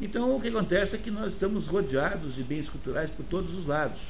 Então, 0.00 0.36
o 0.36 0.40
que 0.40 0.48
acontece 0.48 0.96
é 0.96 0.98
que 0.98 1.10
nós 1.10 1.32
estamos 1.32 1.66
rodeados 1.66 2.34
de 2.34 2.42
bens 2.42 2.68
culturais 2.68 3.08
por 3.08 3.24
todos 3.24 3.54
os 3.54 3.66
lados. 3.66 4.02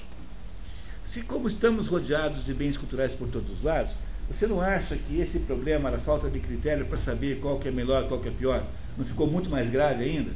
Se 1.06 1.22
como 1.22 1.46
estamos 1.46 1.86
rodeados 1.86 2.44
de 2.44 2.52
bens 2.52 2.76
culturais 2.76 3.12
por 3.12 3.28
todos 3.28 3.52
os 3.52 3.62
lados, 3.62 3.92
você 4.28 4.44
não 4.44 4.60
acha 4.60 4.96
que 4.96 5.20
esse 5.20 5.38
problema 5.38 5.88
da 5.88 5.98
falta 5.98 6.28
de 6.28 6.40
critério 6.40 6.84
para 6.84 6.98
saber 6.98 7.38
qual 7.38 7.60
que 7.60 7.68
é 7.68 7.70
melhor, 7.70 8.08
qual 8.08 8.18
que 8.18 8.28
é 8.28 8.32
pior, 8.32 8.66
não 8.98 9.04
ficou 9.04 9.28
muito 9.28 9.48
mais 9.48 9.70
grave 9.70 10.02
ainda? 10.02 10.32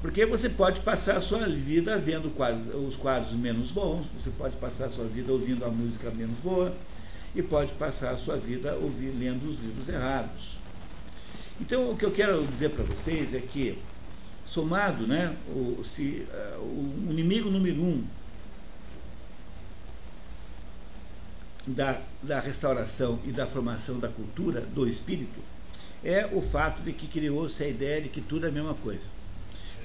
Porque 0.00 0.26
você 0.26 0.48
pode 0.48 0.80
passar 0.80 1.16
a 1.16 1.20
sua 1.20 1.48
vida 1.48 1.96
vendo 1.96 2.32
os 2.88 2.96
quadros 2.96 3.32
menos 3.34 3.70
bons, 3.70 4.04
você 4.20 4.30
pode 4.30 4.56
passar 4.56 4.86
a 4.86 4.90
sua 4.90 5.04
vida 5.04 5.32
ouvindo 5.32 5.64
a 5.64 5.68
música 5.68 6.10
menos 6.10 6.36
boa, 6.42 6.74
e 7.36 7.40
pode 7.40 7.72
passar 7.74 8.10
a 8.10 8.16
sua 8.16 8.36
vida 8.36 8.74
ouvir, 8.74 9.14
lendo 9.16 9.48
os 9.48 9.60
livros 9.60 9.88
errados. 9.88 10.56
Então, 11.60 11.88
o 11.88 11.96
que 11.96 12.04
eu 12.04 12.10
quero 12.10 12.44
dizer 12.44 12.70
para 12.70 12.82
vocês 12.82 13.32
é 13.32 13.38
que, 13.38 13.78
somado, 14.44 15.06
né, 15.06 15.36
o, 15.48 15.84
se, 15.84 16.26
uh, 16.28 16.58
o 16.58 17.06
inimigo 17.08 17.48
número 17.48 17.80
um 17.80 18.04
da, 21.66 22.00
da 22.22 22.40
restauração 22.40 23.18
e 23.24 23.30
da 23.30 23.46
formação 23.46 23.98
da 23.98 24.08
cultura, 24.08 24.60
do 24.60 24.88
espírito, 24.88 25.40
é 26.04 26.28
o 26.32 26.42
fato 26.42 26.82
de 26.82 26.92
que 26.92 27.06
criou-se 27.06 27.62
a 27.62 27.68
ideia 27.68 28.00
de 28.00 28.08
que 28.08 28.20
tudo 28.20 28.46
é 28.46 28.48
a 28.48 28.52
mesma 28.52 28.74
coisa. 28.74 29.08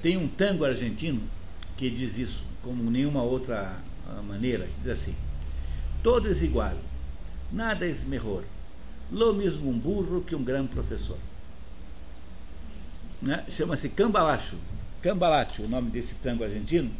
Tem 0.02 0.16
um 0.16 0.28
tango 0.28 0.64
argentino 0.64 1.20
que 1.76 1.88
diz 1.88 2.18
isso, 2.18 2.42
como 2.62 2.90
nenhuma 2.90 3.22
outra 3.22 3.76
ah, 4.08 4.22
maneira, 4.22 4.66
que 4.66 4.80
diz 4.82 4.92
assim: 4.92 5.14
Todo 6.02 6.28
é 6.28 6.32
igual, 6.32 6.74
nada 7.52 7.86
é 7.86 7.94
melhor, 8.06 8.42
lo 9.10 9.34
mesmo 9.34 9.70
um 9.70 9.78
burro 9.78 10.20
que 10.22 10.34
um 10.34 10.42
grande 10.42 10.68
professor. 10.68 11.18
Né? 13.22 13.44
Chama-se 13.48 13.88
Cambalacho, 13.88 14.56
Cambalacho, 15.02 15.62
o 15.62 15.68
nome 15.68 15.90
desse 15.90 16.16
tango 16.16 16.44
argentino, 16.44 16.90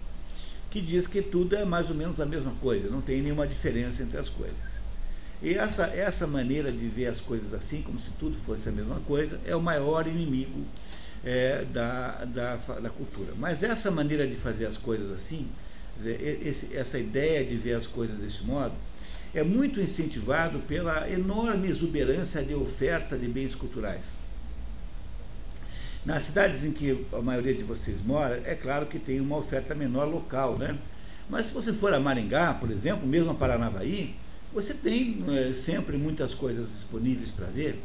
que 0.70 0.80
diz 0.80 1.06
que 1.06 1.22
tudo 1.22 1.56
é 1.56 1.64
mais 1.64 1.88
ou 1.88 1.94
menos 1.94 2.20
a 2.20 2.26
mesma 2.26 2.52
coisa, 2.60 2.90
não 2.90 3.00
tem 3.00 3.22
nenhuma 3.22 3.46
diferença 3.46 4.02
entre 4.02 4.18
as 4.18 4.28
coisas. 4.28 4.67
E 5.40 5.54
essa, 5.54 5.84
essa 5.86 6.26
maneira 6.26 6.70
de 6.72 6.86
ver 6.88 7.06
as 7.06 7.20
coisas 7.20 7.54
assim, 7.54 7.82
como 7.82 8.00
se 8.00 8.10
tudo 8.12 8.36
fosse 8.36 8.68
a 8.68 8.72
mesma 8.72 9.00
coisa, 9.06 9.40
é 9.46 9.54
o 9.54 9.62
maior 9.62 10.06
inimigo 10.06 10.64
é, 11.24 11.64
da, 11.72 12.24
da, 12.24 12.56
da, 12.56 12.90
cultura. 12.90 13.32
Mas 13.36 13.62
essa 13.62 13.90
maneira 13.90 14.26
de 14.26 14.34
fazer 14.34 14.66
as 14.66 14.76
coisas 14.76 15.12
assim, 15.12 15.46
dizer, 15.96 16.20
esse, 16.44 16.76
essa 16.76 16.98
ideia 16.98 17.44
de 17.44 17.56
ver 17.56 17.74
as 17.74 17.86
coisas 17.86 18.18
desse 18.18 18.42
modo, 18.42 18.74
é 19.32 19.42
muito 19.42 19.80
incentivado 19.80 20.58
pela 20.60 21.08
enorme 21.08 21.68
exuberância 21.68 22.42
de 22.42 22.54
oferta 22.54 23.16
de 23.16 23.28
bens 23.28 23.54
culturais. 23.54 24.06
Nas 26.04 26.22
cidades 26.24 26.64
em 26.64 26.72
que 26.72 27.04
a 27.12 27.20
maioria 27.20 27.54
de 27.54 27.62
vocês 27.62 28.00
mora, 28.02 28.42
é 28.44 28.54
claro 28.54 28.86
que 28.86 28.98
tem 28.98 29.20
uma 29.20 29.36
oferta 29.36 29.74
menor 29.74 30.08
local, 30.08 30.56
né? 30.56 30.76
Mas 31.28 31.46
se 31.46 31.52
você 31.52 31.72
for 31.72 31.92
a 31.92 32.00
Maringá, 32.00 32.54
por 32.54 32.70
exemplo, 32.70 33.06
mesmo 33.06 33.30
a 33.30 33.34
Paranavaí, 33.34 34.14
você 34.52 34.74
tem 34.74 35.22
é, 35.28 35.52
sempre 35.52 35.96
muitas 35.96 36.34
coisas 36.34 36.70
disponíveis 36.70 37.30
para 37.30 37.46
ver. 37.46 37.78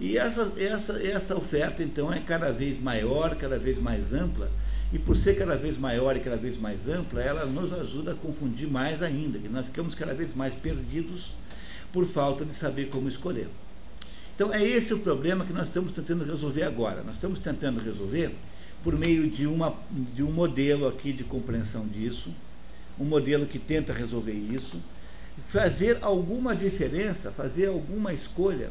E 0.00 0.16
essa, 0.16 0.52
essa, 0.56 1.06
essa 1.06 1.36
oferta, 1.36 1.82
então, 1.82 2.12
é 2.12 2.18
cada 2.18 2.50
vez 2.50 2.80
maior, 2.80 3.36
cada 3.36 3.58
vez 3.58 3.78
mais 3.78 4.12
ampla. 4.12 4.50
E 4.92 4.98
por 4.98 5.16
ser 5.16 5.38
cada 5.38 5.56
vez 5.56 5.78
maior 5.78 6.16
e 6.16 6.20
cada 6.20 6.36
vez 6.36 6.58
mais 6.58 6.88
ampla, 6.88 7.22
ela 7.22 7.46
nos 7.46 7.72
ajuda 7.72 8.12
a 8.12 8.14
confundir 8.14 8.68
mais 8.68 9.02
ainda, 9.02 9.38
que 9.38 9.48
nós 9.48 9.66
ficamos 9.66 9.94
cada 9.94 10.12
vez 10.12 10.34
mais 10.34 10.54
perdidos 10.54 11.32
por 11.92 12.04
falta 12.04 12.44
de 12.44 12.54
saber 12.54 12.88
como 12.88 13.08
escolher. 13.08 13.46
Então 14.34 14.52
é 14.52 14.62
esse 14.62 14.92
o 14.92 14.98
problema 14.98 15.44
que 15.44 15.52
nós 15.52 15.68
estamos 15.68 15.92
tentando 15.92 16.24
resolver 16.24 16.64
agora. 16.64 17.02
Nós 17.02 17.14
estamos 17.14 17.38
tentando 17.38 17.80
resolver 17.80 18.34
por 18.82 18.98
meio 18.98 19.30
de, 19.30 19.46
uma, 19.46 19.74
de 19.90 20.22
um 20.22 20.32
modelo 20.32 20.88
aqui 20.88 21.12
de 21.12 21.22
compreensão 21.22 21.86
disso, 21.86 22.30
um 22.98 23.04
modelo 23.04 23.46
que 23.46 23.58
tenta 23.58 23.92
resolver 23.92 24.32
isso, 24.32 24.78
fazer 25.46 25.98
alguma 26.02 26.54
diferença, 26.54 27.30
fazer 27.30 27.66
alguma 27.66 28.12
escolha, 28.12 28.70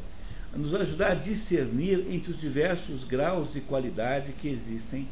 nos 0.55 0.73
ajudar 0.73 1.11
a 1.11 1.15
discernir 1.15 2.05
entre 2.09 2.31
os 2.31 2.39
diversos 2.39 3.03
graus 3.03 3.51
de 3.51 3.61
qualidade 3.61 4.33
que 4.33 4.47
existem 4.47 5.07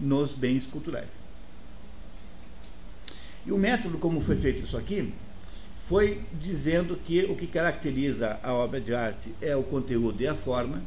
nos 0.00 0.32
bens 0.32 0.64
culturais. 0.66 1.10
E 3.44 3.52
o 3.52 3.58
método 3.58 3.98
como 3.98 4.20
foi 4.20 4.36
feito 4.36 4.62
isso 4.62 4.76
aqui 4.76 5.12
foi 5.78 6.20
dizendo 6.40 6.96
que 6.96 7.24
o 7.24 7.34
que 7.34 7.46
caracteriza 7.46 8.38
a 8.42 8.52
obra 8.52 8.80
de 8.80 8.94
arte 8.94 9.34
é 9.40 9.56
o 9.56 9.64
conteúdo 9.64 10.22
e 10.22 10.28
a 10.28 10.34
forma, 10.34 10.80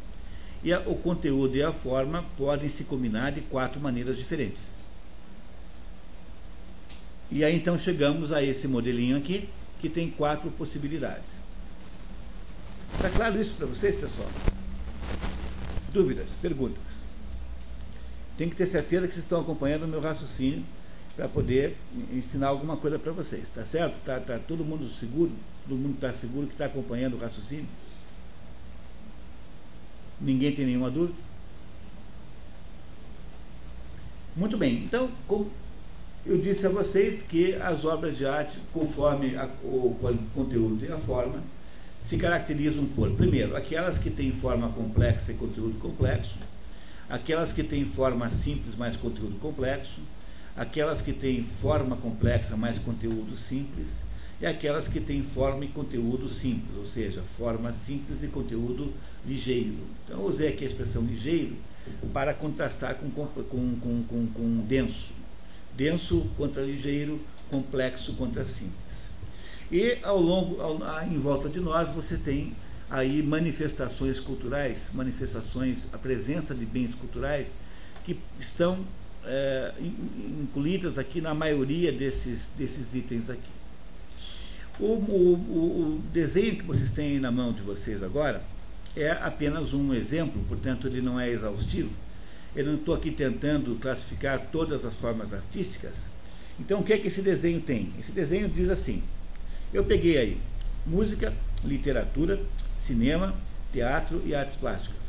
e 0.63 0.71
a, 0.71 0.79
o 0.79 0.95
conteúdo 0.95 1.55
e 1.57 1.61
a 1.61 1.73
forma 1.73 2.23
podem 2.37 2.69
se 2.69 2.85
combinar 2.85 3.33
de 3.33 3.41
quatro 3.41 3.79
maneiras 3.79 4.17
diferentes. 4.17 4.71
E 7.29 7.43
aí 7.43 7.55
então 7.55 7.77
chegamos 7.77 8.31
a 8.31 8.41
esse 8.41 8.67
modelinho 8.67 9.17
aqui, 9.17 9.49
que 9.85 9.89
tem 9.89 10.09
quatro 10.09 10.49
possibilidades. 10.49 11.39
Está 12.95 13.07
claro 13.07 13.39
isso 13.39 13.53
para 13.53 13.67
vocês, 13.67 13.95
pessoal? 13.95 14.27
Dúvidas, 15.93 16.31
perguntas? 16.41 17.05
Tem 18.35 18.49
que 18.49 18.55
ter 18.55 18.65
certeza 18.65 19.07
que 19.07 19.13
vocês 19.13 19.23
estão 19.23 19.41
acompanhando 19.41 19.83
o 19.83 19.87
meu 19.87 20.01
raciocínio 20.01 20.63
para 21.15 21.29
poder 21.29 21.77
ensinar 22.11 22.47
alguma 22.47 22.75
coisa 22.75 22.97
para 22.97 23.11
vocês, 23.11 23.47
tá 23.47 23.63
certo? 23.63 23.95
Tá, 24.03 24.19
tá 24.19 24.39
todo 24.39 24.65
mundo 24.65 24.91
seguro? 24.91 25.31
Todo 25.67 25.77
mundo 25.77 25.93
está 25.93 26.11
seguro 26.15 26.47
que 26.47 26.53
está 26.53 26.65
acompanhando 26.65 27.13
o 27.13 27.19
raciocínio? 27.19 27.67
Ninguém 30.19 30.51
tem 30.51 30.65
nenhuma 30.65 30.89
dúvida? 30.89 31.19
Muito 34.35 34.57
bem, 34.57 34.83
então, 34.83 35.11
como 35.27 35.51
eu 36.25 36.39
disse 36.39 36.65
a 36.65 36.69
vocês 36.69 37.21
que 37.21 37.53
as 37.55 37.85
obras 37.85 38.17
de 38.17 38.25
arte, 38.25 38.57
conforme 38.73 39.35
a, 39.35 39.45
o, 39.63 39.95
conteúdo 40.33 40.83
e 40.83 40.91
a 40.91 40.97
forma, 40.97 41.41
se 42.01 42.17
caracterizam 42.17 42.85
por, 42.85 43.11
primeiro, 43.11 43.55
aquelas 43.55 43.97
que 43.97 44.09
têm 44.09 44.31
forma 44.31 44.69
complexa 44.69 45.31
e 45.31 45.35
conteúdo 45.35 45.79
complexo, 45.79 46.37
aquelas 47.07 47.53
que 47.53 47.63
têm 47.63 47.85
forma 47.85 48.29
simples, 48.31 48.75
mais 48.75 48.95
conteúdo 48.95 49.39
complexo, 49.39 49.99
aquelas 50.55 51.01
que 51.01 51.13
têm 51.13 51.43
forma 51.43 51.95
complexa, 51.95 52.57
mais 52.57 52.79
conteúdo 52.79 53.35
simples, 53.37 54.03
e 54.41 54.45
aquelas 54.45 54.87
que 54.87 54.99
têm 54.99 55.23
forma 55.23 55.63
e 55.63 55.67
conteúdo 55.67 56.27
simples, 56.27 56.77
ou 56.77 56.85
seja, 56.85 57.21
forma 57.21 57.71
simples 57.71 58.23
e 58.23 58.27
conteúdo 58.27 58.91
ligeiro. 59.25 59.75
Então, 60.05 60.21
eu 60.21 60.27
usei 60.27 60.49
aqui 60.49 60.63
a 60.63 60.67
expressão 60.67 61.03
ligeiro 61.03 61.55
para 62.11 62.33
contrastar 62.33 62.95
com, 62.95 63.09
com, 63.09 64.03
com, 64.07 64.27
com 64.33 64.65
denso. 64.67 65.24
Denso 65.75 66.25
contra 66.37 66.61
ligeiro, 66.63 67.19
complexo 67.49 68.13
contra 68.13 68.45
simples. 68.45 69.11
E 69.71 69.97
ao 70.03 70.19
longo, 70.19 70.61
ao, 70.61 70.79
em 71.03 71.19
volta 71.19 71.49
de 71.49 71.59
nós, 71.59 71.91
você 71.91 72.17
tem 72.17 72.53
aí 72.89 73.21
manifestações 73.23 74.19
culturais, 74.19 74.91
manifestações, 74.93 75.87
a 75.91 75.97
presença 75.97 76.53
de 76.53 76.65
bens 76.65 76.93
culturais 76.93 77.53
que 78.03 78.17
estão 78.39 78.77
é, 79.25 79.73
incluídas 80.41 80.99
aqui 80.99 81.19
na 81.19 81.33
maioria 81.33 81.91
desses, 81.91 82.51
desses 82.57 82.93
itens 82.93 83.29
aqui. 83.29 83.55
O, 84.79 84.85
o, 84.85 85.33
o, 85.33 86.01
desenho 86.11 86.57
que 86.57 86.63
vocês 86.63 86.91
têm 86.91 87.19
na 87.19 87.31
mão 87.31 87.51
de 87.53 87.61
vocês 87.61 88.03
agora 88.03 88.41
é 88.95 89.11
apenas 89.11 89.73
um 89.73 89.93
exemplo, 89.93 90.43
portanto 90.47 90.87
ele 90.87 91.01
não 91.01 91.19
é 91.19 91.29
exaustivo. 91.29 91.91
Eu 92.55 92.65
não 92.65 92.75
estou 92.75 92.95
aqui 92.95 93.11
tentando 93.11 93.77
classificar 93.79 94.39
todas 94.51 94.85
as 94.85 94.93
formas 94.93 95.33
artísticas. 95.33 96.05
Então 96.59 96.79
o 96.79 96.83
que 96.83 96.93
é 96.93 96.97
que 96.97 97.07
esse 97.07 97.21
desenho 97.21 97.59
tem? 97.59 97.91
Esse 97.99 98.11
desenho 98.11 98.47
diz 98.47 98.69
assim, 98.69 99.03
eu 99.73 99.83
peguei 99.83 100.17
aí 100.17 100.37
música, 100.85 101.33
literatura, 101.63 102.39
cinema, 102.77 103.35
teatro 103.73 104.21
e 104.25 104.33
artes 104.33 104.55
plásticas. 104.55 105.03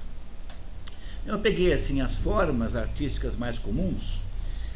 Eu 1.24 1.38
peguei 1.38 1.72
assim 1.72 2.00
as 2.00 2.16
formas 2.16 2.74
artísticas 2.74 3.36
mais 3.36 3.58
comuns, 3.58 4.18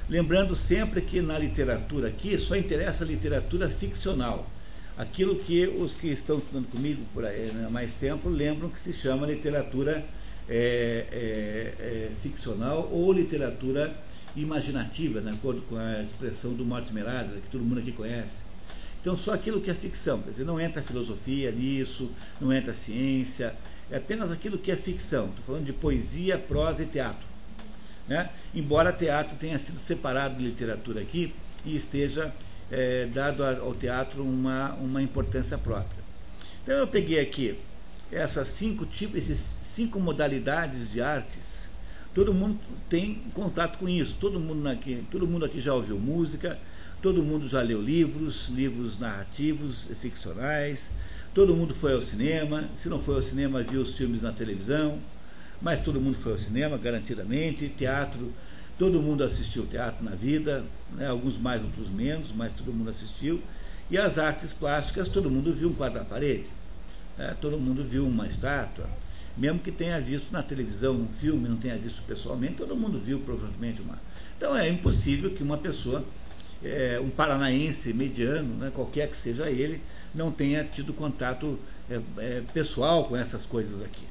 lembrando 0.09 0.54
sempre 0.54 1.00
que 1.00 1.20
na 1.20 1.38
literatura 1.38 2.09
aqui 2.09 2.38
só 2.38 2.56
interessa 2.56 3.04
a 3.04 3.06
literatura 3.06 3.68
ficcional. 3.68 4.48
Aquilo 4.98 5.37
que 5.37 5.66
os 5.66 5.94
que 5.94 6.09
estão 6.09 6.38
estudando 6.38 6.70
comigo 6.70 7.02
por 7.14 7.24
aí, 7.24 7.50
né, 7.52 7.68
mais 7.70 7.94
tempo 7.94 8.28
lembram 8.28 8.68
que 8.68 8.80
se 8.80 8.92
chama 8.92 9.26
literatura 9.26 9.92
é, 9.92 10.04
é, 10.51 11.07
é, 11.79 12.11
ficcional 12.21 12.89
ou 12.91 13.13
literatura 13.13 13.95
imaginativa, 14.37 15.21
de 15.21 15.29
acordo 15.29 15.63
com 15.63 15.77
a 15.77 16.03
expressão 16.03 16.53
do 16.55 16.65
Mortimer 16.65 17.07
Adler, 17.09 17.41
que 17.41 17.49
todo 17.51 17.65
mundo 17.65 17.79
aqui 17.79 17.93
conhece. 17.93 18.43
Então, 19.01 19.17
só 19.17 19.33
aquilo 19.33 19.61
que 19.61 19.71
é 19.71 19.75
ficção, 19.75 20.21
quer 20.21 20.31
dizer, 20.31 20.45
não 20.45 20.61
entra 20.61 20.83
filosofia 20.83 21.51
nisso, 21.51 22.11
não 22.41 22.53
entra 22.53 22.75
ciência, 22.75 23.55
é 23.91 23.97
apenas 23.97 24.31
aquilo 24.31 24.59
que 24.59 24.71
é 24.71 24.77
ficção. 24.77 25.27
Estou 25.27 25.45
falando 25.45 25.65
de 25.65 25.73
poesia, 25.73 26.37
prosa 26.37 26.83
e 26.83 26.87
teatro. 26.87 27.27
Né? 28.07 28.27
Embora 28.55 28.93
teatro 28.93 29.37
tenha 29.39 29.59
sido 29.59 29.79
separado 29.79 30.37
de 30.37 30.45
literatura 30.45 31.01
aqui 31.01 31.33
e 31.65 31.77
esteja 31.77 32.33
é, 32.71 33.07
dado 33.07 33.45
ao 33.45 33.75
teatro 33.75 34.23
uma, 34.23 34.75
uma 34.75 35.01
importância 35.01 35.57
própria. 35.57 36.01
Então 36.63 36.75
eu 36.75 36.87
peguei 36.87 37.21
aqui 37.21 37.57
essas 38.12 38.49
cinco 38.49 38.85
tipos, 38.87 39.18
esses 39.18 39.59
cinco 39.62 40.01
modalidades 40.01 40.90
de 40.90 41.01
artes. 41.01 41.68
Todo 42.14 42.35
mundo 42.35 42.59
tem 42.88 43.23
contato 43.35 43.79
com 43.79 43.88
isso. 43.88 44.16
Todo 44.20 44.40
mundo 44.40 44.68
aqui, 44.68 45.05
todo 45.11 45.27
mundo 45.27 45.44
aqui 45.44 45.61
já 45.61 45.75
ouviu 45.75 45.99
música, 45.99 46.59
todo 47.01 47.23
mundo 47.23 47.49
já 47.49 47.62
leu 47.62 47.81
livros, 47.81 48.49
livros 48.49 48.99
narrativos, 48.99 49.87
ficcionais, 50.01 50.90
Todo 51.33 51.55
mundo 51.55 51.73
foi 51.73 51.94
ao 51.94 52.03
cinema, 52.03 52.64
se 52.77 52.88
não 52.88 52.99
foi 52.99 53.14
ao 53.14 53.23
cinema, 53.23 53.62
viu 53.62 53.83
os 53.83 53.94
filmes 53.94 54.20
na 54.20 54.33
televisão, 54.33 54.99
mas 55.62 55.81
todo 55.81 56.01
mundo 56.01 56.18
foi 56.18 56.33
ao 56.33 56.38
cinema, 56.38 56.77
garantidamente. 56.77 57.68
Teatro, 57.68 58.33
todo 58.77 59.01
mundo 59.01 59.23
assistiu 59.23 59.64
teatro 59.64 60.05
na 60.05 60.11
vida, 60.11 60.64
né? 60.92 61.07
alguns 61.07 61.38
mais, 61.38 61.62
outros 61.62 61.88
menos, 61.88 62.33
mas 62.35 62.53
todo 62.53 62.73
mundo 62.73 62.90
assistiu. 62.90 63.40
E 63.88 63.96
as 63.96 64.18
artes 64.18 64.53
plásticas, 64.53 65.09
todo 65.09 65.31
mundo 65.31 65.53
viu 65.55 65.68
um 65.68 65.73
quadro 65.73 66.01
na 66.01 66.05
parede, 66.05 66.46
né? 67.20 67.37
todo 67.40 67.59
mundo 67.59 67.85
viu 67.85 68.06
uma 68.06 68.26
estátua. 68.26 68.88
Mesmo 69.37 69.59
que 69.61 69.70
tenha 69.70 70.00
visto 70.00 70.33
na 70.33 70.42
televisão 70.42 70.94
um 70.94 71.06
filme, 71.06 71.48
não 71.48 71.56
tenha 71.56 71.76
visto 71.76 72.02
pessoalmente, 72.02 72.54
todo 72.54 72.74
mundo 72.74 72.98
viu 72.98 73.20
provavelmente 73.20 73.80
uma. 73.83 73.98
Então 74.37 74.56
é 74.56 74.68
impossível 74.68 75.30
que 75.30 75.42
uma 75.42 75.59
pessoa, 75.59 76.04
é, 76.64 76.98
um 77.00 77.11
paranaense 77.11 77.92
mediano, 77.92 78.54
né, 78.56 78.72
qualquer 78.74 79.09
que 79.09 79.16
seja 79.16 79.48
ele, 79.50 79.80
não 80.14 80.33
tenha 80.33 80.64
tido 80.64 80.92
contato 80.92 81.59
é, 81.90 82.00
é, 82.18 82.42
pessoal 82.52 83.04
com 83.04 83.16
essas 83.16 83.46
coisas 83.46 83.83
aqui. 83.83 84.04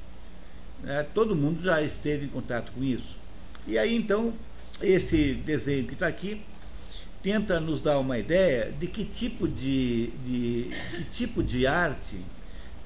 É, 0.86 1.04
todo 1.04 1.36
mundo 1.36 1.62
já 1.62 1.82
esteve 1.82 2.26
em 2.26 2.30
contato 2.30 2.72
com 2.72 2.84
isso. 2.84 3.18
E 3.68 3.78
aí 3.78 3.96
então, 3.96 4.34
esse 4.82 5.34
desenho 5.34 5.86
que 5.86 5.94
está 5.94 6.08
aqui 6.08 6.42
tenta 7.22 7.60
nos 7.60 7.82
dar 7.82 8.00
uma 8.00 8.18
ideia 8.18 8.72
de 8.80 8.88
que 8.88 9.04
tipo 9.04 9.48
de, 9.48 10.08
de 10.26 10.72
que 10.96 11.04
tipo 11.12 11.44
de 11.44 11.68
arte 11.68 12.16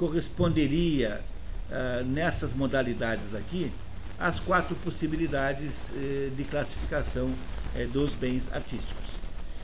corresponderia 0.04 1.22
uh, 1.70 2.06
nessas 2.06 2.54
modalidades 2.54 3.34
aqui 3.34 3.72
às 4.20 4.38
quatro 4.38 4.76
possibilidades 4.76 5.92
uh, 5.92 6.30
de 6.36 6.44
classificação 6.44 7.28
uh, 7.28 7.88
dos 7.88 8.14
bens 8.14 8.52
artísticos. 8.52 9.14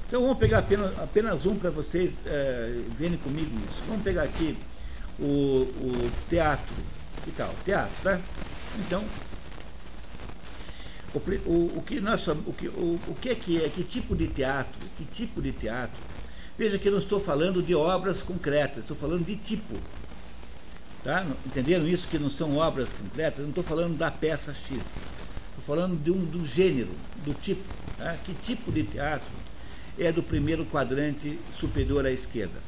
Então 0.08 0.22
vamos 0.22 0.38
pegar 0.38 0.60
apenas, 0.60 0.98
apenas 0.98 1.46
um 1.46 1.56
para 1.56 1.70
vocês 1.70 2.18
é, 2.26 2.82
verem 2.98 3.18
comigo 3.20 3.52
isso. 3.70 3.84
Vamos 3.88 4.02
pegar 4.02 4.24
aqui 4.24 4.58
o, 5.20 5.26
o 5.26 6.12
teatro. 6.28 6.74
Que 7.24 7.32
tal? 7.32 7.54
Teatro, 7.64 7.94
tá? 8.02 8.20
Então, 8.80 9.04
o, 11.14 11.20
o, 11.48 11.78
o, 11.78 11.84
que 11.84 12.00
nós 12.00 12.28
o 12.28 12.54
que, 12.58 12.68
o, 12.70 13.00
o 13.08 13.16
que 13.22 13.30
é 13.30 13.36
que 13.36 13.64
é? 13.64 13.70
Que 13.70 13.84
tipo 13.84 14.16
de 14.16 14.28
teatro? 14.30 14.80
Que 14.98 15.06
tipo 15.06 15.44
de 15.44 15.52
teatro? 15.52 16.02
Veja 16.58 16.80
que 16.80 16.88
eu 16.88 16.92
não 16.92 17.00
estou 17.00 17.20
falando 17.20 17.62
de 17.62 17.74
obras 17.76 18.20
concretas, 18.20 18.80
estou 18.80 18.98
falando 18.98 19.24
de 19.24 19.36
tipo. 19.36 19.76
Tá? 21.04 21.26
Entenderam 21.46 21.88
isso? 21.88 22.08
Que 22.08 22.20
não 22.20 22.30
são 22.30 22.58
obras 22.58 22.90
concretas? 22.90 23.40
Eu 23.40 23.44
não 23.44 23.50
estou 23.50 23.64
falando 23.64 23.98
da 23.98 24.12
peça 24.12 24.54
X. 24.54 24.98
Estou 25.50 25.64
falando 25.76 26.02
de 26.02 26.12
um, 26.12 26.24
do 26.26 26.46
gênero, 26.46 26.90
do 27.26 27.34
tipo. 27.34 27.64
Tá? 27.98 28.16
Que 28.26 28.34
tipo 28.34 28.72
de 28.72 28.84
teatro 28.84 29.28
é 29.98 30.12
do 30.12 30.22
primeiro 30.24 30.66
quadrante 30.66 31.40
superior 31.58 32.06
à 32.06 32.12
esquerda? 32.12 32.60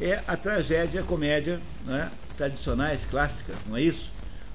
É 0.00 0.22
a 0.26 0.36
tragédia, 0.36 1.00
a 1.00 1.04
comédia 1.04 1.60
né? 1.84 2.10
tradicionais, 2.36 3.04
clássicas, 3.04 3.66
não 3.66 3.76
é 3.76 3.82
isso? 3.82 4.10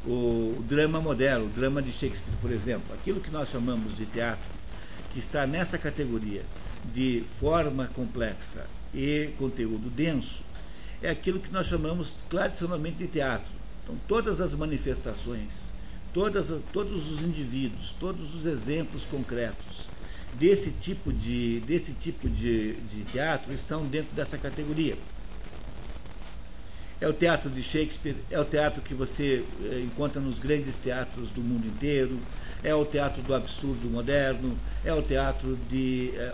O 0.05 0.63
drama 0.67 0.99
moderno, 0.99 1.45
o 1.45 1.49
drama 1.49 1.81
de 1.81 1.91
Shakespeare, 1.91 2.34
por 2.41 2.51
exemplo. 2.51 2.93
Aquilo 2.93 3.19
que 3.19 3.29
nós 3.29 3.49
chamamos 3.49 3.95
de 3.95 4.05
teatro, 4.05 4.45
que 5.12 5.19
está 5.19 5.45
nessa 5.45 5.77
categoria 5.77 6.43
de 6.93 7.23
forma 7.39 7.89
complexa 7.93 8.65
e 8.93 9.29
conteúdo 9.38 9.89
denso, 9.89 10.43
é 11.01 11.10
aquilo 11.10 11.39
que 11.39 11.51
nós 11.51 11.67
chamamos 11.67 12.15
tradicionalmente 12.29 12.97
de 12.97 13.08
teatro. 13.08 13.51
Então, 13.84 13.95
todas 14.08 14.41
as 14.41 14.53
manifestações 14.53 15.75
todas, 16.15 16.49
todos 16.71 17.12
os 17.12 17.21
indivíduos, 17.21 17.93
todos 17.99 18.34
os 18.34 18.45
exemplos 18.45 19.03
concretos 19.03 19.86
desse 20.39 20.71
tipo 20.71 21.12
de, 21.12 21.60
desse 21.67 21.91
tipo 21.91 22.29
de, 22.29 22.73
de 22.73 23.03
teatro 23.12 23.53
estão 23.53 23.86
dentro 23.86 24.15
dessa 24.15 24.38
categoria. 24.38 24.95
É 27.01 27.08
o 27.08 27.12
teatro 27.12 27.49
de 27.49 27.62
Shakespeare, 27.62 28.15
é 28.31 28.39
o 28.39 28.45
teatro 28.45 28.81
que 28.81 28.93
você 28.93 29.43
é, 29.65 29.81
encontra 29.81 30.21
nos 30.21 30.39
grandes 30.39 30.77
teatros 30.77 31.29
do 31.31 31.41
mundo 31.41 31.67
inteiro, 31.67 32.17
é 32.63 32.73
o 32.73 32.86
teatro 32.86 33.21
do 33.21 33.36
absurdo 33.36 33.89
moderno, 33.89 34.58
é 34.86 34.93
o 34.93 35.01
teatro 35.01 35.58
de 35.69 36.13
é, 36.15 36.34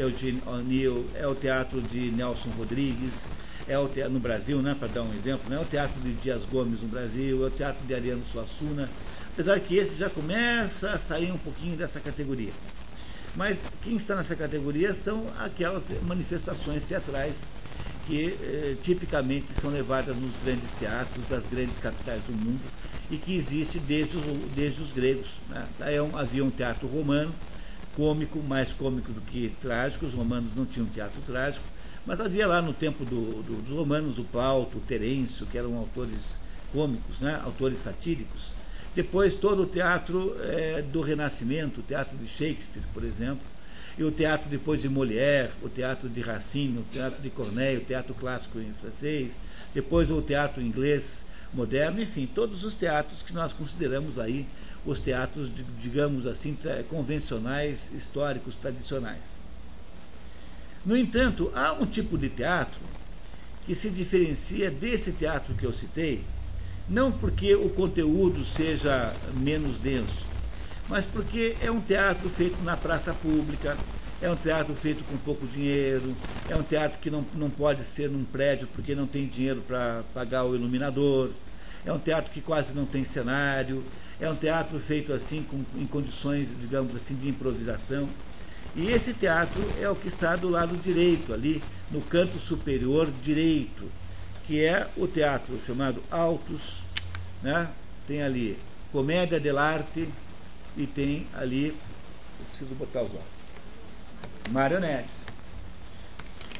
Eugene 0.00 0.42
O'Neill, 0.46 1.06
é 1.14 1.26
o 1.26 1.34
teatro 1.34 1.82
de 1.82 2.10
Nelson 2.12 2.48
Rodrigues, 2.56 3.26
é 3.68 3.78
o 3.78 3.86
teatro 3.86 4.12
no 4.12 4.18
Brasil, 4.18 4.60
né, 4.62 4.74
para 4.78 4.88
dar 4.88 5.02
um 5.02 5.12
exemplo, 5.12 5.48
né, 5.50 5.56
é 5.56 5.60
o 5.60 5.64
teatro 5.64 6.00
de 6.00 6.12
Dias 6.14 6.44
Gomes 6.44 6.80
no 6.80 6.88
Brasil, 6.88 7.44
é 7.44 7.46
o 7.46 7.50
teatro 7.50 7.86
de 7.86 7.94
Ariano 7.94 8.22
Suassuna, 8.32 8.88
apesar 9.32 9.60
que 9.60 9.76
esse 9.76 9.96
já 9.96 10.08
começa 10.08 10.90
a 10.90 10.98
sair 10.98 11.30
um 11.30 11.38
pouquinho 11.38 11.76
dessa 11.76 12.00
categoria. 12.00 12.52
Mas 13.36 13.62
quem 13.82 13.96
está 13.96 14.16
nessa 14.16 14.34
categoria 14.34 14.94
são 14.94 15.26
aquelas 15.38 15.84
manifestações 16.02 16.82
teatrais 16.82 17.46
que 18.06 18.34
eh, 18.42 18.74
tipicamente 18.82 19.52
são 19.52 19.70
levadas 19.70 20.16
nos 20.16 20.32
grandes 20.42 20.72
teatros 20.72 21.26
das 21.26 21.46
grandes 21.46 21.76
capitais 21.78 22.22
do 22.22 22.32
mundo 22.32 22.62
e 23.10 23.18
que 23.18 23.36
existe 23.36 23.78
desde 23.78 24.16
os, 24.16 24.24
desde 24.56 24.80
os 24.80 24.92
gregos. 24.92 25.28
Né? 25.50 25.64
É 25.80 25.98
havia 26.18 26.42
um 26.42 26.50
teatro 26.50 26.88
romano, 26.88 27.30
cômico, 27.98 28.40
mais 28.40 28.72
cômico 28.72 29.10
do 29.10 29.20
que 29.20 29.52
trágico, 29.60 30.06
os 30.06 30.14
romanos 30.14 30.54
não 30.54 30.64
tinham 30.64 30.86
teatro 30.86 31.20
trágico, 31.26 31.64
mas 32.06 32.20
havia 32.20 32.46
lá 32.46 32.62
no 32.62 32.72
tempo 32.72 33.04
do, 33.04 33.42
do, 33.42 33.60
dos 33.60 33.76
romanos 33.76 34.20
o 34.20 34.24
Plauto, 34.24 34.78
o 34.78 34.80
Terêncio, 34.80 35.44
que 35.46 35.58
eram 35.58 35.76
autores 35.76 36.36
cômicos, 36.72 37.18
né? 37.18 37.40
autores 37.44 37.80
satílicos, 37.80 38.52
depois 38.94 39.34
todo 39.34 39.64
o 39.64 39.66
teatro 39.66 40.32
é, 40.44 40.80
do 40.80 41.00
Renascimento, 41.00 41.80
o 41.80 41.82
teatro 41.82 42.16
de 42.16 42.28
Shakespeare, 42.28 42.84
por 42.94 43.02
exemplo, 43.02 43.42
e 43.98 44.04
o 44.04 44.12
teatro 44.12 44.48
depois 44.48 44.80
de 44.80 44.88
Molière, 44.88 45.50
o 45.60 45.68
teatro 45.68 46.08
de 46.08 46.20
Racine, 46.20 46.78
o 46.78 46.84
teatro 46.92 47.20
de 47.20 47.30
Corneille, 47.30 47.82
o 47.82 47.84
teatro 47.84 48.14
clássico 48.14 48.60
em 48.60 48.72
francês, 48.80 49.36
depois 49.74 50.08
o 50.08 50.22
teatro 50.22 50.62
inglês 50.62 51.26
moderno, 51.52 52.00
enfim, 52.00 52.28
todos 52.32 52.62
os 52.62 52.74
teatros 52.74 53.22
que 53.22 53.32
nós 53.32 53.52
consideramos 53.52 54.20
aí 54.20 54.46
os 54.86 55.00
teatros, 55.00 55.50
digamos 55.80 56.26
assim, 56.26 56.56
convencionais, 56.88 57.90
históricos, 57.92 58.54
tradicionais. 58.54 59.38
No 60.84 60.96
entanto, 60.96 61.50
há 61.54 61.72
um 61.72 61.84
tipo 61.84 62.16
de 62.16 62.28
teatro 62.28 62.80
que 63.66 63.74
se 63.74 63.90
diferencia 63.90 64.70
desse 64.70 65.12
teatro 65.12 65.54
que 65.54 65.64
eu 65.64 65.72
citei, 65.72 66.24
não 66.88 67.12
porque 67.12 67.54
o 67.54 67.68
conteúdo 67.68 68.44
seja 68.44 69.12
menos 69.34 69.78
denso, 69.78 70.24
mas 70.88 71.04
porque 71.04 71.54
é 71.60 71.70
um 71.70 71.80
teatro 71.80 72.30
feito 72.30 72.62
na 72.62 72.76
praça 72.76 73.12
pública, 73.12 73.76
é 74.22 74.30
um 74.30 74.36
teatro 74.36 74.74
feito 74.74 75.04
com 75.04 75.16
pouco 75.18 75.46
dinheiro, 75.46 76.16
é 76.48 76.56
um 76.56 76.62
teatro 76.62 76.98
que 76.98 77.10
não, 77.10 77.24
não 77.34 77.50
pode 77.50 77.84
ser 77.84 78.08
num 78.08 78.24
prédio 78.24 78.66
porque 78.74 78.94
não 78.94 79.06
tem 79.06 79.26
dinheiro 79.26 79.62
para 79.66 80.02
pagar 80.14 80.44
o 80.44 80.54
iluminador, 80.54 81.30
é 81.84 81.92
um 81.92 81.98
teatro 81.98 82.32
que 82.32 82.40
quase 82.40 82.74
não 82.74 82.86
tem 82.86 83.04
cenário, 83.04 83.84
é 84.20 84.28
um 84.28 84.36
teatro 84.36 84.78
feito 84.78 85.12
assim 85.12 85.42
com, 85.42 85.64
em 85.80 85.86
condições, 85.86 86.48
digamos 86.60 86.94
assim, 86.96 87.14
de 87.14 87.28
improvisação. 87.28 88.08
E 88.76 88.90
esse 88.90 89.14
teatro 89.14 89.62
é 89.80 89.88
o 89.88 89.94
que 89.94 90.08
está 90.08 90.36
do 90.36 90.48
lado 90.48 90.76
direito, 90.76 91.32
ali 91.32 91.62
no 91.90 92.00
canto 92.00 92.38
superior 92.38 93.10
direito 93.22 93.88
que 94.48 94.64
é 94.64 94.88
o 94.96 95.06
teatro 95.06 95.60
chamado 95.66 96.02
Altos, 96.10 96.78
né? 97.42 97.68
tem 98.06 98.22
ali 98.22 98.58
Comédia 98.90 99.38
dell'arte 99.38 100.08
e 100.74 100.86
tem 100.86 101.26
ali, 101.34 101.68
eu 101.68 102.46
preciso 102.48 102.74
botar 102.74 103.02
os 103.02 103.10
olhos, 103.10 103.22
marionetes. 104.50 105.26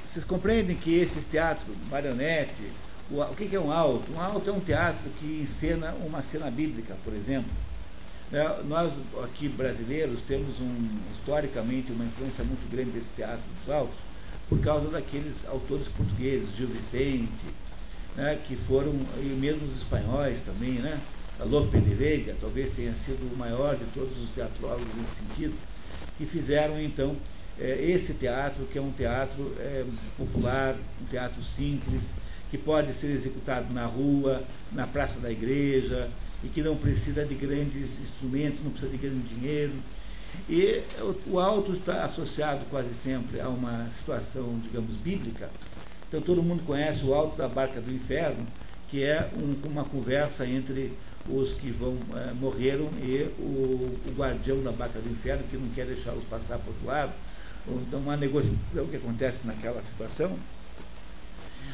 Vocês 0.04 0.22
compreendem 0.22 0.76
que 0.76 0.94
esses 0.94 1.24
teatros, 1.24 1.74
marionete, 1.90 2.70
o, 3.10 3.20
o 3.20 3.34
que, 3.34 3.54
é 3.54 3.60
um 3.60 3.72
alto? 3.72 4.12
Um 4.12 4.20
alto 4.20 4.48
é 4.48 4.52
um 4.52 4.60
teatro 4.60 5.10
que 5.18 5.40
encena 5.42 5.94
uma 6.04 6.22
cena 6.22 6.50
bíblica, 6.50 6.96
por 7.04 7.14
exemplo. 7.14 7.50
É, 8.32 8.62
nós 8.68 8.94
aqui 9.24 9.48
brasileiros 9.48 10.20
temos 10.20 10.60
um, 10.60 10.88
historicamente 11.16 11.90
uma 11.92 12.04
influência 12.04 12.44
muito 12.44 12.70
grande 12.70 12.90
desse 12.90 13.12
teatro 13.14 13.40
dos 13.64 13.74
altos 13.74 13.96
por 14.48 14.60
causa 14.60 14.88
daqueles 14.88 15.46
autores 15.46 15.88
portugueses, 15.88 16.56
Gil 16.56 16.68
Vicente, 16.68 17.28
né, 18.16 18.38
que 18.46 18.56
foram, 18.56 18.92
e 19.18 19.36
mesmo 19.38 19.66
os 19.66 19.76
espanhóis 19.76 20.42
também, 20.42 20.72
né? 20.72 20.98
Lope 21.40 21.78
de 21.78 21.94
Veiga 21.94 22.34
talvez 22.40 22.72
tenha 22.72 22.92
sido 22.92 23.32
o 23.32 23.36
maior 23.36 23.76
de 23.76 23.84
todos 23.94 24.20
os 24.20 24.30
teatrólogos 24.30 24.88
nesse 24.96 25.20
sentido, 25.20 25.54
que 26.16 26.26
fizeram 26.26 26.80
então 26.80 27.14
é, 27.60 27.78
esse 27.80 28.14
teatro, 28.14 28.64
que 28.66 28.78
é 28.78 28.82
um 28.82 28.90
teatro 28.90 29.54
é, 29.58 29.84
popular, 30.16 30.74
um 31.00 31.04
teatro 31.06 31.42
simples, 31.44 32.12
que 32.50 32.58
pode 32.58 32.92
ser 32.92 33.08
executado 33.08 33.72
na 33.72 33.84
rua, 33.84 34.42
na 34.72 34.87
praça 34.87 35.20
da 35.20 35.30
igreja, 35.30 36.08
e 36.42 36.48
que 36.48 36.62
não 36.62 36.76
precisa 36.76 37.24
de 37.24 37.34
grandes 37.34 38.00
instrumentos, 38.00 38.61
não 38.62 38.70
precisa 38.70 38.92
de 38.92 38.98
grande 38.98 39.34
dinheiro. 39.34 39.72
E 40.48 40.82
o, 41.26 41.38
alto 41.38 41.72
está 41.72 42.04
associado 42.04 42.61
quase 42.70 42.94
sempre 42.94 43.40
a 43.40 43.48
uma 43.48 43.88
situação, 43.90 44.58
digamos, 44.62 44.94
bíblica, 44.96 45.50
então 46.08 46.20
todo 46.20 46.42
mundo 46.42 46.62
conhece 46.64 47.04
o 47.04 47.12
Alto 47.12 47.37
da 47.37 47.48
Barca 47.48 47.80
do 47.80 47.92
Inferno, 47.92 48.46
que 48.88 49.04
é 49.04 49.28
um, 49.37 49.68
uma 49.68 49.84
conversa 49.84 50.46
entre 50.46 50.92
os 51.28 51.52
que 51.52 51.70
vão 51.70 51.96
é, 52.14 52.32
morreram 52.32 52.88
e 53.02 53.28
o, 53.38 53.98
o, 54.06 54.14
guardião 54.16 54.62
da 54.62 54.72
Barca 54.72 54.98
do 54.98 55.11
Inferno, 55.11 55.44
que 55.50 55.56
não 55.56 55.68
quer 55.68 55.84
deixá-los 55.87 56.24
passar 56.24 56.58
para 56.58 56.70
o 56.70 56.72
outro 56.72 56.87
lado. 56.87 57.12
Então, 57.87 58.00
uma 58.00 58.16
negociação 58.16 58.87
que 58.90 58.96
acontece 58.96 59.40
naquela 59.44 59.82
situação. 59.82 60.34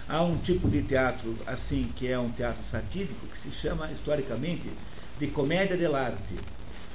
Há 0.08 0.22
um 0.22 0.36
tipo 0.36 0.68
de 0.68 0.82
teatro 0.82 1.34
assim, 1.46 1.90
que 1.96 2.08
é 2.08 2.18
um 2.18 2.30
teatro 2.30 2.62
satírico, 2.70 3.26
que 3.26 3.38
se 3.38 3.50
chama, 3.50 3.90
historicamente, 3.90 4.68
de 5.18 5.26
comédia 5.28 5.76
dell'arte. 5.76 6.34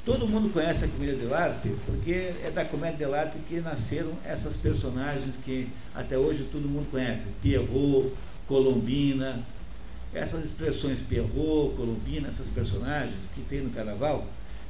Todo 0.06 0.28
mundo 0.28 0.52
conhece 0.52 0.86
a 0.86 0.88
comédia 0.88 1.16
dell'arte 1.16 1.70
porque 1.86 2.34
é 2.44 2.52
da 2.54 2.64
comédia 2.66 2.98
dell'arte 2.98 3.38
que 3.48 3.60
nasceram 3.60 4.12
essas 4.26 4.56
personagens 4.56 5.38
que 5.38 5.68
até 5.94 6.18
hoje 6.18 6.48
todo 6.52 6.68
mundo 6.68 6.90
conhece. 6.90 7.28
Pierrot, 7.42 8.12
Colombina, 8.48 9.40
essas 10.14 10.44
expressões 10.46 11.00
Pierrot, 11.02 11.76
Colombina, 11.76 12.28
essas 12.28 12.48
personagens 12.48 13.30
que 13.36 13.42
tem 13.42 13.62
no 13.62 13.70
carnaval, 13.70 14.26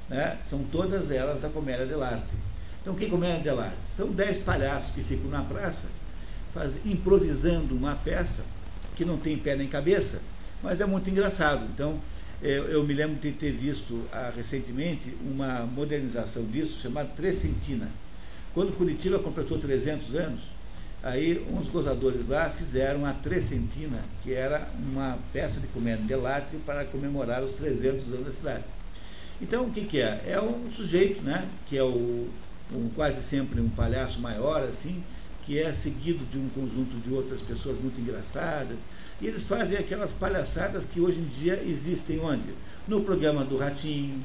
né, 0.10 0.38
são 0.44 0.64
todas 0.64 1.12
elas 1.12 1.42
da 1.42 1.50
comédia 1.50 1.86
dell'arte. 1.86 2.36
Então, 2.82 2.94
o 2.94 2.98
que 2.98 3.06
é 3.06 3.10
comédia 3.10 3.40
dell'arte? 3.40 3.78
São 3.96 4.08
dez 4.12 4.38
palhaços 4.38 4.92
que 4.92 5.02
ficam 5.02 5.30
na 5.30 5.42
praça 5.44 5.88
faz, 6.54 6.80
improvisando 6.86 7.76
uma 7.76 7.96
peça 7.96 8.44
que 8.96 9.06
não 9.06 9.18
tem 9.18 9.38
pé 9.38 9.56
nem 9.56 9.68
cabeça, 9.68 10.22
mas 10.62 10.82
é 10.82 10.86
muito 10.86 11.10
engraçado. 11.10 11.66
Então, 11.74 12.00
eu, 12.42 12.66
eu 12.66 12.84
me 12.84 12.94
lembro 12.94 13.18
de 13.18 13.32
ter 13.32 13.52
visto 13.52 14.02
ah, 14.12 14.32
recentemente 14.36 15.14
uma 15.22 15.66
modernização 15.66 16.46
disso 16.46 16.80
chamada 16.82 17.10
Trecentina. 17.10 17.90
Quando 18.54 18.76
Curitiba 18.76 19.20
completou 19.20 19.60
300 19.60 20.16
anos, 20.16 20.42
aí 21.04 21.46
uns 21.52 21.68
gozadores 21.68 22.28
lá 22.28 22.50
fizeram 22.50 23.06
a 23.06 23.14
Trecentina, 23.14 24.00
que 24.24 24.34
era 24.34 24.68
uma 24.92 25.18
peça 25.32 25.60
de 25.60 25.68
comédia 25.68 26.18
de 26.18 26.26
arte 26.26 26.58
para 26.66 26.86
comemorar 26.86 27.44
os 27.44 27.52
300 27.54 28.08
anos 28.08 28.26
da 28.26 28.34
cidade. 28.34 28.64
Então, 29.42 29.66
o 29.68 29.72
que, 29.72 29.86
que 29.86 30.02
é? 30.02 30.24
É 30.28 30.42
um 30.42 30.70
sujeito, 30.72 31.22
né, 31.24 31.48
que 31.68 31.78
é 31.78 31.84
o, 31.84 32.30
um, 32.74 32.90
quase 32.96 33.22
sempre 33.22 33.62
um 33.62 33.70
palhaço 33.70 34.20
maior, 34.20 34.64
assim, 34.64 35.02
que 35.50 35.58
é 35.58 35.74
seguido 35.74 36.24
de 36.32 36.38
um 36.38 36.48
conjunto 36.50 36.96
de 36.98 37.12
outras 37.12 37.42
pessoas 37.42 37.82
muito 37.82 38.00
engraçadas, 38.00 38.82
e 39.20 39.26
eles 39.26 39.48
fazem 39.48 39.80
aquelas 39.80 40.14
palhaçadas 40.14 40.86
que 40.86 41.02
hoje 41.02 41.22
em 41.22 41.26
dia 41.26 41.60
existem 41.66 42.20
onde? 42.20 42.54
No 42.88 43.02
programa 43.02 43.44
do 43.44 43.58
Ratinho, 43.58 44.24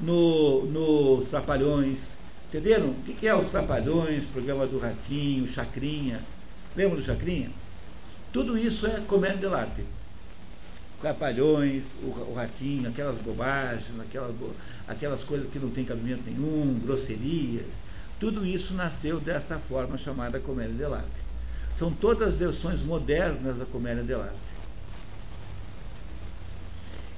no, 0.00 0.64
no 0.64 1.24
Trapalhões. 1.26 2.16
Entenderam? 2.48 2.88
O 2.88 3.02
que 3.04 3.28
é 3.28 3.32
os 3.36 3.46
Trapalhões, 3.46 4.24
programa 4.24 4.66
do 4.66 4.76
Ratinho, 4.76 5.46
Chacrinha? 5.46 6.20
Lembra 6.74 6.96
do 6.96 7.02
Chacrinha? 7.02 7.52
Tudo 8.32 8.58
isso 8.58 8.88
é 8.88 9.00
comédia 9.06 9.36
dell'arte. 9.36 9.84
Trapalhões, 11.00 11.92
o, 12.02 12.06
o 12.06 12.34
Ratinho, 12.34 12.88
aquelas 12.88 13.18
bobagens, 13.18 14.00
aquelas, 14.00 14.34
aquelas 14.88 15.22
coisas 15.22 15.48
que 15.48 15.60
não 15.60 15.70
tem 15.70 15.84
cabimento 15.84 16.22
nenhum, 16.26 16.76
grosserias. 16.84 17.86
Tudo 18.18 18.44
isso 18.44 18.74
nasceu 18.74 19.20
desta 19.20 19.58
forma 19.58 19.96
chamada 19.96 20.40
comédia 20.40 20.74
dell'arte. 20.74 21.28
São 21.76 21.92
todas 21.92 22.36
versões 22.36 22.82
modernas 22.82 23.58
da 23.58 23.64
comédia 23.64 24.02
dell'arte. 24.02 24.48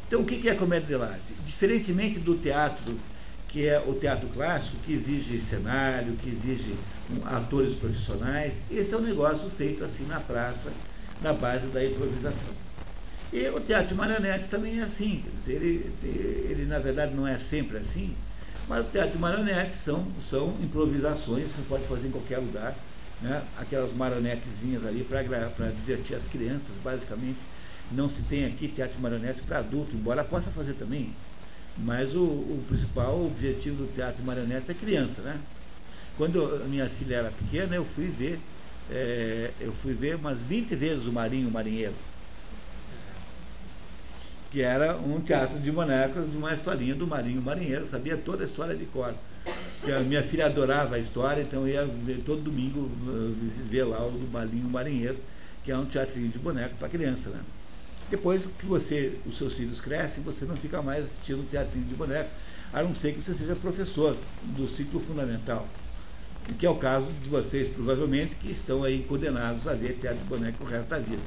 Então, 0.06 0.20
o 0.22 0.24
que 0.26 0.48
é 0.48 0.52
a 0.52 0.56
comédia 0.56 0.88
dell'arte? 0.88 1.32
Diferentemente 1.46 2.18
do 2.18 2.36
teatro, 2.36 2.98
que 3.48 3.66
é 3.66 3.80
o 3.80 3.94
teatro 3.94 4.28
clássico, 4.28 4.76
que 4.84 4.92
exige 4.92 5.40
cenário, 5.40 6.14
que 6.16 6.28
exige 6.28 6.74
atores 7.24 7.74
profissionais, 7.74 8.60
esse 8.70 8.94
é 8.94 8.96
um 8.96 9.02
negócio 9.02 9.48
feito 9.48 9.82
assim 9.82 10.04
na 10.06 10.20
praça, 10.20 10.72
na 11.22 11.32
base 11.32 11.68
da 11.68 11.84
improvisação. 11.84 12.50
E 13.32 13.48
o 13.48 13.60
teatro 13.60 13.88
de 13.88 13.94
marionetes 13.94 14.48
também 14.48 14.80
é 14.80 14.82
assim, 14.82 15.22
quer 15.22 15.36
dizer, 15.36 15.62
ele, 15.62 15.90
ele 16.50 16.66
na 16.66 16.78
verdade 16.78 17.14
não 17.14 17.26
é 17.26 17.38
sempre 17.38 17.78
assim, 17.78 18.14
mas 18.70 18.86
o 18.86 18.88
teatro 18.88 19.14
de 19.14 19.18
marionetes 19.18 19.74
são, 19.74 20.06
são 20.22 20.54
improvisações, 20.62 21.50
você 21.50 21.62
pode 21.68 21.82
fazer 21.88 22.06
em 22.06 22.12
qualquer 22.12 22.38
lugar, 22.38 22.72
né? 23.20 23.42
aquelas 23.58 23.92
marionetezinhas 23.92 24.86
ali 24.86 25.02
para 25.02 25.24
divertir 25.72 26.14
as 26.14 26.28
crianças, 26.28 26.76
basicamente. 26.84 27.38
Não 27.90 28.08
se 28.08 28.22
tem 28.22 28.44
aqui 28.44 28.68
teatro 28.68 28.94
de 28.94 29.02
marionetes 29.02 29.42
para 29.42 29.58
adulto, 29.58 29.96
embora 29.96 30.22
possa 30.22 30.52
fazer 30.52 30.74
também, 30.74 31.12
mas 31.78 32.14
o, 32.14 32.22
o 32.22 32.64
principal 32.68 33.26
objetivo 33.26 33.74
do 33.74 33.92
teatro 33.92 34.18
de 34.18 34.22
marionetes 34.22 34.70
é 34.70 34.74
criança, 34.74 35.20
né? 35.22 35.36
Quando 36.16 36.62
a 36.62 36.68
minha 36.68 36.88
filha 36.88 37.16
era 37.16 37.32
pequena, 37.32 37.74
eu 37.74 37.84
fui 37.84 38.06
ver, 38.06 38.38
é, 38.88 39.50
eu 39.60 39.72
fui 39.72 39.94
ver 39.94 40.14
umas 40.14 40.38
20 40.38 40.76
vezes 40.76 41.06
o 41.06 41.12
Marinho 41.12 41.48
o 41.48 41.50
Marinheiro 41.50 41.94
que 44.50 44.62
era 44.62 44.96
um 44.96 45.20
teatro 45.20 45.58
de 45.60 45.70
bonecos 45.70 46.28
de 46.30 46.36
uma 46.36 46.52
historinha 46.52 46.94
do 46.94 47.06
Marinho 47.06 47.40
Marinheiro, 47.40 47.86
sabia 47.86 48.16
toda 48.16 48.42
a 48.42 48.46
história 48.46 48.74
de 48.74 48.84
cor. 48.86 49.14
A 49.96 50.00
minha 50.00 50.22
filha 50.22 50.46
adorava 50.46 50.96
a 50.96 50.98
história, 50.98 51.42
então 51.42 51.66
ia 51.66 51.88
todo 52.26 52.42
domingo 52.42 52.90
eh, 53.08 53.62
ver 53.68 53.84
lá 53.84 54.04
o 54.04 54.10
do 54.10 54.30
Marinho 54.30 54.68
Marinheiro, 54.68 55.16
que 55.64 55.70
é 55.70 55.78
um 55.78 55.86
teatrinho 55.86 56.28
de 56.28 56.38
boneco 56.38 56.74
para 56.76 56.88
criança. 56.88 57.30
Né? 57.30 57.40
Depois 58.10 58.44
que 58.58 58.66
você, 58.66 59.16
os 59.24 59.38
seus 59.38 59.54
filhos 59.54 59.80
crescem, 59.80 60.22
você 60.24 60.44
não 60.44 60.56
fica 60.56 60.82
mais 60.82 61.04
assistindo 61.04 61.48
teatrinho 61.48 61.86
de 61.86 61.94
boneco, 61.94 62.28
a 62.72 62.82
não 62.82 62.94
ser 62.94 63.14
que 63.14 63.22
você 63.22 63.32
seja 63.32 63.54
professor 63.54 64.16
do 64.42 64.68
ciclo 64.68 65.00
fundamental. 65.00 65.66
Que 66.58 66.66
é 66.66 66.70
o 66.70 66.74
caso 66.74 67.06
de 67.22 67.28
vocês, 67.28 67.68
provavelmente, 67.68 68.34
que 68.34 68.50
estão 68.50 68.82
aí 68.82 69.04
condenados 69.08 69.68
a 69.68 69.74
ver 69.74 69.96
teatro 70.00 70.18
de 70.18 70.24
boneco 70.24 70.64
o 70.64 70.66
resto 70.66 70.88
da 70.88 70.98
vida 70.98 71.22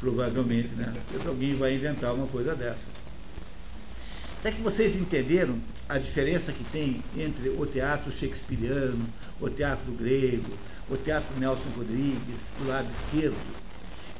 provavelmente, 0.00 0.74
né? 0.74 0.92
Porque 1.10 1.28
alguém 1.28 1.54
vai 1.54 1.74
inventar 1.74 2.14
uma 2.14 2.26
coisa 2.26 2.54
dessa. 2.54 2.86
Será 4.40 4.54
que 4.54 4.62
vocês 4.62 4.94
entenderam 4.94 5.58
a 5.88 5.98
diferença 5.98 6.52
que 6.52 6.62
tem 6.64 7.02
entre 7.16 7.48
o 7.48 7.66
teatro 7.66 8.12
shakespeariano, 8.12 9.04
o 9.40 9.50
teatro 9.50 9.90
grego, 9.92 10.52
o 10.88 10.96
teatro 10.96 11.36
Nelson 11.38 11.70
Rodrigues, 11.76 12.52
do 12.58 12.68
lado 12.68 12.88
esquerdo, 12.92 13.36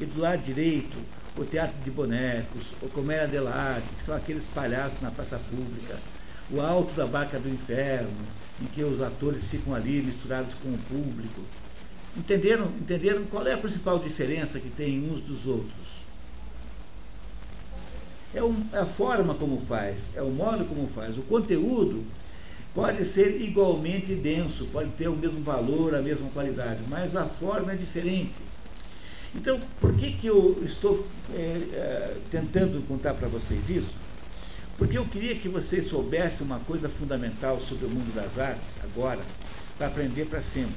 e 0.01 0.05
do 0.05 0.21
lado 0.21 0.43
direito, 0.43 0.97
o 1.37 1.45
teatro 1.45 1.77
de 1.85 1.91
bonecos, 1.91 2.73
o 2.83 2.89
comédia 2.89 3.29
dell'arte, 3.29 3.87
que 3.97 4.05
são 4.05 4.15
aqueles 4.15 4.47
palhaços 4.49 5.01
na 5.01 5.11
praça 5.11 5.39
pública, 5.51 5.99
o 6.51 6.61
alto 6.61 6.93
da 6.95 7.07
barca 7.07 7.39
do 7.39 7.49
inferno, 7.49 8.11
em 8.61 8.67
que 8.67 8.83
os 8.83 9.01
atores 9.01 9.45
ficam 9.45 9.75
ali 9.75 10.03
misturados 10.03 10.55
com 10.55 10.69
o 10.69 10.79
público, 10.79 11.43
Entenderam, 12.17 12.67
entenderam 12.81 13.25
qual 13.27 13.47
é 13.47 13.55
a 13.55 13.59
principal 13.59 13.99
diferença 13.99 14.59
que 14.59 14.71
tem 14.71 15.09
uns 15.11 15.21
dos 15.21 15.47
outros? 15.47 15.99
É, 18.35 18.43
um, 18.43 18.63
é 18.73 18.79
a 18.79 18.87
forma 18.87 19.35
como 19.35 19.61
faz, 19.61 20.11
é 20.15 20.23
o 20.23 20.31
modo 20.31 20.65
como 20.65 20.89
faz. 20.89 21.17
O 21.17 21.23
conteúdo 21.23 22.05
pode 22.75 23.05
ser 23.05 23.41
igualmente 23.41 24.15
denso, 24.15 24.67
pode 24.67 24.91
ter 24.91 25.09
o 25.09 25.17
mesmo 25.17 25.43
valor, 25.43 25.95
a 25.95 26.03
mesma 26.03 26.29
qualidade, 26.31 26.81
mas 26.89 27.17
a 27.17 27.25
forma 27.25 27.73
é 27.73 27.77
diferente. 27.77 28.35
Então, 29.35 29.61
por 29.81 29.95
que, 29.95 30.13
que 30.13 30.27
eu 30.27 30.61
estou 30.65 31.07
é, 31.35 31.39
é, 31.39 32.17
tentando 32.31 32.87
contar 32.87 33.15
para 33.15 33.29
vocês 33.29 33.69
isso? 33.69 33.93
Porque 34.77 34.97
eu 34.97 35.05
queria 35.05 35.35
que 35.35 35.49
vocês 35.49 35.87
soubessem 35.87 36.47
uma 36.47 36.61
coisa 36.61 36.89
fundamental 36.89 37.61
sobre 37.61 37.87
o 37.87 37.91
mundo 37.91 38.15
das 38.15 38.39
artes, 38.39 38.75
agora, 38.83 39.21
para 39.77 39.89
aprender 39.89 40.27
para 40.27 40.43
sempre. 40.43 40.75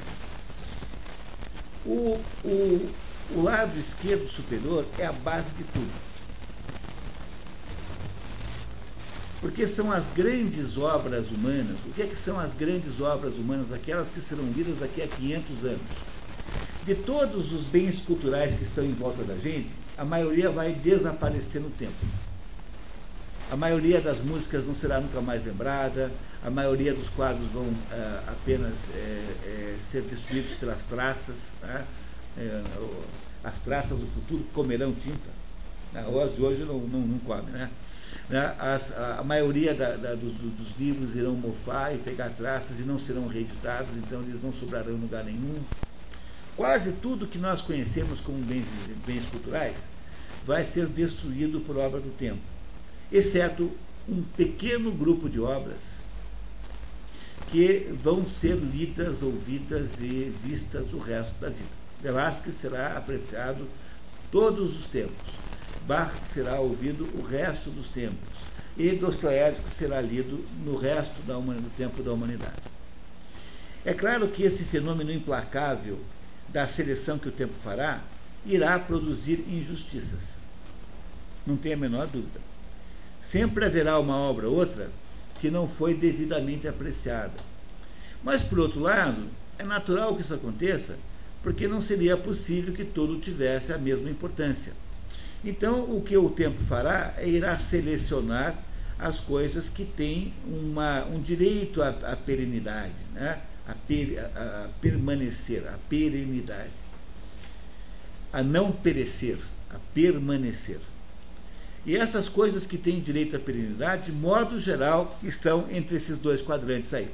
O, 1.86 2.20
o, 2.44 2.90
o 3.36 3.42
lado 3.42 3.78
esquerdo 3.80 4.28
superior 4.30 4.86
é 5.00 5.06
a 5.06 5.12
base 5.12 5.50
de 5.52 5.64
tudo. 5.64 5.92
Porque 9.40 9.68
são 9.68 9.92
as 9.92 10.10
grandes 10.10 10.78
obras 10.78 11.32
humanas. 11.32 11.78
O 11.88 11.94
que, 11.94 12.04
é 12.04 12.06
que 12.06 12.16
são 12.16 12.40
as 12.40 12.54
grandes 12.54 13.02
obras 13.02 13.36
humanas? 13.36 13.72
Aquelas 13.72 14.10
que 14.10 14.22
serão 14.22 14.46
lidas 14.46 14.80
daqui 14.80 15.02
a 15.02 15.08
500 15.08 15.64
anos. 15.66 15.82
De 16.86 16.94
todos 16.94 17.52
os 17.52 17.66
bens 17.66 18.02
culturais 18.02 18.54
que 18.54 18.64
estão 18.64 18.84
em 18.84 18.94
volta 18.94 19.24
da 19.24 19.36
gente, 19.36 19.70
a 19.98 20.06
maioria 20.06 20.52
vai 20.52 20.74
desaparecer 20.74 21.62
no 21.62 21.70
tempo. 21.72 21.94
A 23.52 23.58
maioria 23.58 24.00
das 24.00 24.22
músicas 24.22 24.66
não 24.66 24.74
será 24.74 25.02
nunca 25.02 25.20
mais 25.20 25.46
lembrada, 25.46 26.10
a 26.42 26.50
maioria 26.50 26.94
dos 26.94 27.10
quadros 27.10 27.46
vão 27.52 27.66
uh, 27.66 27.76
apenas 28.28 28.90
é, 28.96 28.98
é, 29.46 29.76
ser 29.78 30.04
destruídos 30.04 30.54
pelas 30.54 30.86
traças, 30.86 31.52
né? 31.62 31.86
as 33.44 33.60
traças 33.60 34.00
do 34.00 34.08
futuro 34.08 34.46
comerão 34.54 34.94
tinta. 34.94 35.30
Né? 35.92 36.02
As 36.24 36.36
de 36.36 36.42
hoje 36.42 36.64
não, 36.64 36.80
não, 36.80 37.02
não 37.02 37.20
comem. 37.20 37.52
Né? 37.52 37.70
né? 38.30 38.56
As, 38.58 38.98
a, 38.98 39.20
a, 39.20 39.24
maioria 39.24 39.74
da, 39.74 39.98
da, 39.98 40.16
dos, 40.16 40.34
dos, 40.34 40.78
livros 40.80 41.18
irão 41.18 41.34
mofar 41.34 41.94
e 41.94 41.98
pegar 41.98 42.30
traças 42.30 42.80
e 42.80 42.84
não 42.84 42.98
serão 42.98 43.28
reeditados, 43.28 43.98
então 43.98 44.22
eles 44.22 44.42
não 44.42 44.54
sobrarão 44.54 44.94
em 44.94 45.02
lugar 45.02 45.26
nenhum. 45.26 45.60
Quase 46.56 46.94
tudo 46.94 47.28
que 47.28 47.38
nós 47.38 47.62
conhecemos 47.62 48.22
como 48.22 48.38
bens, 48.40 48.66
bens 49.06 49.26
culturais 49.26 49.90
vai 50.46 50.64
ser 50.64 50.88
destruído 50.88 51.60
por 51.60 51.78
obra 51.78 52.00
do 52.00 52.10
tempo, 52.18 52.40
exceto 53.12 53.72
um 54.08 54.24
pequeno 54.36 54.92
grupo 54.92 55.30
de 55.30 55.40
obras 55.40 56.00
que 57.52 57.90
vão 58.02 58.28
ser 58.28 58.56
lidas, 58.56 59.22
ouvidas 59.22 60.00
e 60.00 60.34
vistas 60.44 60.94
o 60.94 61.00
resto 61.00 61.40
da 61.40 61.50
vida. 61.50 61.82
Velázquez 62.02 62.56
será 62.56 62.98
apreciado 62.98 63.68
todos 64.32 64.76
os 64.76 64.88
tempos. 64.88 65.34
Bach 65.86 66.12
será 66.26 66.60
ouvido 66.60 67.04
o 67.18 67.22
resto 67.22 67.70
dos 67.70 67.90
tempos. 67.90 68.52
E 68.78 68.92
Dostoiévski 68.92 69.70
será 69.70 70.00
lido 70.00 70.44
no 70.64 70.78
resto 70.78 71.22
da 71.24 71.34
do 71.36 71.78
tempo 71.78 72.02
da 72.02 72.14
humanidade. 72.14 72.56
É 73.84 73.94
claro 73.94 74.28
que 74.30 74.44
esse 74.44 74.64
fenômeno 74.64 75.12
implacável 75.12 76.00
da 76.50 76.68
seleção 76.68 77.20
que 77.20 77.28
o 77.28 77.32
tempo 77.32 77.54
fará 77.64 78.02
irá 78.46 78.80
produzir 78.80 79.44
injustiças. 79.50 80.38
Não 81.46 81.58
tem 81.58 81.74
a 81.74 81.78
menor 81.78 82.08
dúvida. 82.08 82.51
Sempre 83.22 83.66
haverá 83.66 84.00
uma 84.00 84.16
obra 84.16 84.50
ou 84.50 84.56
outra 84.56 84.90
que 85.40 85.52
não 85.52 85.68
foi 85.68 85.94
devidamente 85.94 86.68
apreciada. 86.68 87.34
Mas, 88.24 88.44
por 88.44 88.60
outro 88.60 88.80
lado, 88.80 89.26
é 89.58 89.64
natural 89.64 90.16
que 90.16 90.22
isso 90.22 90.34
aconteça, 90.34 90.98
porque 91.42 91.68
não 91.68 91.82
seria 91.82 92.16
possível 92.18 92.74
que 92.74 92.84
tudo 92.84 93.20
tivesse 93.20 93.74
a 93.74 93.78
mesma 93.78 94.10
importância. 94.10 94.74
Então, 95.44 95.96
o 95.96 96.02
que 96.02 96.16
o 96.16 96.30
tempo 96.30 96.64
fará 96.64 97.14
é 97.18 97.28
irá 97.28 97.58
selecionar 97.58 98.56
as 99.00 99.20
coisas 99.20 99.68
que 99.68 99.84
têm 99.84 100.32
uma, 100.46 101.06
um 101.06 101.20
direito 101.20 101.82
à, 101.82 101.90
à 101.90 102.16
perenidade, 102.16 102.94
né? 103.14 103.40
a, 103.68 103.74
per, 103.74 104.20
a, 104.20 104.66
a 104.66 104.68
permanecer, 104.80 105.68
a 105.68 105.78
perenidade, 105.90 106.70
a 108.32 108.44
não 108.44 108.72
perecer, 108.72 109.40
a 109.72 109.78
permanecer. 109.94 110.80
E 111.86 111.96
essas 111.96 112.30
coisas 112.30 112.66
que 112.66 112.78
têm 112.78 113.00
direito 113.00 113.36
à 113.36 113.40
perenidade, 113.40 114.06
de 114.06 114.12
modo 114.12 114.60
geral, 114.60 115.20
estão 115.24 115.68
entre 115.72 115.96
esses 115.96 116.18
dois 116.18 116.42
quadrantes 116.42 116.94
aí. 116.94 117.10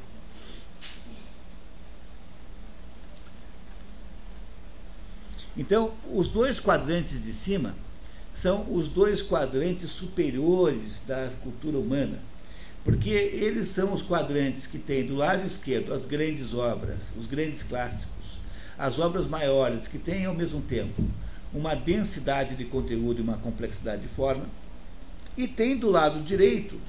Então, 5.57 5.91
os 6.13 6.27
dois 6.27 6.59
quadrantes 6.59 7.23
de 7.23 7.31
cima 7.33 7.73
são 8.33 8.71
os 8.71 8.89
dois 8.89 9.21
quadrantes 9.21 9.89
superiores 9.89 11.01
da 11.07 11.31
cultura 11.41 11.79
humana, 11.79 12.19
porque 12.83 13.09
eles 13.09 13.69
são 13.69 13.91
os 13.93 14.03
quadrantes 14.03 14.67
que 14.67 14.77
têm 14.77 15.05
do 15.05 15.15
lado 15.15 15.45
esquerdo 15.45 15.93
as 15.93 16.05
grandes 16.05 16.53
obras, 16.53 17.11
os 17.17 17.25
grandes 17.25 17.63
clássicos, 17.63 18.37
as 18.77 18.99
obras 18.99 19.25
maiores 19.25 19.87
que 19.87 19.97
têm 19.97 20.25
ao 20.25 20.35
mesmo 20.35 20.61
tempo 20.61 21.03
uma 21.53 21.75
densidade 21.75 22.55
de 22.55 22.65
conteúdo 22.65 23.19
e 23.19 23.23
uma 23.23 23.37
complexidade 23.37 24.01
de 24.01 24.07
forma. 24.07 24.45
E 25.35 25.47
tem 25.47 25.77
do 25.77 25.89
lado 25.89 26.21
direito 26.21 26.79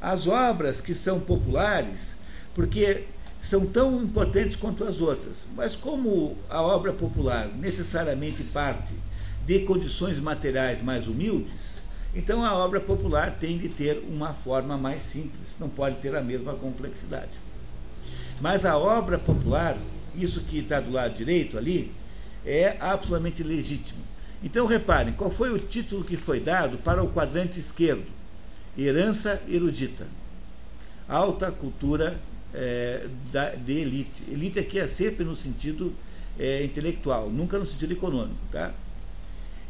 as 0.00 0.26
obras 0.26 0.80
que 0.80 0.94
são 0.94 1.18
populares, 1.18 2.18
porque 2.54 3.04
são 3.42 3.66
tão 3.66 4.02
importantes 4.02 4.56
quanto 4.56 4.84
as 4.84 5.00
outras. 5.00 5.44
Mas 5.56 5.74
como 5.74 6.36
a 6.48 6.60
obra 6.62 6.92
popular 6.92 7.48
necessariamente 7.48 8.42
parte 8.42 8.92
de 9.46 9.60
condições 9.60 10.18
materiais 10.18 10.82
mais 10.82 11.06
humildes, 11.06 11.82
Então 12.14 12.44
a 12.44 12.54
obra 12.54 12.80
popular 12.80 13.32
tem 13.40 13.58
de 13.58 13.68
ter 13.68 14.04
uma 14.08 14.32
forma 14.32 14.78
mais 14.78 15.02
simples, 15.02 15.56
não 15.58 15.68
pode 15.68 15.96
ter 15.96 16.14
a 16.14 16.22
mesma 16.22 16.54
complexidade. 16.54 17.32
Mas 18.40 18.64
a 18.64 18.78
obra 18.78 19.18
popular, 19.18 19.76
isso 20.14 20.40
que 20.42 20.60
está 20.60 20.80
do 20.80 20.92
lado 20.92 21.16
direito 21.16 21.58
ali, 21.58 21.92
é 22.44 22.76
absolutamente 22.80 23.42
legítimo. 23.42 24.00
Então 24.42 24.66
reparem, 24.66 25.14
qual 25.14 25.30
foi 25.30 25.50
o 25.50 25.58
título 25.58 26.04
que 26.04 26.16
foi 26.16 26.38
dado 26.38 26.76
para 26.78 27.02
o 27.02 27.10
quadrante 27.10 27.58
esquerdo? 27.58 28.04
Herança 28.76 29.40
erudita. 29.48 30.06
Alta 31.08 31.50
cultura 31.50 32.18
é, 32.52 33.06
da, 33.32 33.50
de 33.50 33.72
elite. 33.72 34.22
Elite 34.30 34.58
aqui 34.58 34.78
é 34.78 34.86
sempre 34.86 35.24
no 35.24 35.34
sentido 35.34 35.92
é, 36.38 36.62
intelectual, 36.64 37.30
nunca 37.30 37.58
no 37.58 37.66
sentido 37.66 37.92
econômico. 37.92 38.36
Tá? 38.52 38.72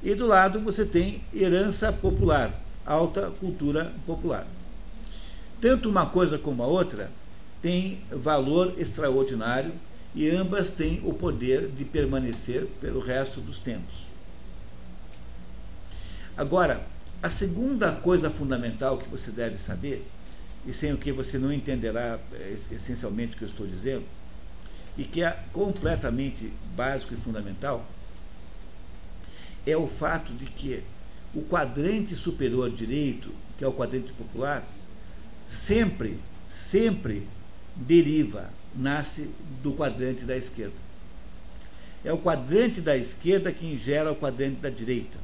E 0.03 0.15
do 0.15 0.27
lado 0.27 0.61
você 0.61 0.85
tem 0.85 1.23
herança 1.33 1.93
popular, 1.93 2.53
alta 2.85 3.33
cultura 3.41 3.93
popular. 4.07 4.47
Tanto 5.61 5.89
uma 5.89 6.07
coisa 6.07 6.37
como 6.37 6.63
a 6.63 6.67
outra 6.67 7.11
tem 7.63 8.01
valor 8.11 8.75
extraordinário 8.77 9.73
e 10.15 10.31
ambas 10.31 10.71
têm 10.71 11.01
o 11.05 11.13
poder 11.13 11.69
de 11.69 11.85
permanecer 11.85 12.67
pelo 12.81 13.01
resto 13.01 13.41
dos 13.41 13.59
tempos. 13.59 14.07
Agora, 16.37 16.87
a 17.23 17.31
segunda 17.31 17.93
coisa 17.93 18.31
fundamental 18.31 18.99
que 18.99 19.09
você 19.09 19.31
deve 19.31 19.59
saber, 19.59 20.05
e 20.67 20.73
sem 20.73 20.93
o 20.93 20.99
que 20.99 21.13
você 21.13 21.39
não 21.39 21.53
entenderá 21.53 22.19
é, 22.33 22.57
essencialmente 22.71 23.35
o 23.35 23.39
que 23.39 23.45
eu 23.45 23.49
estou 23.49 23.67
dizendo, 23.67 24.05
e 24.97 25.05
que 25.05 25.23
é 25.23 25.39
completamente 25.53 26.53
básico 26.77 27.15
e 27.15 27.17
fundamental, 27.17 27.85
é 29.67 29.77
o 29.77 29.87
fato 29.87 30.33
de 30.33 30.47
que 30.47 30.83
o 31.35 31.43
quadrante 31.43 32.15
superior 32.15 32.71
direito, 32.71 33.31
que 33.59 33.65
é 33.65 33.69
o 33.69 33.73
quadrante 33.73 34.13
popular, 34.13 34.65
sempre, 35.49 36.19
sempre 36.53 37.27
deriva, 37.75 38.51
nasce 38.77 39.31
do 39.63 39.73
quadrante 39.73 40.25
da 40.25 40.37
esquerda. 40.37 40.75
É 42.05 42.13
o 42.13 42.19
quadrante 42.19 42.81
da 42.81 42.97
esquerda 42.97 43.51
que 43.51 43.77
gera 43.77 44.13
o 44.13 44.17
quadrante 44.17 44.61
da 44.61 44.69
direita. 44.69 45.19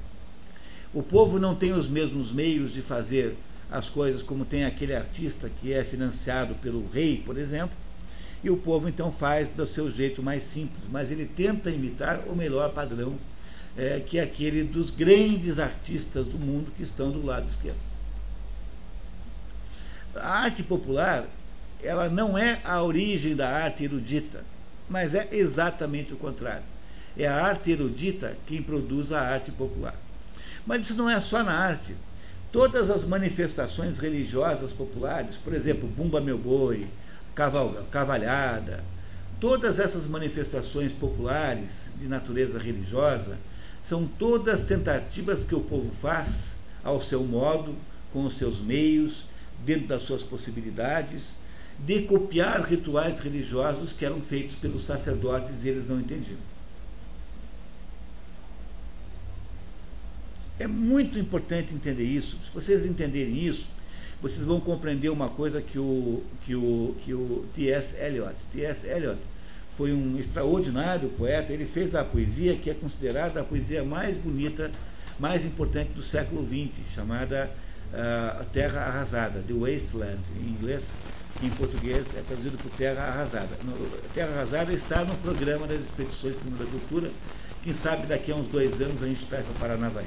O 0.93 1.03
povo 1.03 1.39
não 1.39 1.55
tem 1.55 1.73
os 1.73 1.89
mesmos 1.89 2.33
meios 2.33 2.73
de 2.73 2.81
fazer 2.81 3.37
as 3.71 3.89
coisas 3.89 4.23
como 4.23 4.45
tem 4.45 4.65
aquele 4.65 4.95
artista 4.95 5.51
que 5.61 5.73
é 5.73 5.85
financiado 5.85 6.55
pelo 6.57 6.89
rei, 6.91 7.23
por 7.25 7.39
exemplo, 7.39 7.77
e 8.43 8.51
o 8.51 8.57
povo 8.57 8.89
então 8.89 9.13
faz 9.13 9.51
do 9.51 9.67
seu 9.67 9.91
jeito 9.91 10.23
mais 10.23 10.43
simples, 10.43 10.85
mas 10.91 11.11
ele 11.11 11.27
tenta 11.27 11.71
imitar 11.71 12.21
o 12.27 12.35
melhor 12.35 12.73
padrão 12.73 13.15
é, 13.77 14.01
que 14.01 14.19
é 14.19 14.23
aquele 14.23 14.65
dos 14.65 14.91
grandes 14.91 15.59
artistas 15.59 16.27
do 16.27 16.39
mundo 16.39 16.73
que 16.77 16.83
estão 16.83 17.11
do 17.11 17.25
lado 17.25 17.49
esquerdo. 17.49 17.79
A 20.15 20.41
arte 20.41 20.63
popular, 20.63 21.27
ela 21.83 22.09
não 22.09 22.37
é 22.37 22.61
a 22.65 22.83
origem 22.83 23.35
da 23.35 23.49
arte 23.49 23.85
erudita, 23.85 24.45
mas 24.89 25.15
é 25.15 25.29
exatamente 25.33 26.13
o 26.13 26.17
contrário. 26.17 26.65
É 27.17 27.27
a 27.27 27.45
arte 27.45 27.71
erudita 27.71 28.37
quem 28.47 28.63
produz 28.63 29.13
a 29.13 29.21
arte 29.21 29.51
popular. 29.51 29.95
Mas 30.67 30.85
isso 30.85 30.95
não 30.95 31.09
é 31.09 31.21
só 31.21 31.43
na 31.43 31.53
arte. 31.53 31.95
Todas 32.53 32.91
as 32.91 33.05
manifestações 33.05 33.99
religiosas 33.99 34.73
populares, 34.73 35.37
por 35.37 35.53
exemplo, 35.53 35.89
Bumba 35.89 36.21
Meu 36.21 36.37
Boi, 36.37 36.87
Cavalhada, 37.91 38.83
todas 39.39 39.79
essas 39.79 40.07
manifestações 40.07 40.93
populares 40.93 41.89
de 41.97 42.07
natureza 42.07 42.59
religiosa, 42.59 43.39
são 43.83 44.07
todas 44.07 44.63
tentativas 44.63 45.45
que 45.45 45.55
o 45.55 45.61
povo 45.61 45.91
faz 45.91 46.57
ao 46.85 47.01
seu 47.01 47.23
modo, 47.23 47.75
com 48.13 48.25
os 48.25 48.37
seus 48.37 48.61
meios, 48.61 49.25
dentro 49.65 49.87
das 49.87 50.03
suas 50.03 50.23
possibilidades, 50.23 51.35
de 51.85 52.03
copiar 52.03 52.61
rituais 52.63 53.21
religiosos 53.21 53.93
que 53.93 54.05
eram 54.05 54.21
feitos 54.21 54.55
pelos 54.57 54.83
sacerdotes 54.83 55.65
e 55.65 55.69
eles 55.69 55.89
não 55.89 55.99
entendiam. 55.99 56.39
É 60.59 60.67
muito 60.67 61.19
importante 61.19 61.73
entender 61.73 62.05
isso. 62.05 62.37
Se 62.45 62.53
vocês 62.53 62.85
entenderem 62.85 63.35
isso, 63.35 63.69
vocês 64.21 64.45
vão 64.45 64.61
compreender 64.61 65.09
uma 65.09 65.31
coisa 65.31 65.63
que 65.63 65.79
o, 65.79 66.23
que 66.45 66.55
o, 66.55 66.95
que 67.03 67.15
o 67.15 67.47
T.S. 67.55 67.97
Eliot, 67.97 68.35
T.S. 68.53 68.87
Eliot 68.87 69.19
foi 69.73 69.95
um 69.95 70.19
extraordinário 70.19 71.09
poeta, 71.11 71.53
ele 71.53 71.65
fez 71.65 71.95
a 71.95 72.05
poesia 72.05 72.55
que 72.55 72.69
é 72.69 72.75
considerada 72.75 73.41
a 73.41 73.45
poesia 73.45 73.83
mais 73.83 74.19
bonita, 74.19 74.71
mais 75.19 75.47
importante 75.47 75.93
do 75.93 76.03
século 76.03 76.47
XX, 76.47 76.95
chamada 76.95 77.51
uh, 77.93 78.45
Terra 78.53 78.81
Arrasada, 78.83 79.43
The 79.47 79.55
Wasteland, 79.55 80.21
em 80.39 80.51
inglês, 80.51 80.95
que 81.39 81.47
em 81.47 81.51
português 81.51 82.09
é 82.17 82.23
traduzido 82.23 82.59
por 82.59 82.71
Terra 82.73 83.05
Arrasada. 83.05 83.49
No, 83.65 84.01
Terra 84.15 84.33
Arrasada 84.33 84.73
está 84.73 85.05
no 85.05 85.15
programa 85.17 85.67
das 85.67 85.81
expedições 85.81 86.37
para 86.37 86.67
a 86.67 86.71
cultura, 86.71 87.11
quem 87.63 87.75
sabe 87.75 88.07
daqui 88.07 88.33
a 88.33 88.37
uns 88.37 88.49
dois 88.49 88.81
anos 88.81 89.03
a 89.03 89.07
gente 89.07 89.27
vai 89.27 89.43
para 89.43 89.55
Paranavaí. 89.55 90.07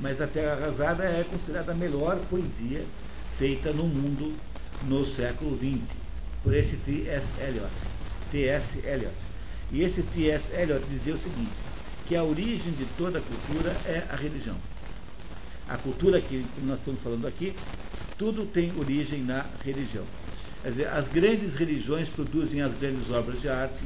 Mas 0.00 0.20
a 0.20 0.26
Terra 0.26 0.52
Arrasada 0.52 1.04
é 1.04 1.24
considerada 1.28 1.72
a 1.72 1.74
melhor 1.74 2.18
poesia 2.30 2.84
feita 3.36 3.72
no 3.72 3.84
mundo 3.84 4.34
no 4.84 5.04
século 5.04 5.56
XX, 5.56 5.82
por 6.42 6.54
esse 6.54 6.76
T.S. 6.76 7.34
Eliot. 7.40 7.70
T.S. 8.30 8.78
Eliot. 8.86 9.14
E 9.70 9.82
esse 9.82 10.02
T.S. 10.02 10.52
Eliot 10.54 10.84
dizia 10.88 11.14
o 11.14 11.18
seguinte, 11.18 11.50
que 12.06 12.16
a 12.16 12.24
origem 12.24 12.72
de 12.72 12.86
toda 12.96 13.20
cultura 13.20 13.70
é 13.86 14.04
a 14.10 14.16
religião. 14.16 14.56
A 15.68 15.76
cultura 15.76 16.20
que 16.20 16.44
nós 16.62 16.78
estamos 16.78 17.00
falando 17.02 17.26
aqui, 17.26 17.54
tudo 18.16 18.46
tem 18.46 18.72
origem 18.78 19.22
na 19.22 19.44
religião. 19.64 20.04
Quer 20.62 20.70
dizer, 20.70 20.88
as 20.88 21.08
grandes 21.08 21.54
religiões 21.54 22.08
produzem 22.08 22.62
as 22.62 22.74
grandes 22.74 23.10
obras 23.10 23.40
de 23.40 23.48
arte 23.48 23.80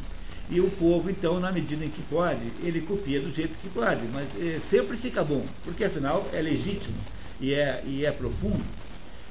e 0.51 0.61
o 0.61 0.71
povo, 0.71 1.11
então, 1.11 1.41
na 1.41 1.53
medida 1.53 1.85
em 1.85 1.89
que 1.89 2.03
pode, 2.03 2.41
ele 2.63 2.81
copia 2.81 3.21
do 3.21 3.35
jeito 3.35 3.57
que 3.61 3.69
pode, 3.69 4.03
mas 4.13 4.29
é, 4.41 4.59
sempre 4.59 4.97
fica 4.97 5.23
bom, 5.23 5.45
porque 5.65 5.85
afinal 5.85 6.27
é 6.33 6.41
legítimo 6.41 6.97
e 7.41 7.55
é, 7.55 7.83
e 7.87 8.05
é 8.05 8.13
profundo. 8.13 8.63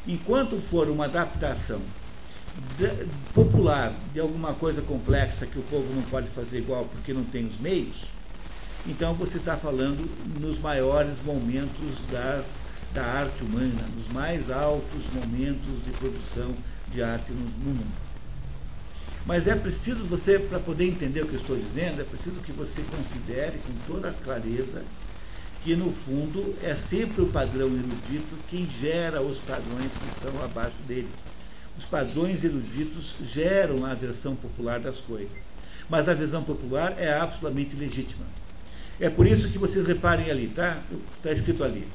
Enquanto 0.08 0.58
for 0.58 0.90
uma 0.90 1.06
adaptação 1.06 1.80
de, 2.78 3.06
popular 3.34 3.94
de 4.14 4.20
alguma 4.20 4.54
coisa 4.54 4.82
complexa 4.82 5.46
que 5.46 5.60
o 5.60 5.64
povo 5.64 5.94
não 5.94 6.02
pode 6.04 6.28
fazer 6.28 6.60
igual 6.60 6.86
porque 6.86 7.14
não 7.14 7.24
tem 7.24 7.46
os 7.46 7.60
meios, 7.60 8.08
então 8.88 9.14
você 9.14 9.38
está 9.38 9.56
falando 9.56 10.10
nos 10.40 10.60
maiores 10.60 11.22
momentos 11.24 11.98
das, 12.12 12.56
da 12.94 13.04
arte 13.04 13.44
humana, 13.44 13.86
nos 13.96 14.12
mais 14.12 14.50
altos 14.50 15.04
momentos 15.14 15.84
de 15.86 15.92
produção 15.92 16.54
de 16.92 17.04
arte 17.04 17.32
no, 17.32 17.40
no 17.40 17.76
mundo. 17.76 18.12
Mas 19.26 19.48
é 19.48 19.56
preciso 19.56 20.04
você, 20.06 20.40
para 20.40 20.60
poder 20.60 20.88
entender 20.88 21.22
o 21.22 21.28
que 21.28 21.36
eu 21.36 21.40
estou 21.40 21.56
dizendo, 21.56 22.02
é 22.02 22.04
preciso 22.04 22.40
que 22.40 22.52
você 22.52 22.82
considere 22.84 23.60
com 23.60 23.94
toda 23.94 24.12
clareza 24.12 24.84
que 25.64 25.76
no 25.76 25.92
fundo 25.92 26.56
é 26.64 26.74
sempre 26.76 27.22
o 27.22 27.28
padrão 27.28 27.68
erudito 27.68 28.36
quem 28.50 28.68
gera 28.68 29.22
os 29.22 29.38
padrões 29.38 29.92
que 29.92 30.08
estão 30.08 30.44
abaixo 30.44 30.78
dele. 30.88 31.10
Os 31.78 31.86
padrões 31.86 32.44
eruditos 32.44 33.16
geram 33.24 33.86
a 33.86 33.94
versão 33.94 34.36
popular 34.36 34.80
das 34.80 35.00
coisas. 35.00 35.32
Mas 35.88 36.10
a 36.10 36.14
visão 36.14 36.44
popular 36.44 36.96
é 36.98 37.14
absolutamente 37.14 37.76
legítima. 37.76 38.26
É 39.02 39.10
por 39.10 39.26
isso 39.26 39.50
que 39.50 39.58
vocês 39.58 39.86
reparem 39.88 40.30
ali, 40.30 40.48
tá? 40.48 40.80
Está 41.18 41.32
escrito 41.32 41.64
ali, 41.64 41.88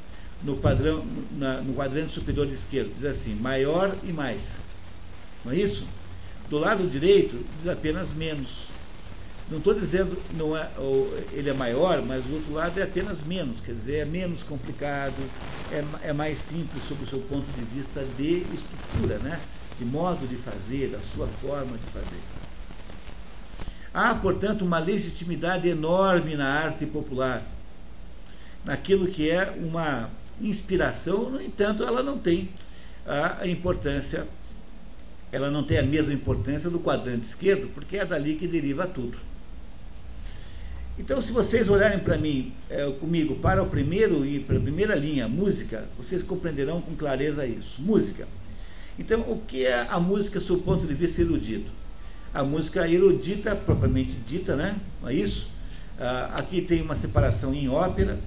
no 0.42 0.56
padrão, 0.56 1.06
na, 1.38 1.60
no 1.60 1.72
quadrante 1.72 2.12
superior 2.12 2.48
esquerdo, 2.48 2.92
diz 2.94 3.04
assim, 3.04 3.36
maior 3.36 3.94
e 4.02 4.12
mais. 4.12 4.58
Não 5.44 5.52
é 5.52 5.56
isso? 5.56 5.86
Do 6.50 6.58
lado 6.58 6.84
direito, 6.88 7.38
diz 7.58 7.70
apenas 7.70 8.12
menos. 8.12 8.66
Não 9.48 9.58
estou 9.58 9.72
dizendo 9.72 10.20
não 10.34 10.56
é, 10.56 10.68
ele 11.32 11.48
é 11.48 11.52
maior, 11.52 12.02
mas 12.02 12.24
do 12.24 12.34
outro 12.34 12.52
lado 12.52 12.76
é 12.80 12.82
apenas 12.82 13.22
menos, 13.22 13.60
quer 13.60 13.72
dizer, 13.72 13.98
é 13.98 14.04
menos 14.04 14.42
complicado, 14.42 15.14
é, 15.70 16.08
é 16.08 16.12
mais 16.12 16.40
simples 16.40 16.82
sob 16.88 17.04
o 17.04 17.06
seu 17.06 17.20
ponto 17.20 17.46
de 17.56 17.64
vista 17.72 18.04
de 18.18 18.44
estrutura, 18.52 19.18
né? 19.18 19.40
de 19.78 19.84
modo 19.84 20.26
de 20.26 20.36
fazer, 20.36 20.88
da 20.88 20.98
sua 20.98 21.26
forma 21.26 21.76
de 21.76 21.92
fazer. 21.92 22.20
Há, 23.96 24.14
portanto, 24.14 24.60
uma 24.60 24.78
legitimidade 24.78 25.66
enorme 25.66 26.36
na 26.36 26.46
arte 26.46 26.84
popular, 26.84 27.42
naquilo 28.62 29.06
que 29.06 29.30
é 29.30 29.50
uma 29.56 30.10
inspiração, 30.38 31.30
no 31.30 31.40
entanto, 31.40 31.82
ela 31.82 32.02
não 32.02 32.18
tem 32.18 32.50
a 33.06 33.46
importância, 33.46 34.26
ela 35.32 35.50
não 35.50 35.64
tem 35.64 35.78
a 35.78 35.82
mesma 35.82 36.12
importância 36.12 36.68
do 36.68 36.78
quadrante 36.78 37.24
esquerdo, 37.24 37.72
porque 37.72 37.96
é 37.96 38.04
dali 38.04 38.34
que 38.34 38.46
deriva 38.46 38.86
tudo. 38.86 39.16
Então, 40.98 41.18
se 41.22 41.32
vocês 41.32 41.66
olharem 41.66 42.00
para 42.00 42.18
mim, 42.18 42.52
é, 42.68 42.84
comigo, 43.00 43.36
para 43.36 43.62
o 43.62 43.66
primeiro 43.66 44.26
e 44.26 44.40
para 44.40 44.58
a 44.58 44.60
primeira 44.60 44.94
linha, 44.94 45.26
música, 45.26 45.86
vocês 45.96 46.22
compreenderão 46.22 46.82
com 46.82 46.94
clareza 46.94 47.46
isso. 47.46 47.80
Música. 47.80 48.28
Então, 48.98 49.22
o 49.22 49.40
que 49.40 49.64
é 49.64 49.86
a 49.88 49.98
música 49.98 50.38
sob 50.38 50.60
o 50.60 50.62
ponto 50.64 50.86
de 50.86 50.92
vista 50.92 51.22
erudito? 51.22 51.85
A 52.36 52.44
música 52.44 52.86
erudita, 52.88 53.56
propriamente 53.56 54.12
dita, 54.28 54.54
né? 54.54 54.76
Não 55.00 55.08
é 55.08 55.14
isso? 55.14 55.48
Ah, 55.98 56.34
aqui 56.38 56.60
tem 56.60 56.82
uma 56.82 56.94
separação 56.94 57.54
em 57.54 57.68
ópera, 57.68 58.18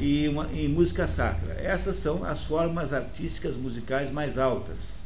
e, 0.00 0.28
uma, 0.28 0.46
e 0.52 0.68
música 0.68 1.08
sacra. 1.08 1.54
Essas 1.54 1.96
são 1.96 2.24
as 2.24 2.44
formas 2.44 2.92
artísticas 2.92 3.56
musicais 3.56 4.12
mais 4.12 4.38
altas. 4.38 4.98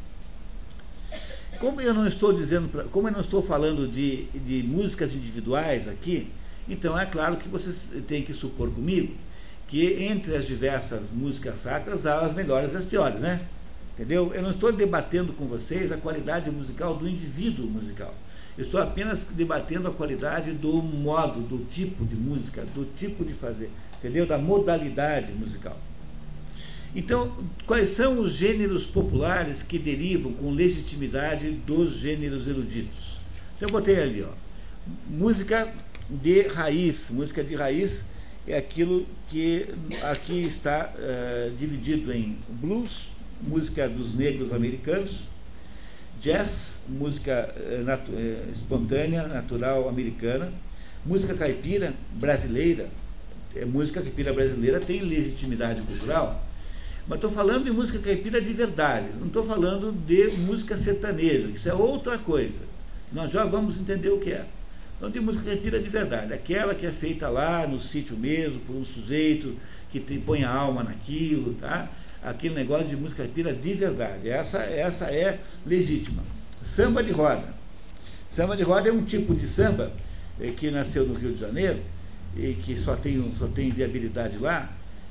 Como 1.59 1.81
eu 1.81 1.95
não 1.95 2.07
estou 2.07 2.33
dizendo, 2.33 2.69
pra, 2.69 2.85
como 2.85 3.09
eu 3.09 3.13
não 3.13 3.21
estou 3.21 3.43
falando 3.43 3.89
de, 3.89 4.25
de 4.35 4.63
músicas 4.63 5.15
individuais 5.15 5.89
aqui, 5.89 6.31
então 6.69 6.99
é 6.99 7.07
claro 7.07 7.37
que 7.37 7.49
vocês 7.49 7.91
têm 8.07 8.23
que 8.23 8.35
supor 8.35 8.71
comigo 8.71 9.15
que 9.69 10.05
entre 10.05 10.37
as 10.37 10.47
diversas 10.47 11.09
músicas 11.11 11.61
sacras 11.61 12.05
há 12.05 12.21
as 12.21 12.35
melhores 12.35 12.75
e 12.75 12.77
as 12.77 12.85
piores, 12.85 13.21
né? 13.21 13.41
Entendeu? 13.95 14.33
Eu 14.35 14.43
não 14.43 14.51
estou 14.51 14.71
debatendo 14.71 15.33
com 15.33 15.47
vocês 15.47 15.91
a 15.91 15.97
qualidade 15.97 16.51
musical 16.51 16.95
do 16.95 17.09
indivíduo 17.09 17.67
musical. 17.67 18.15
Estou 18.59 18.81
apenas 18.81 19.27
debatendo 19.31 19.89
a 19.89 19.91
qualidade 19.91 20.53
do 20.53 20.75
modo, 20.83 21.41
do 21.41 21.65
tipo 21.71 22.05
de 22.05 22.15
música, 22.15 22.65
do 22.75 22.85
tipo 22.97 23.25
de 23.25 23.33
fazer, 23.33 23.71
entendeu? 23.99 24.27
Da 24.27 24.37
modalidade 24.37 25.33
musical. 25.33 25.79
Então, 26.95 27.33
quais 27.67 27.89
são 27.89 28.21
os 28.21 28.33
gêneros 28.33 28.85
populares 28.85 29.63
que 29.63 29.79
derivam 29.79 30.33
com 30.35 30.51
legitimidade 30.51 31.51
dos 31.51 31.93
gêneros 31.93 32.47
eruditos? 32.47 33.17
Então, 33.57 33.69
eu 33.69 33.73
botei 33.73 33.99
ali, 33.99 34.23
ó, 34.23 34.29
música 35.09 35.73
de 36.11 36.43
raiz. 36.43 37.11
Música 37.11 37.43
de 37.43 37.55
raiz 37.55 38.05
é 38.47 38.57
aquilo 38.57 39.07
que 39.31 39.67
aqui 40.03 40.43
está 40.43 40.93
uh, 40.95 41.57
dividido 41.57 42.13
em 42.13 42.37
blues, 42.49 43.11
música 43.41 43.89
dos 43.89 44.15
negros 44.15 44.53
americanos, 44.53 45.21
jazz, 46.23 46.85
música 46.89 47.53
natu 47.85 48.13
uh, 48.13 48.53
espontânea, 48.53 49.27
natural 49.27 49.89
americana, 49.89 50.49
música 51.05 51.35
caipira 51.35 51.93
brasileira, 52.13 52.89
é, 53.57 53.65
música 53.65 54.01
caipira 54.01 54.33
brasileira 54.33 54.79
tem 54.79 55.01
legitimidade 55.01 55.83
cultural, 55.83 56.41
mas 57.09 57.17
estou 57.17 57.31
falando 57.31 57.65
de 57.65 57.73
música 57.73 57.99
caipira 57.99 58.41
de 58.41 58.53
verdade, 58.53 59.09
não 59.19 59.27
estou 59.27 59.43
falando 59.43 59.93
de 60.07 60.31
música 60.43 60.77
sertaneja, 60.77 61.49
isso 61.49 61.69
é 61.69 61.75
outra 61.75 62.17
coisa. 62.17 62.61
Nós 63.13 63.31
já 63.33 63.45
vamos 63.45 63.77
entender 63.77 64.09
o 64.09 64.19
que 64.19 64.31
é. 64.31 64.47
Então 64.97 65.11
tem 65.11 65.21
música 65.21 65.45
caipira 65.45 65.81
de 65.81 65.89
verdade, 65.89 66.33
aquela 66.33 66.73
que 66.73 66.87
é 66.87 66.93
feita 66.93 67.29
lá 67.29 67.67
no 67.67 67.81
sítio 67.81 68.17
mesmo, 68.17 68.61
por 68.61 68.77
um 68.77 68.85
sujeito 68.85 69.57
que 69.91 69.99
tem, 69.99 70.21
põe 70.21 70.45
a 70.45 70.51
alma 70.51 70.85
naquilo, 70.85 71.55
tá? 71.55 71.91
Aquele 72.23 72.55
negócio 72.55 72.87
de 72.87 72.97
música 72.97 73.23
caipira 73.23 73.53
de 73.53 73.75
verdade. 73.75 74.29
Essa, 74.29 74.59
essa 74.59 75.07
é 75.07 75.41
legítima. 75.67 76.23
Samba 76.65 77.03
de 77.03 77.11
roda. 77.11 77.43
Samba 78.31 78.57
de 78.57 78.63
roda 78.63 78.89
é 78.89 78.93
um 78.93 79.05
tipo 79.05 79.35
de 79.35 79.47
samba 79.47 79.93
eh, 80.41 80.53
que 80.57 80.71
nasceu 80.71 81.07
no 81.07 81.15
Rio 81.15 81.33
de 81.33 81.41
Janeiro 81.41 81.81
e 82.37 82.55
que 82.55 82.79
só 82.79 82.97
tem, 82.97 83.33
só 83.39 83.47
tem 83.47 83.71
viabilidade 83.71 84.39
lá, 84.39 84.71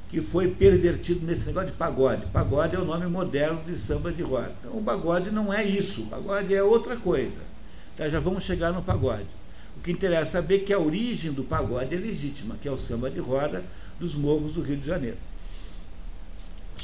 que 0.09 0.21
foi 0.21 0.47
pervertido 0.49 1.25
nesse 1.25 1.47
negócio 1.47 1.69
de 1.71 1.77
pagode. 1.77 2.25
Pagode 2.27 2.75
é 2.75 2.79
o 2.79 2.85
nome 2.85 3.05
moderno 3.07 3.61
de 3.65 3.77
samba 3.77 4.11
de 4.11 4.21
roda. 4.21 4.51
Então, 4.59 4.77
o 4.77 4.83
pagode 4.83 5.31
não 5.31 5.53
é 5.53 5.63
isso, 5.63 6.03
o 6.03 6.07
pagode 6.07 6.53
é 6.53 6.63
outra 6.63 6.95
coisa. 6.95 7.41
Tá, 7.97 8.09
já 8.09 8.19
vamos 8.19 8.43
chegar 8.43 8.71
no 8.73 8.81
pagode. 8.81 9.27
O 9.77 9.81
que 9.81 9.91
interessa 9.91 10.39
é 10.39 10.41
saber 10.41 10.59
que 10.59 10.73
a 10.73 10.79
origem 10.79 11.31
do 11.31 11.43
pagode 11.43 11.95
é 11.95 11.97
legítima, 11.97 12.55
que 12.61 12.67
é 12.67 12.71
o 12.71 12.77
samba 12.77 13.09
de 13.09 13.19
roda 13.19 13.61
dos 13.99 14.15
morros 14.15 14.53
do 14.53 14.61
Rio 14.61 14.77
de 14.77 14.85
Janeiro. 14.85 15.17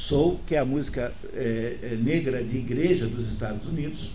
Soul, 0.08 0.40
que 0.46 0.54
é 0.54 0.58
a 0.58 0.64
música 0.64 1.12
é, 1.34 1.76
é, 1.82 1.96
negra 1.96 2.42
de 2.42 2.56
igreja 2.56 3.06
dos 3.06 3.30
Estados 3.30 3.68
Unidos. 3.68 4.10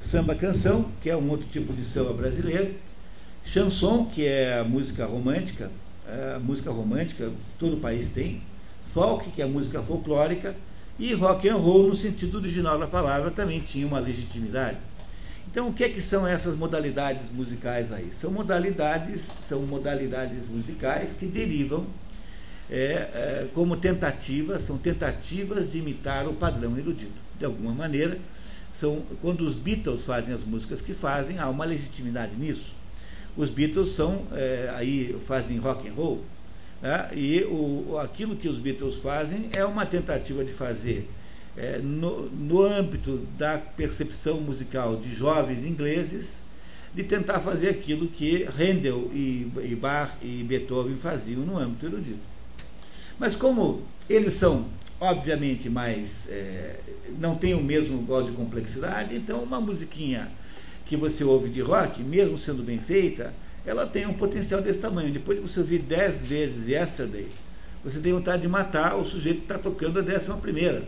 Samba 0.00 0.32
canção, 0.36 0.88
que 1.02 1.10
é 1.10 1.16
um 1.16 1.28
outro 1.28 1.48
tipo 1.50 1.72
de 1.72 1.84
samba 1.84 2.12
brasileiro. 2.12 2.72
Chanson, 3.44 4.04
que 4.04 4.24
é 4.24 4.60
a 4.60 4.62
música 4.62 5.04
romântica, 5.04 5.72
é 6.06 6.34
a 6.36 6.38
música 6.38 6.70
romântica 6.70 7.32
todo 7.58 7.74
o 7.74 7.80
país 7.80 8.10
tem. 8.10 8.42
Folk, 8.86 9.28
que 9.32 9.42
é 9.42 9.44
a 9.44 9.48
música 9.48 9.82
folclórica. 9.82 10.54
E 11.00 11.12
rock 11.14 11.48
and 11.48 11.56
roll, 11.56 11.88
no 11.88 11.96
sentido 11.96 12.38
original 12.38 12.78
da 12.78 12.86
palavra, 12.86 13.28
também 13.32 13.58
tinha 13.58 13.88
uma 13.88 13.98
legitimidade. 13.98 14.78
Então, 15.50 15.66
o 15.66 15.72
que, 15.72 15.82
é 15.82 15.88
que 15.88 16.00
são 16.00 16.24
essas 16.24 16.56
modalidades 16.56 17.28
musicais 17.28 17.90
aí? 17.90 18.10
São 18.12 18.30
modalidades, 18.30 19.22
são 19.22 19.62
modalidades 19.62 20.48
musicais 20.48 21.12
que 21.12 21.26
derivam 21.26 21.84
é, 22.70 22.74
é, 22.74 23.48
como 23.54 23.76
tentativas, 23.76 24.62
são 24.62 24.78
tentativas 24.78 25.70
de 25.70 25.78
imitar 25.78 26.26
o 26.26 26.34
padrão 26.34 26.76
erudito. 26.78 27.12
De 27.38 27.44
alguma 27.44 27.72
maneira, 27.72 28.18
são 28.72 29.02
quando 29.20 29.42
os 29.42 29.54
Beatles 29.54 30.02
fazem 30.02 30.34
as 30.34 30.42
músicas 30.44 30.80
que 30.80 30.94
fazem, 30.94 31.38
há 31.38 31.48
uma 31.48 31.64
legitimidade 31.64 32.34
nisso. 32.36 32.74
Os 33.36 33.50
Beatles 33.50 33.90
são 33.90 34.22
é, 34.32 34.72
aí 34.74 35.16
fazem 35.26 35.58
rock 35.58 35.88
and 35.88 35.92
roll, 35.92 36.24
né? 36.80 37.10
e 37.14 37.42
o, 37.44 37.98
aquilo 37.98 38.36
que 38.36 38.48
os 38.48 38.58
Beatles 38.58 38.96
fazem 38.96 39.50
é 39.52 39.64
uma 39.64 39.84
tentativa 39.84 40.44
de 40.44 40.52
fazer 40.52 41.08
é, 41.56 41.78
no, 41.78 42.28
no 42.30 42.62
âmbito 42.62 43.18
da 43.38 43.58
percepção 43.58 44.40
musical 44.40 44.96
de 44.96 45.14
jovens 45.14 45.64
ingleses, 45.64 46.42
de 46.94 47.02
tentar 47.02 47.40
fazer 47.40 47.70
aquilo 47.70 48.06
que 48.06 48.44
Handel 48.44 49.10
e, 49.12 49.50
e 49.62 49.74
Bach 49.74 50.12
e 50.22 50.44
Beethoven 50.44 50.96
faziam 50.96 51.40
no 51.40 51.58
âmbito 51.58 51.86
erudito. 51.86 52.33
Mas 53.18 53.34
como 53.34 53.82
eles 54.08 54.34
são, 54.34 54.66
obviamente, 55.00 55.68
mais. 55.68 56.28
É, 56.30 56.80
não 57.18 57.36
têm 57.36 57.54
o 57.54 57.62
mesmo 57.62 58.02
grau 58.02 58.22
de 58.22 58.32
complexidade, 58.32 59.14
então 59.14 59.42
uma 59.42 59.60
musiquinha 59.60 60.28
que 60.86 60.96
você 60.96 61.22
ouve 61.22 61.48
de 61.48 61.60
rock, 61.60 62.02
mesmo 62.02 62.36
sendo 62.36 62.62
bem 62.62 62.78
feita, 62.78 63.32
ela 63.64 63.86
tem 63.86 64.06
um 64.06 64.14
potencial 64.14 64.60
desse 64.60 64.80
tamanho. 64.80 65.12
Depois 65.12 65.40
de 65.40 65.48
você 65.48 65.60
ouvir 65.60 65.78
dez 65.78 66.20
vezes 66.20 66.68
Yesterday, 66.68 67.28
você 67.82 68.00
tem 68.00 68.12
vontade 68.12 68.42
de 68.42 68.48
matar 68.48 68.96
o 68.96 69.04
sujeito 69.04 69.38
que 69.38 69.44
está 69.44 69.58
tocando 69.58 69.98
a 69.98 70.02
décima 70.02 70.36
primeira 70.36 70.82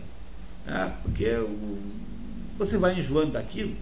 né? 0.67 0.93
porque 1.01 1.25
você 2.57 2.77
vai 2.77 2.99
enjoando 2.99 3.31
daquilo, 3.31 3.73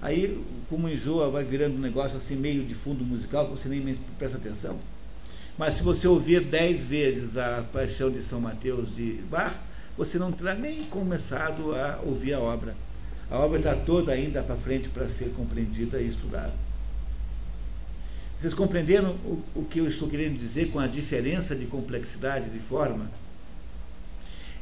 aí 0.00 0.42
como 0.68 0.88
enjoa 0.88 1.30
vai 1.30 1.44
virando 1.44 1.76
um 1.76 1.80
negócio 1.80 2.16
assim 2.16 2.34
meio 2.34 2.64
de 2.64 2.74
fundo 2.74 3.04
musical, 3.04 3.46
que 3.46 3.52
você 3.52 3.68
nem 3.68 3.96
presta 4.18 4.36
atenção. 4.36 4.78
Mas 5.58 5.74
se 5.74 5.82
você 5.82 6.08
ouvir 6.08 6.40
dez 6.40 6.82
vezes 6.82 7.36
a 7.36 7.64
Paixão 7.72 8.10
de 8.10 8.22
São 8.22 8.40
Mateus 8.40 8.94
de 8.94 9.20
Bar, 9.30 9.54
você 9.96 10.18
não 10.18 10.32
terá 10.32 10.54
nem 10.54 10.84
começado 10.84 11.74
a 11.74 12.00
ouvir 12.04 12.32
a 12.32 12.40
obra. 12.40 12.74
A 13.30 13.38
obra 13.38 13.58
está 13.58 13.74
toda 13.74 14.12
ainda 14.12 14.42
para 14.42 14.56
frente 14.56 14.88
para 14.88 15.08
ser 15.08 15.30
compreendida 15.30 16.00
e 16.00 16.08
estudada. 16.08 16.52
Vocês 18.40 18.54
compreenderam 18.54 19.10
o, 19.24 19.42
o 19.54 19.64
que 19.64 19.78
eu 19.78 19.86
estou 19.86 20.08
querendo 20.08 20.36
dizer 20.36 20.70
com 20.70 20.80
a 20.80 20.86
diferença 20.86 21.54
de 21.54 21.66
complexidade 21.66 22.50
de 22.50 22.58
forma? 22.58 23.08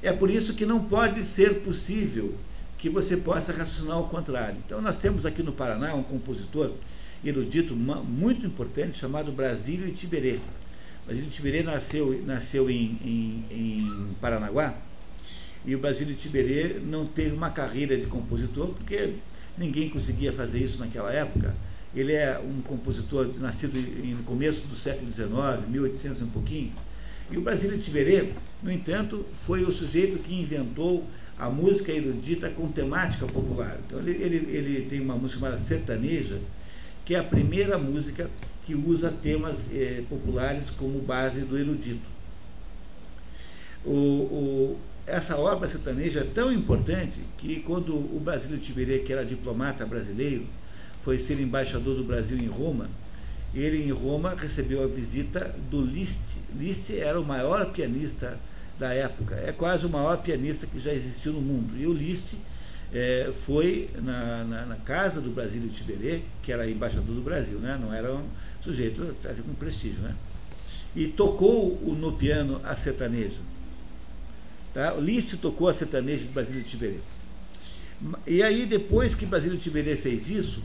É 0.03 0.13
por 0.13 0.31
isso 0.31 0.55
que 0.55 0.67
não 0.67 0.85
pode 0.85 1.25
ser 1.25 1.61
possível 1.61 2.35
que 2.79 2.89
você 2.89 3.17
possa 3.17 3.53
raciocinar 3.53 3.97
ao 3.97 4.09
contrário. 4.09 4.57
Então, 4.67 4.81
nós 4.81 4.97
temos 4.97 5.25
aqui 5.25 5.43
no 5.43 5.53
Paraná 5.53 5.95
um 5.95 6.03
compositor 6.03 6.73
erudito 7.25 7.75
muito 7.75 8.47
importante 8.47 8.99
chamado 8.99 9.31
Brasílio 9.31 9.87
Itiberê. 9.87 10.39
Brasílio 11.11 11.29
Itiberê 11.29 11.63
nasceu, 11.65 12.23
nasceu 12.25 12.71
em, 12.71 12.97
em, 13.05 13.45
em 13.51 14.15
Paranaguá 14.21 14.77
e 15.67 15.75
o 15.75 15.79
Brasílio 15.81 16.13
Itiberê 16.13 16.77
não 16.85 17.05
teve 17.05 17.35
uma 17.35 17.51
carreira 17.51 17.97
de 17.97 18.07
compositor 18.07 18.69
porque 18.69 19.15
ninguém 19.59 19.91
conseguia 19.91 20.33
fazer 20.33 20.61
isso 20.61 20.79
naquela 20.79 21.13
época. 21.13 21.53
Ele 21.93 22.13
é 22.13 22.39
um 22.39 22.63
compositor 22.63 23.29
nascido 23.41 23.75
no 23.75 24.23
começo 24.23 24.69
do 24.69 24.77
século 24.77 25.13
XIX, 25.13 25.69
1800 25.69 26.21
e 26.21 26.25
um 26.25 26.29
pouquinho, 26.29 26.73
e 27.29 27.37
o 27.37 27.41
Brasílio 27.41 27.77
Tiberê, 27.79 28.29
no 28.63 28.71
entanto, 28.71 29.27
foi 29.45 29.65
o 29.65 29.73
sujeito 29.73 30.19
que 30.19 30.33
inventou 30.33 31.05
a 31.37 31.51
música 31.51 31.91
erudita 31.91 32.49
com 32.51 32.69
temática 32.69 33.27
popular. 33.27 33.77
Então 33.85 33.99
ele, 33.99 34.13
ele, 34.13 34.37
ele 34.57 34.87
tem 34.89 35.01
uma 35.01 35.17
música 35.17 35.41
chamada 35.41 35.59
Sertaneja, 35.59 36.39
que 37.05 37.17
é 37.17 37.19
a 37.19 37.25
primeira 37.25 37.77
música 37.79 38.31
que 38.65 38.75
usa 38.75 39.11
temas 39.11 39.67
eh, 39.73 40.03
populares 40.09 40.71
como 40.71 41.01
base 41.01 41.41
do 41.41 41.59
erudito. 41.59 42.09
O, 43.85 43.91
o, 43.93 44.79
essa 45.07 45.37
obra 45.37 45.69
sertaneja 45.69 46.21
é 46.21 46.25
tão 46.25 46.53
importante 46.53 47.19
que 47.39 47.61
quando 47.61 47.95
o 47.95 48.21
Brasílio 48.23 48.59
Tiberê, 48.59 48.99
que 48.99 49.13
era 49.13 49.25
diplomata 49.25 49.85
brasileiro, 49.87 50.47
foi 51.03 51.19
ser 51.19 51.41
embaixador 51.41 51.97
do 51.97 52.05
Brasil 52.05 52.39
em 52.39 52.47
Roma, 52.47 52.89
ele 53.55 53.83
em 53.83 53.91
Roma 53.91 54.35
recebeu 54.37 54.85
a 54.85 54.87
visita 54.87 55.55
do 55.71 55.81
Liszt. 55.81 56.37
Liszt 56.57 56.91
era 56.91 57.21
o 57.21 57.25
maior 57.25 57.73
pianista 57.73 58.39
da 58.79 58.93
época, 58.95 59.35
é 59.35 59.53
quase 59.53 59.85
o 59.85 59.91
maior 59.91 60.23
pianista 60.23 60.67
que 60.67 60.81
já 60.81 60.93
existiu 60.93 61.33
no 61.33 61.41
mundo. 61.41 61.77
E 61.77 61.87
o 61.87 61.93
Liszt 61.93 62.35
é, 62.93 63.31
foi 63.33 63.91
na, 64.03 64.45
na, 64.45 64.67
na, 64.67 64.77
casa 64.77 65.21
do 65.21 65.31
Brasílio 65.31 65.69
Tiberê, 65.69 66.21
que 66.43 66.53
era 66.53 66.69
embaixador 66.69 67.15
do 67.15 67.23
Brasil, 67.23 67.59
né? 67.59 67.79
não 67.81 67.93
era 67.93 68.13
um 68.13 68.25
sujeito 68.63 69.17
com 69.45 69.55
prestígio, 69.55 70.01
né? 70.03 70.15
e 70.95 71.07
tocou 71.07 71.79
no 71.83 72.13
piano 72.13 72.61
a 72.65 72.75
sertaneja. 72.75 73.39
Tá? 74.75 74.95
O 74.95 75.01
Liszt 75.01 75.37
tocou 75.37 75.69
a 75.69 75.75
sertaneja 75.75 76.25
do 76.25 76.33
Brasílio 76.33 76.63
Tiberê. 76.63 76.99
E 78.27 78.43
aí, 78.43 78.67
depois 78.67 79.15
que 79.15 79.27
Brasílio 79.27 79.59
Tiberê 79.59 79.97
fez 79.97 80.31
isso, 80.31 80.63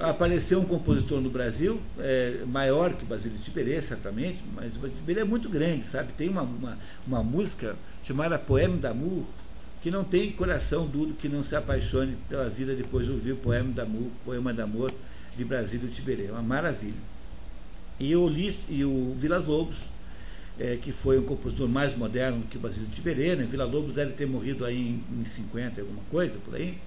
apareceu 0.00 0.60
um 0.60 0.64
compositor 0.64 1.20
no 1.20 1.30
Brasil, 1.30 1.80
é, 1.98 2.42
maior 2.46 2.92
que 2.92 3.04
Basílio 3.04 3.38
Tiberê, 3.38 3.80
certamente, 3.80 4.38
mas 4.54 4.76
o 4.76 4.88
Tiberê 4.88 5.20
é 5.20 5.24
muito 5.24 5.48
grande, 5.48 5.86
sabe? 5.86 6.12
Tem 6.12 6.28
uma, 6.28 6.42
uma, 6.42 6.78
uma 7.06 7.22
música 7.22 7.76
chamada 8.04 8.38
Poema 8.38 8.76
d'Amour, 8.76 9.24
que 9.82 9.90
não 9.90 10.02
tem 10.02 10.32
coração 10.32 10.86
duro 10.86 11.14
que 11.14 11.28
não 11.28 11.42
se 11.42 11.54
apaixone 11.54 12.16
pela 12.28 12.48
vida 12.48 12.74
depois 12.74 13.06
de 13.06 13.12
ouvir 13.12 13.32
o 13.32 13.36
Poema 13.36 13.72
d'Amour, 13.72 14.08
Poema 14.24 14.52
d'Amor 14.52 14.92
de 15.36 15.44
Basílio 15.44 15.88
Tiberê. 15.88 16.26
É 16.26 16.32
uma 16.32 16.42
maravilha. 16.42 17.15
E 17.98 18.14
o, 18.14 18.28
Liz, 18.28 18.66
e 18.68 18.84
o 18.84 19.14
Vila 19.18 19.38
Lobos, 19.38 19.76
é, 20.58 20.76
que 20.76 20.92
foi 20.92 21.18
um 21.18 21.24
compositor 21.24 21.68
mais 21.68 21.96
moderno 21.96 22.42
que 22.50 22.56
o 22.56 22.60
Basílio 22.60 22.88
Tiberê, 22.94 23.36
né? 23.36 23.44
Vila 23.44 23.64
Lobos 23.64 23.94
deve 23.94 24.12
ter 24.12 24.26
morrido 24.26 24.64
aí 24.64 24.76
em, 24.76 25.20
em 25.20 25.24
50, 25.24 25.80
alguma 25.80 26.02
coisa, 26.10 26.38
por 26.44 26.54
aí 26.54 26.78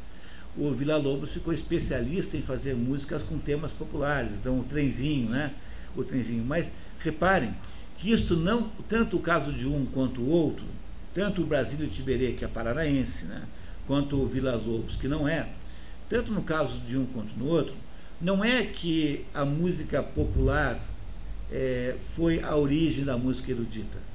o 0.57 0.71
Vila 0.71 0.97
Lobos 0.97 1.31
ficou 1.31 1.53
especialista 1.53 2.35
em 2.35 2.41
fazer 2.41 2.75
músicas 2.75 3.23
com 3.23 3.37
temas 3.37 3.71
populares, 3.71 4.33
então 4.33 4.59
o 4.59 4.63
trenzinho, 4.63 5.29
né? 5.29 5.53
O 5.95 6.03
trenzinho. 6.03 6.43
Mas 6.43 6.71
reparem 6.99 7.53
que 7.97 8.11
isto 8.11 8.35
não, 8.35 8.69
tanto 8.87 9.17
o 9.17 9.19
caso 9.19 9.53
de 9.53 9.67
um 9.67 9.85
quanto 9.85 10.21
o 10.21 10.29
outro, 10.29 10.65
tanto 11.13 11.41
o 11.41 11.45
Brasílio 11.45 11.87
Tiberê, 11.87 12.33
que 12.33 12.43
é 12.43 12.47
paranaense, 12.47 13.25
né? 13.25 13.43
quanto 13.87 14.17
o 14.17 14.27
Vila 14.27 14.53
Lobos, 14.53 14.95
que 14.95 15.07
não 15.07 15.27
é, 15.27 15.47
tanto 16.07 16.31
no 16.31 16.43
caso 16.43 16.79
de 16.81 16.97
um 16.97 17.05
quanto 17.05 17.37
no 17.37 17.47
outro, 17.47 17.73
não 18.21 18.43
é 18.43 18.63
que 18.63 19.25
a 19.33 19.43
música 19.45 20.03
popular 20.03 20.79
é, 21.51 21.95
foi 22.15 22.41
a 22.41 22.55
origem 22.55 23.03
da 23.03 23.17
música 23.17 23.51
erudita 23.51 24.09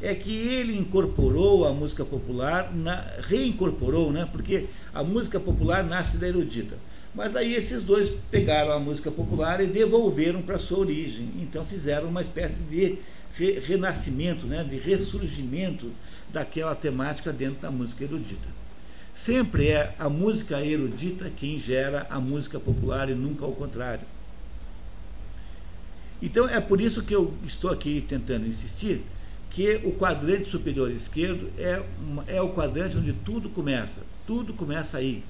é 0.00 0.14
que 0.14 0.32
ele 0.32 0.76
incorporou 0.78 1.66
a 1.66 1.72
música 1.72 2.04
popular, 2.04 2.72
na, 2.74 3.04
reincorporou, 3.22 4.12
né? 4.12 4.28
porque 4.30 4.66
a 4.94 5.02
música 5.02 5.40
popular 5.40 5.84
nasce 5.84 6.18
da 6.18 6.28
erudita. 6.28 6.76
Mas 7.14 7.34
aí 7.34 7.54
esses 7.54 7.82
dois 7.82 8.10
pegaram 8.30 8.72
a 8.72 8.78
música 8.78 9.10
popular 9.10 9.60
e 9.60 9.66
devolveram 9.66 10.40
para 10.42 10.58
sua 10.58 10.78
origem. 10.78 11.28
Então 11.40 11.64
fizeram 11.64 12.08
uma 12.08 12.22
espécie 12.22 12.62
de 12.64 12.96
re, 13.34 13.58
renascimento, 13.58 14.46
né? 14.46 14.62
de 14.62 14.76
ressurgimento 14.76 15.90
daquela 16.32 16.74
temática 16.74 17.32
dentro 17.32 17.62
da 17.62 17.70
música 17.70 18.04
erudita. 18.04 18.48
Sempre 19.14 19.68
é 19.68 19.94
a 19.98 20.08
música 20.08 20.64
erudita 20.64 21.28
quem 21.36 21.58
gera 21.58 22.06
a 22.08 22.20
música 22.20 22.60
popular 22.60 23.10
e 23.10 23.14
nunca 23.14 23.44
ao 23.44 23.52
contrário. 23.52 24.06
Então 26.20 26.48
é 26.48 26.60
por 26.60 26.80
isso 26.80 27.02
que 27.02 27.14
eu 27.14 27.32
estou 27.46 27.70
aqui 27.70 28.04
tentando 28.06 28.46
insistir 28.46 29.02
que 29.50 29.80
o 29.84 29.92
quadrante 29.92 30.48
superior 30.48 30.90
esquerdo 30.90 31.50
é, 31.58 31.82
é 32.26 32.42
o 32.42 32.50
quadrante 32.50 32.96
onde 32.96 33.12
tudo 33.12 33.48
começa. 33.48 34.02
Tudo 34.26 34.52
começa 34.52 34.98
aí. 34.98 35.24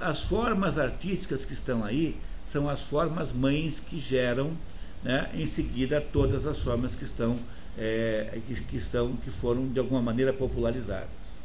As 0.00 0.22
formas 0.22 0.76
artísticas 0.76 1.44
que 1.44 1.52
estão 1.52 1.84
aí 1.84 2.16
são 2.50 2.68
as 2.68 2.82
formas 2.82 3.32
mães 3.32 3.78
que 3.78 4.00
geram, 4.00 4.50
né, 5.04 5.30
em 5.34 5.46
seguida, 5.46 6.00
todas 6.00 6.46
as 6.46 6.58
formas 6.58 6.96
que 6.96 7.04
estão, 7.04 7.38
é, 7.76 8.40
que, 8.46 8.60
que, 8.64 8.76
estão, 8.76 9.14
que 9.16 9.30
foram 9.30 9.68
de 9.68 9.78
alguma 9.78 10.02
maneira 10.02 10.32
popularizadas. 10.32 11.37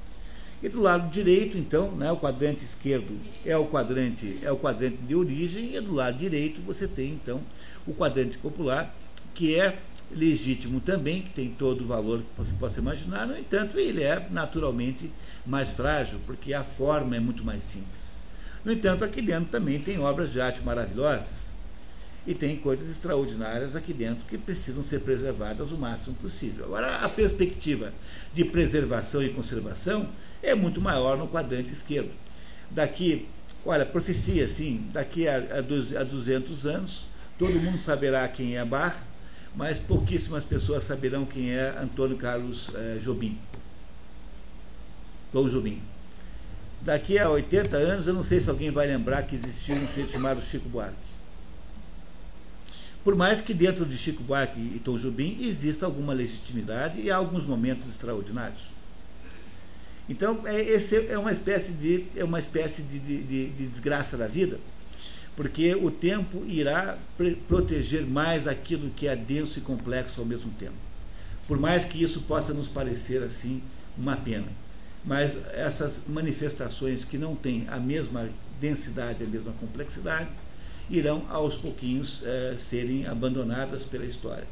E 0.64 0.70
do 0.70 0.80
lado 0.80 1.12
direito, 1.12 1.58
então, 1.58 1.92
né, 1.92 2.10
o 2.10 2.16
quadrante 2.16 2.64
esquerdo 2.64 3.20
é 3.46 3.58
o 3.58 3.66
quadrante 3.66 4.40
é 4.42 4.50
o 4.50 4.56
quadrante 4.56 4.96
de 4.96 5.14
origem 5.14 5.76
e 5.76 5.82
do 5.82 5.94
lado 5.94 6.18
direito 6.18 6.62
você 6.62 6.88
tem 6.88 7.10
então 7.10 7.42
o 7.86 7.94
quadrante 7.94 8.38
popular, 8.38 8.96
que 9.36 9.60
é 9.60 9.78
legítimo 10.10 10.80
também, 10.80 11.22
que 11.24 11.32
tem 11.32 11.50
todo 11.50 11.82
o 11.82 11.88
valor 11.88 12.20
que 12.20 12.26
você 12.38 12.54
possa 12.58 12.80
imaginar, 12.80 13.28
no 13.28 13.38
entanto, 13.38 13.78
ele 13.78 14.04
é 14.04 14.26
naturalmente 14.32 15.12
mais 15.46 15.72
frágil, 15.72 16.18
porque 16.26 16.54
a 16.54 16.64
forma 16.64 17.18
é 17.18 17.20
muito 17.20 17.44
mais 17.44 17.64
simples. 17.64 18.04
No 18.64 18.72
entanto, 18.72 19.04
aqui 19.04 19.22
dentro 19.22 19.50
também 19.52 19.82
tem 19.82 20.00
obras 20.00 20.32
de 20.32 20.40
arte 20.40 20.62
maravilhosas 20.62 21.53
e 22.26 22.34
tem 22.34 22.56
coisas 22.56 22.90
extraordinárias 22.90 23.76
aqui 23.76 23.94
dentro 23.94 24.24
que 24.26 24.38
precisam 24.38 24.82
ser 24.82 25.02
preservadas 25.02 25.72
o 25.72 25.78
máximo 25.78 26.16
possível. 26.16 26.66
Agora, 26.66 26.98
a 26.98 27.10
perspectiva 27.10 27.92
de 28.34 28.46
preservação 28.46 29.22
e 29.22 29.30
conservação 29.30 30.08
é 30.42 30.56
muito 30.56 30.80
maior 30.80 31.18
no 31.18 31.28
quadrante 31.28 31.74
esquerdo. 31.74 32.12
Daqui, 32.72 33.28
olha, 33.66 33.86
profecia, 33.86 34.48
sim, 34.48 34.88
daqui 34.94 35.28
a, 35.28 35.38
a, 35.38 36.00
a 36.00 36.04
200 36.04 36.66
anos, 36.66 37.06
todo 37.38 37.54
mundo 37.60 37.78
saberá 37.78 38.28
quem 38.28 38.58
é 38.58 38.64
Bach, 38.64 38.96
mas 39.56 39.80
pouquíssimas 39.80 40.46
pessoas 40.46 40.84
saberão 40.84 41.26
quem 41.26 41.52
é 41.52 41.78
Antônio 41.82 42.18
Carlos 42.18 42.72
eh, 42.74 43.00
Jobim. 43.04 43.38
Ou 45.32 45.48
Jobim. 45.48 45.80
Daqui 46.82 47.20
a 47.20 47.30
80 47.30 47.78
anos, 47.78 48.08
eu 48.08 48.14
não 48.14 48.24
sei 48.24 48.40
se 48.40 48.50
alguém 48.50 48.72
vai 48.72 48.88
lembrar 48.88 49.24
que 49.24 49.36
existiu 49.36 49.76
um 49.76 49.88
sujeito 49.88 50.12
chamado 50.12 50.42
Chico 50.42 50.68
Buarque. 50.70 51.03
Por 53.04 53.16
mais 53.16 53.42
que 53.42 53.54
dentro 53.54 53.86
de 53.86 53.98
Chico 53.98 54.24
Buarque 54.24 54.60
e 54.60 54.82
Tom 54.84 54.98
Jobim 54.98 55.38
exista 55.42 55.86
alguma 55.86 56.14
legitimidade 56.14 57.02
e 57.02 57.12
há 57.12 57.18
alguns 57.18 57.46
momentos 57.46 57.88
extraordinários. 57.88 58.72
Então, 60.08 60.42
é, 60.46 60.62
esse 60.62 61.08
é 61.08 61.18
uma 61.18 61.32
espécie 61.32 61.72
de, 61.74 62.06
é 62.16 62.24
uma 62.24 62.40
espécie 62.40 62.82
de, 62.82 63.00
de, 63.00 63.50
de 63.50 63.68
desgraça 63.68 64.18
da 64.18 64.28
vida 64.28 64.60
porque 65.36 65.74
o 65.76 65.90
tempo 65.90 66.44
irá 66.46 66.98
proteger 67.48 68.06
mais 68.06 68.48
aquilo 68.48 68.90
que 68.92 69.08
é 69.08 69.16
denso 69.16 69.60
e 69.60 69.62
complexo 69.62 70.20
ao 70.20 70.26
mesmo 70.26 70.52
tempo. 70.60 70.76
Por 71.48 71.60
mais 71.60 71.84
que 71.84 72.02
isso 72.02 72.22
possa 72.22 72.54
nos 72.54 72.70
parecer 72.70 73.24
assim 73.24 73.62
uma 73.98 74.16
pena. 74.16 74.48
Mas 75.04 75.36
essas 75.54 76.02
manifestações 76.08 77.04
que 77.04 77.18
não 77.18 77.36
têm 77.36 77.66
a 77.68 77.78
mesma 77.78 78.30
densidade, 78.62 79.24
a 79.24 79.28
mesma 79.28 79.52
complexidade, 79.54 80.30
irão 80.90 81.24
aos 81.30 81.56
pouquinhos 81.56 82.24
é, 82.26 82.56
serem 82.58 83.08
abandonadas 83.08 83.84
pela 83.84 84.06
história. 84.06 84.48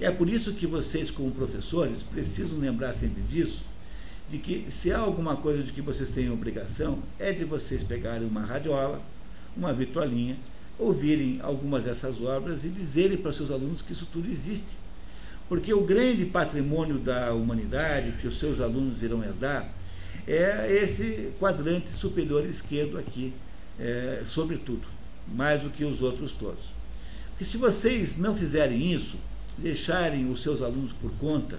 É 0.00 0.10
por 0.10 0.28
isso 0.28 0.54
que 0.54 0.66
vocês, 0.66 1.10
como 1.10 1.30
professores, 1.30 2.02
precisam 2.02 2.58
lembrar 2.58 2.92
sempre 2.92 3.22
disso, 3.22 3.64
de 4.28 4.38
que 4.38 4.66
se 4.70 4.92
há 4.92 4.98
alguma 4.98 5.36
coisa 5.36 5.62
de 5.62 5.72
que 5.72 5.80
vocês 5.80 6.10
têm 6.10 6.30
obrigação, 6.30 6.98
é 7.18 7.32
de 7.32 7.44
vocês 7.44 7.82
pegarem 7.82 8.26
uma 8.26 8.42
radiola, 8.42 9.00
uma 9.56 9.72
vitrolinha, 9.72 10.36
ouvirem 10.78 11.38
algumas 11.42 11.84
dessas 11.84 12.20
obras 12.20 12.64
e 12.64 12.68
dizerem 12.68 13.16
para 13.16 13.32
seus 13.32 13.50
alunos 13.50 13.82
que 13.82 13.92
isso 13.92 14.08
tudo 14.10 14.30
existe. 14.30 14.76
Porque 15.48 15.72
o 15.72 15.82
grande 15.82 16.24
patrimônio 16.24 16.98
da 16.98 17.32
humanidade 17.32 18.12
que 18.20 18.26
os 18.26 18.38
seus 18.38 18.60
alunos 18.60 19.02
irão 19.02 19.22
herdar 19.22 19.68
é 20.26 20.72
esse 20.82 21.32
quadrante 21.38 21.88
superior 21.88 22.44
esquerdo 22.44 22.98
aqui, 22.98 23.32
é, 23.78 24.22
sobretudo, 24.24 24.86
mais 25.28 25.62
do 25.62 25.70
que 25.70 25.84
os 25.84 26.02
outros 26.02 26.32
todos. 26.32 26.72
Porque 27.30 27.44
se 27.44 27.56
vocês 27.56 28.16
não 28.16 28.34
fizerem 28.34 28.92
isso, 28.92 29.16
deixarem 29.58 30.30
os 30.30 30.42
seus 30.42 30.62
alunos 30.62 30.92
por 30.92 31.10
conta, 31.12 31.58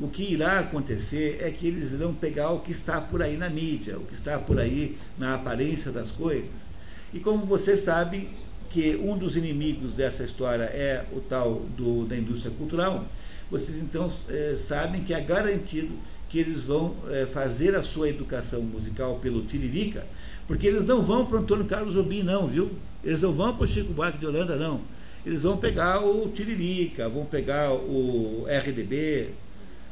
o 0.00 0.08
que 0.08 0.22
irá 0.22 0.60
acontecer 0.60 1.38
é 1.40 1.50
que 1.50 1.66
eles 1.66 1.92
irão 1.92 2.14
pegar 2.14 2.50
o 2.50 2.60
que 2.60 2.70
está 2.70 3.00
por 3.00 3.20
aí 3.20 3.36
na 3.36 3.50
mídia, 3.50 3.98
o 3.98 4.04
que 4.04 4.14
está 4.14 4.38
por 4.38 4.60
aí 4.60 4.96
na 5.18 5.34
aparência 5.34 5.90
das 5.90 6.10
coisas, 6.10 6.66
e 7.12 7.18
como 7.18 7.44
vocês 7.46 7.80
sabem 7.80 8.28
que 8.70 8.96
um 8.96 9.16
dos 9.16 9.36
inimigos 9.36 9.94
dessa 9.94 10.22
história 10.22 10.64
é 10.64 11.04
o 11.12 11.20
tal 11.20 11.62
do, 11.76 12.04
da 12.04 12.16
indústria 12.16 12.52
cultural, 12.56 13.06
vocês 13.50 13.78
então 13.78 14.10
é, 14.28 14.56
sabem 14.56 15.02
que 15.02 15.14
é 15.14 15.20
garantido 15.20 15.94
que 16.28 16.38
eles 16.38 16.64
vão 16.64 16.94
é, 17.10 17.24
fazer 17.24 17.74
a 17.74 17.82
sua 17.82 18.10
educação 18.10 18.60
musical 18.60 19.18
pelo 19.20 19.42
Tiririca, 19.42 20.04
porque 20.48 20.66
eles 20.66 20.86
não 20.86 21.02
vão 21.02 21.26
para 21.26 21.36
o 21.36 21.40
Antônio 21.40 21.66
Carlos 21.66 21.92
Jobim, 21.92 22.22
não, 22.22 22.46
viu? 22.46 22.70
Eles 23.04 23.20
não 23.20 23.32
vão 23.32 23.54
para 23.54 23.64
o 23.64 23.68
Chico 23.68 23.92
Buarque 23.92 24.18
de 24.18 24.26
Holanda, 24.26 24.56
não. 24.56 24.80
Eles 25.24 25.42
vão 25.42 25.58
pegar 25.58 26.02
o 26.02 26.30
Tiririca, 26.30 27.06
vão 27.06 27.26
pegar 27.26 27.70
o 27.70 28.46
RDB, 28.48 29.28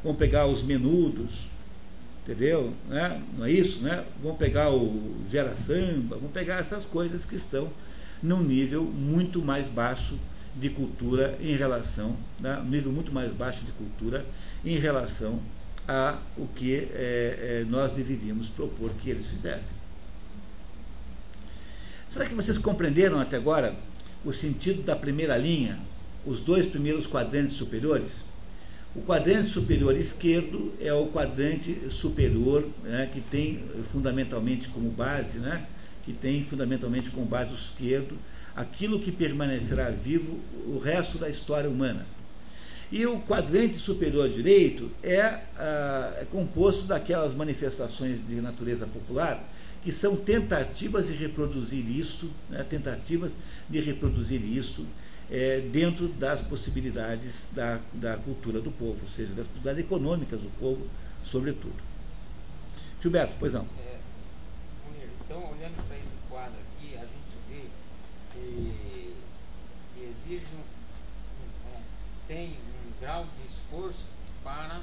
vão 0.03 0.15
pegar 0.15 0.47
os 0.47 0.63
menudos, 0.63 1.47
entendeu? 2.23 2.73
Né? 2.89 3.21
Não 3.37 3.45
é 3.45 3.51
isso, 3.51 3.83
né? 3.83 4.03
Vão 4.21 4.35
pegar 4.35 4.71
o 4.71 5.15
Vera 5.29 5.55
Samba, 5.55 6.17
vão 6.17 6.29
pegar 6.29 6.55
essas 6.55 6.83
coisas 6.83 7.23
que 7.23 7.35
estão 7.35 7.69
num 8.21 8.41
nível 8.41 8.83
muito 8.83 9.43
mais 9.43 9.67
baixo 9.67 10.15
de 10.55 10.69
cultura 10.69 11.37
em 11.39 11.55
relação, 11.55 12.15
né? 12.41 12.57
um 12.65 12.69
nível 12.69 12.91
muito 12.91 13.11
mais 13.11 13.31
baixo 13.31 13.63
de 13.63 13.71
cultura 13.73 14.25
em 14.65 14.79
relação 14.79 15.39
a 15.87 16.17
o 16.35 16.47
que 16.47 16.73
é, 16.75 16.87
é, 16.95 17.65
nós 17.69 17.91
deveríamos 17.91 18.49
propor 18.49 18.89
que 18.99 19.11
eles 19.11 19.27
fizessem. 19.27 19.76
Será 22.07 22.25
que 22.25 22.33
vocês 22.33 22.57
compreenderam 22.57 23.19
até 23.19 23.35
agora 23.35 23.75
o 24.23 24.31
sentido 24.31 24.81
da 24.81 24.95
primeira 24.95 25.37
linha, 25.37 25.77
os 26.25 26.39
dois 26.39 26.65
primeiros 26.65 27.05
quadrantes 27.05 27.53
superiores? 27.53 28.21
O 28.95 29.01
quadrante 29.01 29.49
superior 29.49 29.95
esquerdo 29.95 30.73
é 30.79 30.91
o 30.93 31.07
quadrante 31.07 31.77
superior 31.89 32.65
né, 32.83 33.09
que 33.13 33.19
tem 33.19 33.61
fundamentalmente 33.91 34.69
como 34.69 34.89
base, 34.89 35.39
né, 35.39 35.65
que 36.05 36.13
tem 36.13 36.43
fundamentalmente 36.45 37.09
como 37.09 37.25
base 37.25 37.51
o 37.51 37.55
esquerdo, 37.55 38.17
aquilo 38.55 38.99
que 39.01 39.11
permanecerá 39.11 39.89
vivo 39.89 40.39
o 40.65 40.79
resto 40.79 41.17
da 41.17 41.29
história 41.29 41.69
humana. 41.69 42.05
E 42.89 43.05
o 43.05 43.19
quadrante 43.19 43.77
superior 43.77 44.29
direito 44.29 44.89
é, 45.03 45.41
ah, 45.57 46.13
é 46.21 46.25
composto 46.31 46.85
daquelas 46.85 47.33
manifestações 47.33 48.25
de 48.25 48.35
natureza 48.35 48.87
popular 48.87 49.43
que 49.83 49.91
são 49.91 50.15
tentativas 50.15 51.07
de 51.07 51.13
reproduzir 51.15 51.89
isto, 51.89 52.29
né, 52.49 52.63
tentativas 52.63 53.31
de 53.69 53.79
reproduzir 53.79 54.43
isto 54.43 54.85
é, 55.29 55.59
dentro 55.59 56.07
das 56.07 56.41
possibilidades 56.41 57.47
da, 57.51 57.79
da 57.93 58.17
cultura 58.17 58.61
do 58.61 58.71
povo, 58.71 58.99
ou 59.01 59.07
seja, 59.09 59.33
das 59.33 59.47
possibilidades 59.47 59.85
econômicas 59.85 60.39
do 60.39 60.49
povo, 60.59 60.87
sobretudo. 61.23 61.75
Gilberto, 63.01 63.35
pois 63.39 63.53
não. 63.53 63.65
É, 63.79 63.97
então, 65.25 65.51
olhando 65.51 65.87
para 65.87 65.97
esse 65.97 66.15
quadro 66.29 66.55
aqui, 66.55 66.95
a 66.95 67.01
gente 67.01 67.37
vê 67.49 67.61
que, 68.33 68.73
que 69.93 70.03
exige 70.03 70.45
um, 70.55 71.77
um, 71.77 71.81
tem 72.27 72.49
um 72.49 73.01
grau 73.01 73.25
de 73.25 73.47
esforço 73.47 74.05
para 74.43 74.81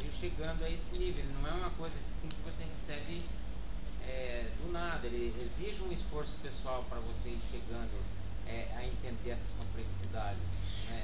ir 0.00 0.12
chegando 0.12 0.64
a 0.64 0.70
esse 0.70 0.98
nível. 0.98 1.24
Não 1.40 1.48
é 1.48 1.52
uma 1.52 1.70
coisa 1.70 1.94
que 1.94 2.10
sim 2.10 2.28
que 2.28 2.50
você 2.50 2.64
recebe 2.64 3.22
é, 4.14 4.44
do 4.62 4.72
nada. 4.72 5.06
Ele 5.06 5.32
exige 5.42 5.82
um 5.82 5.92
esforço 5.92 6.34
pessoal 6.42 6.84
para 6.88 6.98
você 7.00 7.30
ir 7.30 7.40
chegando 7.50 7.90
é, 8.46 8.66
a 8.76 8.84
entender 8.84 9.30
essas 9.30 9.50
complexidades. 9.58 10.38
Né? 10.90 11.02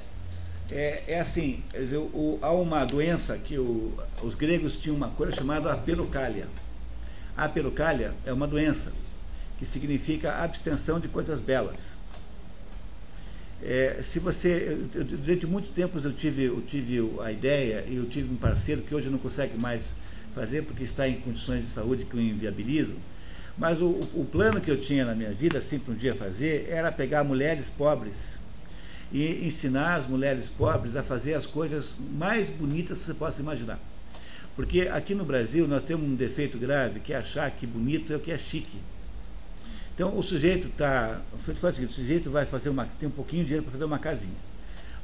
É, 0.71 1.03
é 1.07 1.19
assim, 1.19 1.63
dizer, 1.73 1.97
o, 1.97 2.39
há 2.41 2.51
uma 2.51 2.85
doença 2.85 3.37
que 3.37 3.57
o, 3.57 3.93
os 4.23 4.33
gregos 4.33 4.77
tinham 4.77 4.95
uma 4.95 5.09
coisa 5.09 5.35
chamada 5.35 5.71
apelucália. 5.73 6.47
A 7.35 7.45
apelucália 7.45 8.13
é 8.25 8.31
uma 8.31 8.47
doença 8.47 8.93
que 9.59 9.65
significa 9.65 10.43
abstenção 10.43 10.99
de 10.99 11.07
coisas 11.07 11.39
belas. 11.39 11.93
É, 13.63 13.99
se 14.01 14.17
você, 14.17 14.89
eu, 14.93 15.03
durante 15.03 15.45
muitos 15.45 15.69
tempos 15.69 16.03
eu 16.03 16.11
tive, 16.11 16.45
eu 16.45 16.61
tive 16.61 16.97
a 17.21 17.31
ideia 17.31 17.85
e 17.87 17.95
eu 17.95 18.09
tive 18.09 18.33
um 18.33 18.37
parceiro 18.37 18.81
que 18.81 18.95
hoje 18.95 19.07
não 19.09 19.19
consegue 19.19 19.55
mais 19.57 19.93
fazer 20.31 20.63
porque 20.63 20.83
está 20.83 21.07
em 21.07 21.15
condições 21.21 21.61
de 21.61 21.67
saúde 21.67 22.05
que 22.05 22.15
o 22.15 22.21
inviabilizam, 22.21 22.95
mas 23.57 23.81
o, 23.81 23.87
o 23.87 24.27
plano 24.31 24.61
que 24.61 24.71
eu 24.71 24.79
tinha 24.79 25.05
na 25.05 25.13
minha 25.13 25.31
vida, 25.31 25.59
assim, 25.59 25.77
para 25.77 25.93
um 25.93 25.97
dia 25.97 26.15
fazer, 26.15 26.67
era 26.69 26.91
pegar 26.91 27.23
mulheres 27.23 27.69
pobres 27.69 28.39
e 29.11 29.45
ensinar 29.45 29.95
as 29.95 30.07
mulheres 30.07 30.47
pobres 30.49 30.95
a 30.95 31.03
fazer 31.03 31.33
as 31.33 31.45
coisas 31.45 31.95
mais 32.17 32.49
bonitas 32.49 32.99
que 32.99 33.03
você 33.03 33.13
possa 33.13 33.41
imaginar. 33.41 33.79
Porque 34.55 34.81
aqui 34.81 35.13
no 35.13 35.25
Brasil 35.25 35.67
nós 35.67 35.83
temos 35.83 36.07
um 36.07 36.15
defeito 36.15 36.57
grave 36.57 36.99
que 36.99 37.13
é 37.13 37.17
achar 37.17 37.49
que 37.51 37.65
bonito 37.65 38.11
é 38.13 38.15
o 38.15 38.19
que 38.19 38.31
é 38.31 38.37
chique. 38.37 38.77
Então 39.93 40.17
o 40.17 40.23
sujeito 40.23 40.67
está. 40.67 41.19
Faz 41.45 41.63
o 41.63 41.73
seguinte, 41.73 41.91
o 41.91 41.93
sujeito 41.93 42.29
vai 42.29 42.45
fazer 42.45 42.69
uma. 42.69 42.85
tem 42.99 43.07
um 43.07 43.11
pouquinho 43.11 43.43
de 43.43 43.47
dinheiro 43.47 43.63
para 43.63 43.73
fazer 43.73 43.85
uma 43.85 43.99
casinha. 43.99 44.35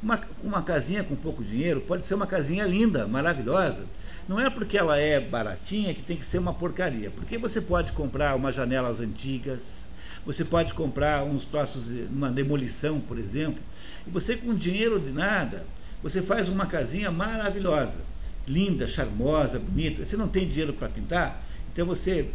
Uma, 0.01 0.21
uma 0.43 0.61
casinha 0.61 1.03
com 1.03 1.15
pouco 1.15 1.43
dinheiro 1.43 1.81
pode 1.81 2.05
ser 2.05 2.13
uma 2.13 2.27
casinha 2.27 2.65
linda, 2.65 3.07
maravilhosa, 3.07 3.85
não 4.27 4.39
é 4.39 4.49
porque 4.49 4.77
ela 4.77 4.97
é 4.97 5.19
baratinha 5.19 5.93
que 5.93 6.01
tem 6.01 6.17
que 6.17 6.25
ser 6.25 6.37
uma 6.37 6.53
porcaria. 6.53 7.09
Porque 7.09 7.37
você 7.37 7.61
pode 7.61 7.93
comprar 7.93 8.35
umas 8.35 8.55
janelas 8.55 8.99
antigas, 8.99 9.87
você 10.25 10.43
pode 10.43 10.73
comprar 10.73 11.23
uns 11.23 11.45
troços, 11.45 11.89
uma 12.11 12.29
demolição, 12.29 12.99
por 12.99 13.17
exemplo, 13.17 13.63
e 14.05 14.09
você 14.09 14.35
com 14.35 14.53
dinheiro 14.53 14.99
de 14.99 15.11
nada, 15.11 15.65
você 16.03 16.21
faz 16.21 16.49
uma 16.49 16.65
casinha 16.65 17.09
maravilhosa, 17.09 18.01
linda, 18.45 18.85
charmosa, 18.87 19.59
bonita. 19.59 20.05
Você 20.05 20.17
não 20.17 20.27
tem 20.27 20.47
dinheiro 20.47 20.73
para 20.73 20.89
pintar, 20.89 21.41
então 21.71 21.85
você 21.85 22.29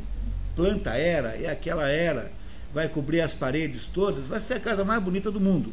planta 0.57 0.91
era, 0.91 1.37
e 1.37 1.47
aquela 1.47 1.89
era 1.89 2.33
vai 2.73 2.89
cobrir 2.89 3.21
as 3.21 3.35
paredes 3.35 3.85
todas, 3.85 4.27
vai 4.27 4.41
ser 4.41 4.55
a 4.55 4.61
casa 4.61 4.83
mais 4.83 5.03
bonita 5.03 5.31
do 5.31 5.39
mundo. 5.39 5.71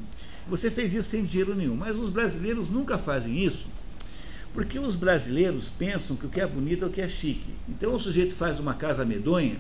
Você 0.49 0.69
fez 0.69 0.93
isso 0.93 1.09
sem 1.09 1.23
dinheiro 1.23 1.55
nenhum, 1.55 1.75
mas 1.75 1.95
os 1.95 2.09
brasileiros 2.09 2.69
nunca 2.69 2.97
fazem 2.97 3.37
isso 3.37 3.67
porque 4.59 4.77
os 4.77 4.93
brasileiros 4.93 5.69
pensam 5.69 6.17
que 6.17 6.25
o 6.25 6.29
que 6.29 6.41
é 6.41 6.45
bonito 6.45 6.83
é 6.83 6.87
o 6.89 6.91
que 6.91 6.99
é 6.99 7.07
chique. 7.07 7.53
Então 7.69 7.95
o 7.95 7.99
sujeito 7.99 8.35
faz 8.35 8.59
uma 8.59 8.73
casa 8.73 9.05
medonha, 9.05 9.55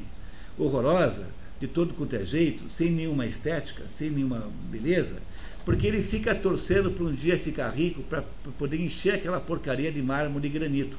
horrorosa, 0.57 1.25
de 1.57 1.67
todo 1.69 1.93
quanto 1.93 2.17
é 2.17 2.25
jeito, 2.25 2.69
sem 2.69 2.91
nenhuma 2.91 3.25
estética, 3.25 3.83
sem 3.87 4.09
nenhuma 4.09 4.49
beleza, 4.69 5.21
porque 5.63 5.87
ele 5.87 6.03
fica 6.03 6.35
torcendo 6.35 6.91
para 6.91 7.05
um 7.05 7.13
dia 7.13 7.39
ficar 7.39 7.69
rico 7.69 8.03
para 8.03 8.25
poder 8.57 8.81
encher 8.81 9.13
aquela 9.13 9.39
porcaria 9.39 9.89
de 9.89 10.01
mármore 10.01 10.47
e 10.47 10.51
granito. 10.51 10.97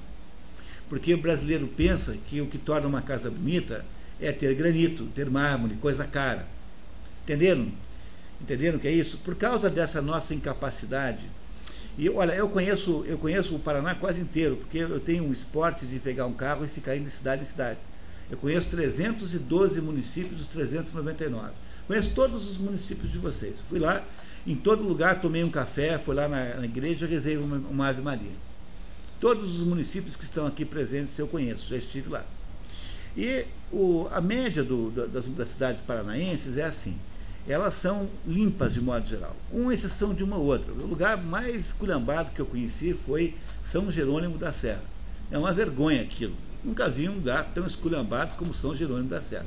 Porque 0.88 1.12
o 1.12 1.18
brasileiro 1.18 1.66
pensa 1.66 2.16
que 2.26 2.40
o 2.40 2.46
que 2.46 2.56
torna 2.56 2.88
uma 2.88 3.02
casa 3.02 3.30
bonita 3.30 3.84
é 4.18 4.32
ter 4.32 4.54
granito, 4.54 5.04
ter 5.14 5.28
mármore, 5.28 5.74
coisa 5.74 6.06
cara. 6.06 6.46
Entenderam? 7.24 7.70
Entenderam 8.40 8.78
o 8.78 8.80
que 8.80 8.88
é 8.88 8.92
isso? 8.92 9.18
Por 9.18 9.34
causa 9.34 9.68
dessa 9.68 10.00
nossa 10.00 10.34
incapacidade 10.34 11.20
e 12.00 12.08
olha, 12.08 12.32
eu 12.32 12.48
conheço, 12.48 13.04
eu 13.06 13.18
conheço 13.18 13.54
o 13.54 13.58
Paraná 13.58 13.94
quase 13.94 14.22
inteiro, 14.22 14.56
porque 14.56 14.78
eu 14.78 14.98
tenho 14.98 15.22
um 15.22 15.34
esporte 15.34 15.84
de 15.84 15.98
pegar 15.98 16.24
um 16.24 16.32
carro 16.32 16.64
e 16.64 16.68
ficar 16.68 16.96
indo 16.96 17.04
de 17.04 17.10
cidade 17.10 17.42
em 17.42 17.44
cidade. 17.44 17.78
Eu 18.30 18.38
conheço 18.38 18.70
312 18.70 19.82
municípios 19.82 20.38
dos 20.38 20.46
399. 20.46 21.52
Conheço 21.86 22.12
todos 22.14 22.48
os 22.48 22.56
municípios 22.56 23.12
de 23.12 23.18
vocês. 23.18 23.54
Fui 23.68 23.78
lá, 23.78 24.02
em 24.46 24.56
todo 24.56 24.82
lugar, 24.82 25.20
tomei 25.20 25.44
um 25.44 25.50
café, 25.50 25.98
fui 25.98 26.14
lá 26.14 26.26
na, 26.26 26.54
na 26.54 26.64
igreja 26.64 27.04
e 27.04 27.08
rezei 27.10 27.36
uma, 27.36 27.56
uma 27.56 27.88
Ave 27.88 28.00
Maria. 28.00 28.32
Todos 29.20 29.60
os 29.60 29.62
municípios 29.62 30.16
que 30.16 30.24
estão 30.24 30.46
aqui 30.46 30.64
presentes 30.64 31.18
eu 31.18 31.28
conheço, 31.28 31.68
já 31.68 31.76
estive 31.76 32.08
lá. 32.08 32.24
E 33.14 33.44
o, 33.70 34.08
a 34.10 34.22
média 34.22 34.64
do, 34.64 34.90
das, 34.90 35.26
das 35.26 35.48
cidades 35.50 35.82
paranaenses 35.82 36.56
é 36.56 36.64
assim 36.64 36.96
elas 37.50 37.74
são 37.74 38.08
limpas 38.26 38.74
de 38.74 38.80
modo 38.80 39.08
geral, 39.08 39.36
com 39.50 39.72
exceção 39.72 40.14
de 40.14 40.22
uma 40.22 40.36
outra. 40.36 40.72
O 40.72 40.86
lugar 40.86 41.16
mais 41.16 41.66
esculhambado 41.66 42.30
que 42.30 42.40
eu 42.40 42.46
conheci 42.46 42.94
foi 42.94 43.34
São 43.64 43.90
Jerônimo 43.90 44.38
da 44.38 44.52
Serra. 44.52 44.82
É 45.30 45.38
uma 45.38 45.52
vergonha 45.52 46.02
aquilo. 46.02 46.34
Nunca 46.62 46.88
vi 46.88 47.08
um 47.08 47.14
lugar 47.14 47.50
tão 47.54 47.66
esculhambado 47.66 48.36
como 48.36 48.54
São 48.54 48.74
Jerônimo 48.74 49.08
da 49.08 49.20
Serra. 49.20 49.46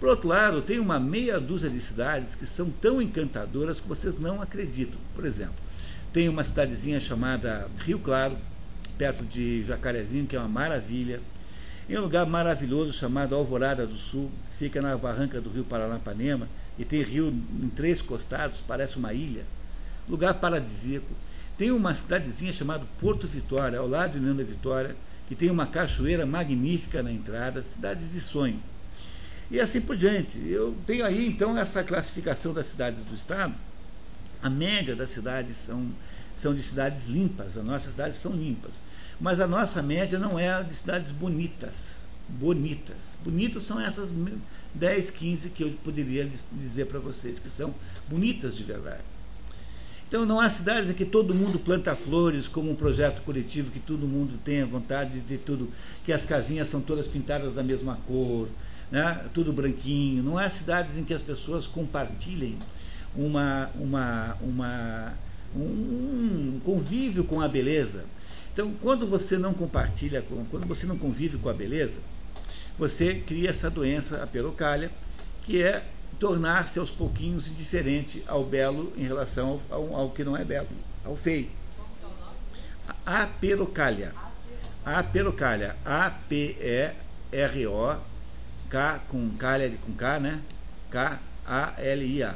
Por 0.00 0.08
outro 0.08 0.28
lado, 0.28 0.60
tem 0.60 0.78
uma 0.78 1.00
meia 1.00 1.40
dúzia 1.40 1.70
de 1.70 1.80
cidades 1.80 2.34
que 2.34 2.44
são 2.44 2.70
tão 2.70 3.00
encantadoras 3.00 3.80
que 3.80 3.88
vocês 3.88 4.18
não 4.18 4.42
acreditam. 4.42 4.98
Por 5.14 5.24
exemplo, 5.24 5.54
tem 6.12 6.28
uma 6.28 6.44
cidadezinha 6.44 7.00
chamada 7.00 7.68
Rio 7.78 7.98
Claro, 7.98 8.36
perto 8.98 9.24
de 9.24 9.64
Jacarezinho, 9.64 10.26
que 10.26 10.36
é 10.36 10.38
uma 10.38 10.48
maravilha. 10.48 11.20
Em 11.88 11.96
um 11.96 12.00
lugar 12.00 12.26
maravilhoso 12.26 12.92
chamado 12.92 13.34
Alvorada 13.34 13.86
do 13.86 13.96
Sul, 13.96 14.30
fica 14.58 14.82
na 14.82 14.96
barranca 14.96 15.40
do 15.40 15.50
rio 15.50 15.64
Paranapanema, 15.64 16.48
e 16.78 16.84
tem 16.84 17.02
rio 17.02 17.28
em 17.28 17.68
três 17.68 18.02
costados, 18.02 18.62
parece 18.66 18.96
uma 18.96 19.12
ilha, 19.12 19.44
lugar 20.08 20.34
paradisíaco. 20.34 21.12
Tem 21.56 21.70
uma 21.70 21.94
cidadezinha 21.94 22.52
chamada 22.52 22.84
Porto 23.00 23.26
Vitória, 23.26 23.78
ao 23.78 23.88
lado 23.88 24.18
de 24.18 24.24
Nanda 24.24 24.44
Vitória, 24.44 24.94
que 25.26 25.34
tem 25.34 25.50
uma 25.50 25.66
cachoeira 25.66 26.26
magnífica 26.26 27.02
na 27.02 27.10
entrada, 27.10 27.62
cidades 27.62 28.12
de 28.12 28.20
sonho. 28.20 28.60
E 29.50 29.60
assim 29.60 29.80
por 29.80 29.96
diante. 29.96 30.38
Eu 30.46 30.76
tenho 30.86 31.04
aí 31.04 31.26
então 31.26 31.56
essa 31.56 31.82
classificação 31.82 32.52
das 32.52 32.66
cidades 32.66 33.04
do 33.04 33.14
estado. 33.14 33.54
A 34.42 34.50
média 34.50 34.94
das 34.94 35.10
cidades 35.10 35.56
são, 35.56 35.88
são 36.36 36.54
de 36.54 36.62
cidades 36.62 37.06
limpas, 37.06 37.56
as 37.56 37.64
nossas 37.64 37.92
cidades 37.92 38.18
são 38.18 38.32
limpas. 38.32 38.72
Mas 39.20 39.40
a 39.40 39.46
nossa 39.46 39.82
média 39.82 40.18
não 40.18 40.38
é 40.38 40.62
de 40.62 40.74
cidades 40.74 41.10
bonitas. 41.10 42.05
Bonitas. 42.28 43.16
Bonitas 43.24 43.62
são 43.62 43.80
essas 43.80 44.12
10, 44.74 45.10
15 45.10 45.50
que 45.50 45.62
eu 45.62 45.70
poderia 45.84 46.28
dizer 46.52 46.86
para 46.86 46.98
vocês, 46.98 47.38
que 47.38 47.48
são 47.48 47.74
bonitas 48.08 48.56
de 48.56 48.64
verdade. 48.64 49.02
Então 50.08 50.24
não 50.24 50.38
há 50.38 50.48
cidades 50.48 50.90
em 50.90 50.94
que 50.94 51.04
todo 51.04 51.34
mundo 51.34 51.58
planta 51.58 51.96
flores 51.96 52.46
como 52.46 52.70
um 52.70 52.76
projeto 52.76 53.22
coletivo, 53.22 53.72
que 53.72 53.80
todo 53.80 54.06
mundo 54.06 54.38
tenha 54.44 54.64
vontade 54.64 55.18
de 55.20 55.36
tudo, 55.36 55.68
que 56.04 56.12
as 56.12 56.24
casinhas 56.24 56.68
são 56.68 56.80
todas 56.80 57.08
pintadas 57.08 57.54
da 57.54 57.62
mesma 57.62 57.98
cor, 58.06 58.48
né? 58.90 59.24
tudo 59.34 59.52
branquinho. 59.52 60.22
Não 60.22 60.38
há 60.38 60.48
cidades 60.48 60.96
em 60.96 61.04
que 61.04 61.12
as 61.12 61.22
pessoas 61.22 61.66
compartilhem 61.66 62.56
uma, 63.16 63.70
uma, 63.74 64.36
uma, 64.40 65.12
um 65.56 66.60
convívio 66.64 67.24
com 67.24 67.40
a 67.40 67.48
beleza. 67.48 68.04
Então, 68.52 68.72
quando 68.80 69.06
você 69.06 69.36
não 69.36 69.52
compartilha, 69.52 70.24
quando 70.50 70.66
você 70.66 70.86
não 70.86 70.96
convive 70.96 71.36
com 71.36 71.48
a 71.48 71.52
beleza, 71.52 71.98
você 72.78 73.14
cria 73.14 73.50
essa 73.50 73.70
doença, 73.70 74.22
a 74.22 74.26
perocalha, 74.26 74.90
que 75.44 75.62
é 75.62 75.82
tornar-se 76.18 76.78
aos 76.78 76.90
pouquinhos 76.90 77.48
indiferente 77.48 78.22
ao 78.26 78.44
belo 78.44 78.92
em 78.96 79.02
relação 79.02 79.60
ao, 79.70 79.94
ao, 79.94 80.10
que 80.10 80.24
não 80.24 80.36
é 80.36 80.44
belo, 80.44 80.68
ao 81.04 81.16
feio. 81.16 81.48
A 83.04 83.26
perocalha. 83.26 84.12
A 84.84 85.02
perocalha. 85.02 85.76
A-P-E-R-O-K 85.84 87.00
com 89.08 89.30
calha 89.30 89.72
com 89.84 89.92
K, 89.92 90.20
né? 90.20 90.40
K-A-L-I-A. 90.90 92.34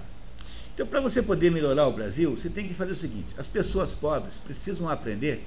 Então, 0.74 0.86
para 0.86 1.00
você 1.00 1.22
poder 1.22 1.50
melhorar 1.50 1.86
o 1.86 1.92
Brasil, 1.92 2.36
você 2.36 2.48
tem 2.48 2.66
que 2.66 2.74
fazer 2.74 2.92
o 2.92 2.96
seguinte: 2.96 3.28
as 3.36 3.46
pessoas 3.46 3.92
pobres 3.92 4.38
precisam 4.38 4.88
aprender 4.88 5.44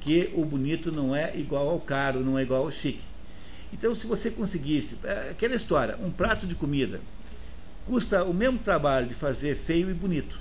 que 0.00 0.30
o 0.34 0.44
bonito 0.44 0.92
não 0.92 1.16
é 1.16 1.34
igual 1.36 1.68
ao 1.68 1.80
caro, 1.80 2.20
não 2.20 2.38
é 2.38 2.42
igual 2.42 2.64
ao 2.64 2.70
chique. 2.70 3.00
Então, 3.72 3.94
se 3.94 4.06
você 4.06 4.30
conseguisse, 4.30 4.96
é 5.04 5.30
aquela 5.30 5.54
história, 5.54 5.96
um 6.02 6.10
prato 6.10 6.46
de 6.46 6.54
comida 6.54 7.00
custa 7.86 8.24
o 8.24 8.34
mesmo 8.34 8.58
trabalho 8.58 9.06
de 9.06 9.14
fazer 9.14 9.56
feio 9.56 9.88
e 9.88 9.94
bonito. 9.94 10.38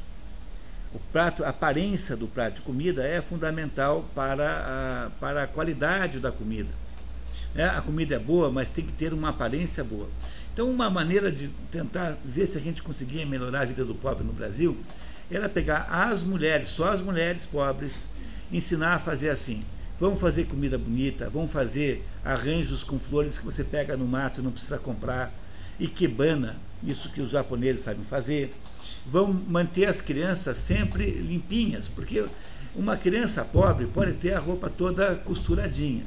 O 0.93 0.99
prato, 1.11 1.43
a 1.43 1.49
aparência 1.49 2.15
do 2.15 2.27
prato 2.27 2.55
de 2.55 2.61
comida 2.61 3.05
é 3.05 3.21
fundamental 3.21 4.05
para 4.15 5.07
a, 5.07 5.09
para 5.19 5.43
a 5.43 5.47
qualidade 5.47 6.19
da 6.19 6.31
comida. 6.31 6.69
É, 7.55 7.65
a 7.65 7.81
comida 7.81 8.15
é 8.15 8.19
boa, 8.19 8.49
mas 8.49 8.69
tem 8.69 8.85
que 8.85 8.93
ter 8.93 9.13
uma 9.13 9.29
aparência 9.29 9.83
boa. 9.83 10.09
Então, 10.53 10.69
uma 10.69 10.89
maneira 10.89 11.31
de 11.31 11.49
tentar 11.71 12.17
ver 12.23 12.47
se 12.47 12.57
a 12.57 12.61
gente 12.61 12.81
conseguia 12.81 13.25
melhorar 13.25 13.61
a 13.61 13.65
vida 13.65 13.83
do 13.83 13.93
pobre 13.93 14.23
no 14.23 14.33
Brasil 14.33 14.77
era 15.29 15.49
pegar 15.49 15.87
as 15.89 16.23
mulheres, 16.23 16.69
só 16.69 16.91
as 16.91 17.01
mulheres 17.01 17.45
pobres, 17.45 18.07
ensinar 18.51 18.95
a 18.95 18.99
fazer 18.99 19.29
assim. 19.29 19.61
Vamos 19.97 20.19
fazer 20.19 20.45
comida 20.45 20.77
bonita, 20.77 21.29
vamos 21.29 21.53
fazer 21.53 22.03
arranjos 22.23 22.83
com 22.83 22.99
flores 22.99 23.37
que 23.37 23.45
você 23.45 23.63
pega 23.63 23.95
no 23.95 24.05
mato 24.05 24.41
e 24.41 24.43
não 24.43 24.51
precisa 24.51 24.77
comprar. 24.77 25.31
Ikebana, 25.79 26.57
isso 26.83 27.09
que 27.09 27.21
os 27.21 27.29
japoneses 27.29 27.83
sabem 27.83 28.03
fazer. 28.03 28.53
Vamos 29.05 29.47
manter 29.47 29.85
as 29.85 30.01
crianças 30.01 30.57
sempre 30.57 31.09
limpinhas, 31.09 31.87
porque 31.87 32.25
uma 32.75 32.97
criança 32.97 33.45
pobre 33.45 33.85
pode 33.85 34.13
ter 34.13 34.33
a 34.33 34.39
roupa 34.39 34.69
toda 34.69 35.15
costuradinha. 35.15 36.03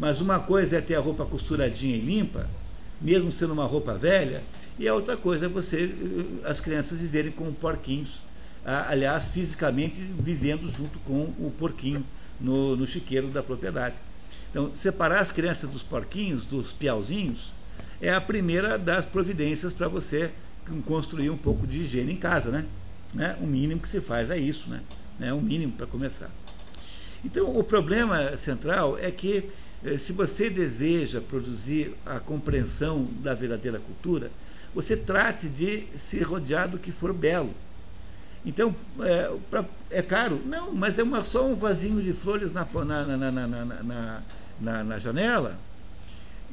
Mas 0.00 0.20
uma 0.20 0.40
coisa 0.40 0.78
é 0.78 0.80
ter 0.80 0.96
a 0.96 1.00
roupa 1.00 1.24
costuradinha 1.24 1.96
e 1.96 2.00
limpa, 2.00 2.44
mesmo 3.00 3.30
sendo 3.30 3.52
uma 3.52 3.66
roupa 3.66 3.94
velha, 3.94 4.42
e 4.80 4.88
a 4.88 4.94
outra 4.94 5.16
coisa 5.16 5.46
é 5.46 5.48
você, 5.48 5.84
eh, 5.84 6.48
as 6.48 6.58
crianças 6.58 6.98
viverem 6.98 7.30
como 7.30 7.52
porquinhos, 7.52 8.20
aliás, 8.64 9.26
fisicamente 9.26 9.94
vivendo 10.18 10.68
junto 10.72 10.98
com 11.00 11.22
o 11.38 11.52
porquinho 11.56 12.04
no, 12.40 12.76
no 12.76 12.86
chiqueiro 12.86 13.28
da 13.28 13.42
propriedade. 13.42 13.94
Então, 14.50 14.70
separar 14.74 15.20
as 15.20 15.30
crianças 15.30 15.68
dos 15.70 15.82
porquinhos, 15.82 16.46
dos 16.46 16.72
piauzinhos, 16.72 17.50
é 18.00 18.12
a 18.12 18.20
primeira 18.20 18.78
das 18.78 19.04
providências 19.04 19.72
para 19.72 19.88
você 19.88 20.30
construir 20.86 21.30
um 21.30 21.36
pouco 21.36 21.66
de 21.66 21.80
higiene 21.80 22.12
em 22.12 22.16
casa, 22.16 22.50
né? 22.50 22.64
né? 23.14 23.36
O 23.40 23.46
mínimo 23.46 23.80
que 23.80 23.88
se 23.88 24.00
faz 24.00 24.30
é 24.30 24.38
isso, 24.38 24.68
né? 24.68 24.80
É 25.20 25.32
o 25.32 25.40
mínimo 25.40 25.72
para 25.72 25.86
começar. 25.86 26.30
Então, 27.24 27.56
o 27.56 27.64
problema 27.64 28.36
central 28.36 28.96
é 28.98 29.10
que 29.10 29.50
eh, 29.84 29.98
se 29.98 30.12
você 30.12 30.48
deseja 30.48 31.20
produzir 31.20 31.94
a 32.06 32.20
compreensão 32.20 33.08
da 33.20 33.34
verdadeira 33.34 33.80
cultura, 33.80 34.30
você 34.74 34.96
trate 34.96 35.48
de 35.48 35.84
se 35.96 36.22
rodear 36.22 36.68
do 36.68 36.78
que 36.78 36.92
for 36.92 37.12
belo. 37.12 37.52
Então, 38.44 38.74
é, 39.00 39.30
pra, 39.50 39.64
é 39.90 40.02
caro? 40.02 40.40
Não, 40.46 40.72
mas 40.72 40.98
é 40.98 41.02
uma, 41.02 41.22
só 41.24 41.46
um 41.46 41.54
vasinho 41.54 42.00
de 42.02 42.12
flores 42.12 42.52
na, 42.52 42.64
na, 42.64 43.30
na, 43.30 44.22
na, 44.60 44.84
na 44.84 44.98
janela. 44.98 45.56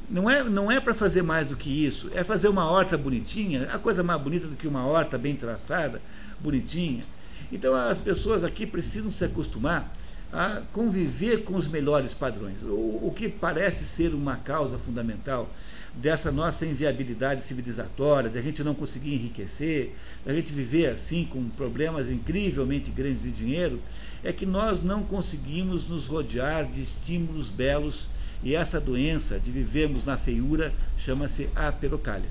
Não 0.08 0.30
é, 0.30 0.44
não 0.44 0.70
é 0.70 0.78
para 0.78 0.94
fazer 0.94 1.22
mais 1.22 1.48
do 1.48 1.56
que 1.56 1.68
isso, 1.68 2.10
é 2.14 2.22
fazer 2.22 2.48
uma 2.48 2.70
horta 2.70 2.96
bonitinha, 2.96 3.68
a 3.72 3.78
coisa 3.78 4.02
mais 4.04 4.20
bonita 4.20 4.46
do 4.46 4.54
que 4.54 4.68
uma 4.68 4.86
horta 4.86 5.18
bem 5.18 5.34
traçada, 5.34 6.00
bonitinha. 6.38 7.02
Então 7.50 7.74
as 7.74 7.98
pessoas 7.98 8.44
aqui 8.44 8.66
precisam 8.66 9.10
se 9.10 9.24
acostumar 9.24 9.90
a 10.32 10.62
conviver 10.72 11.44
com 11.44 11.56
os 11.56 11.66
melhores 11.66 12.14
padrões. 12.14 12.62
O, 12.62 13.00
o 13.02 13.12
que 13.16 13.28
parece 13.28 13.84
ser 13.84 14.14
uma 14.14 14.36
causa 14.36 14.78
fundamental 14.78 15.48
dessa 15.96 16.30
nossa 16.30 16.66
inviabilidade 16.66 17.42
civilizatória, 17.42 18.28
da 18.28 18.42
gente 18.42 18.62
não 18.62 18.74
conseguir 18.74 19.14
enriquecer, 19.14 19.94
da 20.24 20.34
gente 20.34 20.52
viver 20.52 20.88
assim 20.88 21.24
com 21.24 21.48
problemas 21.48 22.10
incrivelmente 22.10 22.90
grandes 22.90 23.22
de 23.22 23.30
dinheiro, 23.30 23.80
é 24.22 24.32
que 24.32 24.44
nós 24.44 24.82
não 24.82 25.02
conseguimos 25.02 25.88
nos 25.88 26.06
rodear 26.06 26.66
de 26.66 26.80
estímulos 26.80 27.48
belos 27.48 28.08
e 28.42 28.54
essa 28.54 28.80
doença 28.80 29.38
de 29.38 29.50
vivermos 29.50 30.04
na 30.04 30.18
feiura 30.18 30.72
chama-se 30.98 31.48
aperocalha. 31.56 32.28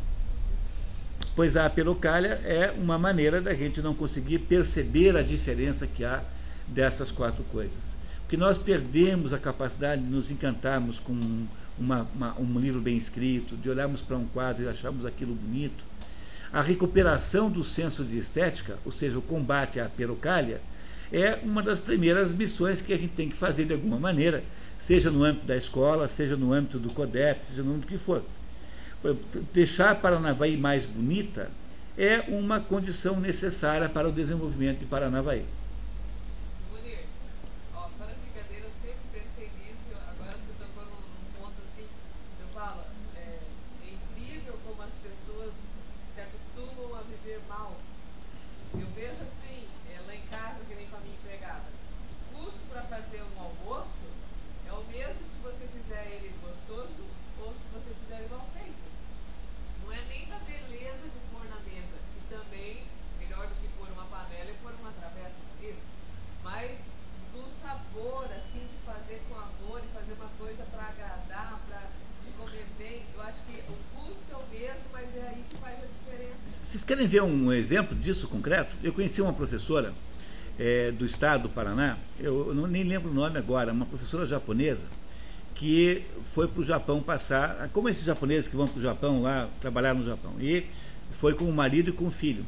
Pois 1.36 1.58
a 1.58 1.66
aperocalha 1.66 2.40
é 2.46 2.74
uma 2.78 2.98
maneira 2.98 3.42
da 3.42 3.54
gente 3.54 3.82
não 3.82 3.94
conseguir 3.94 4.40
perceber 4.40 5.18
a 5.18 5.22
diferença 5.22 5.88
que 5.88 6.06
há 6.06 6.24
dessas 6.68 7.12
quatro 7.12 7.44
coisas. 7.46 7.96
Porque 8.22 8.38
nós 8.38 8.58
perdemos 8.58 9.34
a 9.34 9.38
capacidade 9.38 10.02
de 10.02 10.10
nos 10.10 10.32
encantarmos 10.32 11.00
com 11.00 11.46
uma, 11.78 12.08
uma, 12.16 12.40
um 12.40 12.60
livro 12.60 12.82
bem 12.82 12.98
escrito, 12.98 13.56
de 13.56 13.70
olharmos 13.70 14.02
para 14.02 14.18
um 14.18 14.26
quadro 14.26 14.64
e 14.64 14.68
acharmos 14.68 15.06
aquilo 15.06 15.34
bonito. 15.34 15.84
A 16.52 16.62
recuperação 16.62 17.50
do 17.50 17.64
senso 17.64 18.04
de 18.04 18.18
estética, 18.18 18.78
ou 18.86 18.92
seja, 18.92 19.18
o 19.18 19.22
combate 19.22 19.80
à 19.80 19.90
perocalha, 19.90 20.62
é 21.12 21.40
uma 21.44 21.62
das 21.62 21.80
primeiras 21.80 22.34
missões 22.34 22.82
que 22.82 22.94
a 22.94 22.98
gente 22.98 23.14
tem 23.14 23.30
que 23.30 23.36
fazer 23.36 23.66
de 23.66 23.74
alguma 23.74 23.98
maneira, 23.98 24.44
seja 24.78 25.12
no 25.12 25.24
âmbito 25.24 25.46
da 25.46 25.56
escola, 25.56 26.08
seja 26.08 26.36
no 26.36 26.54
âmbito 26.54 26.80
do 26.80 26.90
CODEP, 26.90 27.46
seja 27.46 27.64
no 27.64 27.72
âmbito 27.72 27.88
que 27.88 27.98
for. 27.98 28.24
Deixar 29.54 29.96
Paranavaí 29.96 30.58
mais 30.58 30.86
bonita 30.86 31.50
é 31.98 32.24
uma 32.28 32.60
condição 32.60 33.20
necessária 33.20 33.88
para 33.88 34.08
o 34.08 34.12
desenvolvimento 34.12 34.80
de 34.80 34.86
Paranavaí. 34.86 35.46
Querem 76.96 77.08
ver 77.08 77.24
um 77.24 77.52
exemplo 77.52 77.94
disso 77.94 78.26
concreto? 78.26 78.74
Eu 78.82 78.94
conheci 78.94 79.22
uma 79.22 79.34
professora 79.34 79.94
é, 80.58 80.92
do 80.92 81.06
estado 81.06 81.44
do 81.44 81.50
Paraná, 81.50 81.98
eu 82.22 82.54
não, 82.56 82.68
nem 82.68 82.84
lembro 82.84 83.12
o 83.12 83.14
nome 83.14 83.38
agora, 83.38 83.74
uma 83.74 83.86
professora 83.86 84.26
japonesa, 84.26 84.88
que 85.54 86.04
foi 86.24 86.48
para 86.48 86.62
o 86.62 86.64
Japão 86.64 87.02
passar, 87.02 87.70
como 87.74 87.90
esses 87.90 88.06
japoneses 88.06 88.48
que 88.48 88.56
vão 88.56 88.66
para 88.66 88.80
o 88.80 88.82
Japão 88.82 89.22
lá, 89.22 89.50
trabalhar 89.60 89.94
no 89.94 90.06
Japão, 90.06 90.32
e 90.40 90.64
foi 91.12 91.34
com 91.34 91.44
o 91.44 91.52
marido 91.52 91.90
e 91.90 91.92
com 91.92 92.06
o 92.06 92.12
filho. 92.12 92.46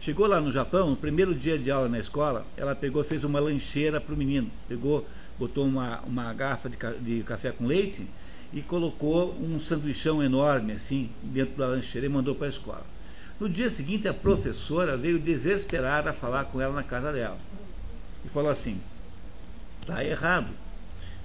Chegou 0.00 0.26
lá 0.26 0.40
no 0.40 0.50
Japão, 0.50 0.88
no 0.88 0.96
primeiro 0.96 1.34
dia 1.34 1.58
de 1.58 1.70
aula 1.70 1.86
na 1.86 1.98
escola, 1.98 2.46
ela 2.56 2.74
pegou 2.74 3.04
fez 3.04 3.22
uma 3.22 3.38
lancheira 3.38 4.00
para 4.00 4.14
o 4.14 4.16
menino. 4.16 4.50
Pegou, 4.66 5.06
botou 5.38 5.66
uma, 5.66 6.00
uma 6.00 6.32
garrafa 6.32 6.70
de, 6.70 6.76
de 7.00 7.22
café 7.22 7.52
com 7.52 7.66
leite 7.66 8.06
e 8.50 8.62
colocou 8.62 9.34
um 9.40 9.58
sanduichão 9.60 10.22
enorme 10.22 10.72
assim 10.72 11.10
dentro 11.22 11.56
da 11.56 11.66
lancheira 11.66 12.06
e 12.06 12.10
mandou 12.10 12.34
para 12.34 12.46
a 12.46 12.50
escola. 12.50 12.93
No 13.40 13.48
dia 13.48 13.68
seguinte, 13.68 14.06
a 14.06 14.14
professora 14.14 14.96
veio 14.96 15.18
desesperada 15.18 16.12
falar 16.12 16.44
com 16.44 16.60
ela 16.60 16.74
na 16.74 16.82
casa 16.82 17.12
dela. 17.12 17.38
E 18.24 18.28
falou 18.28 18.50
assim: 18.50 18.80
está 19.80 20.04
errado. 20.04 20.52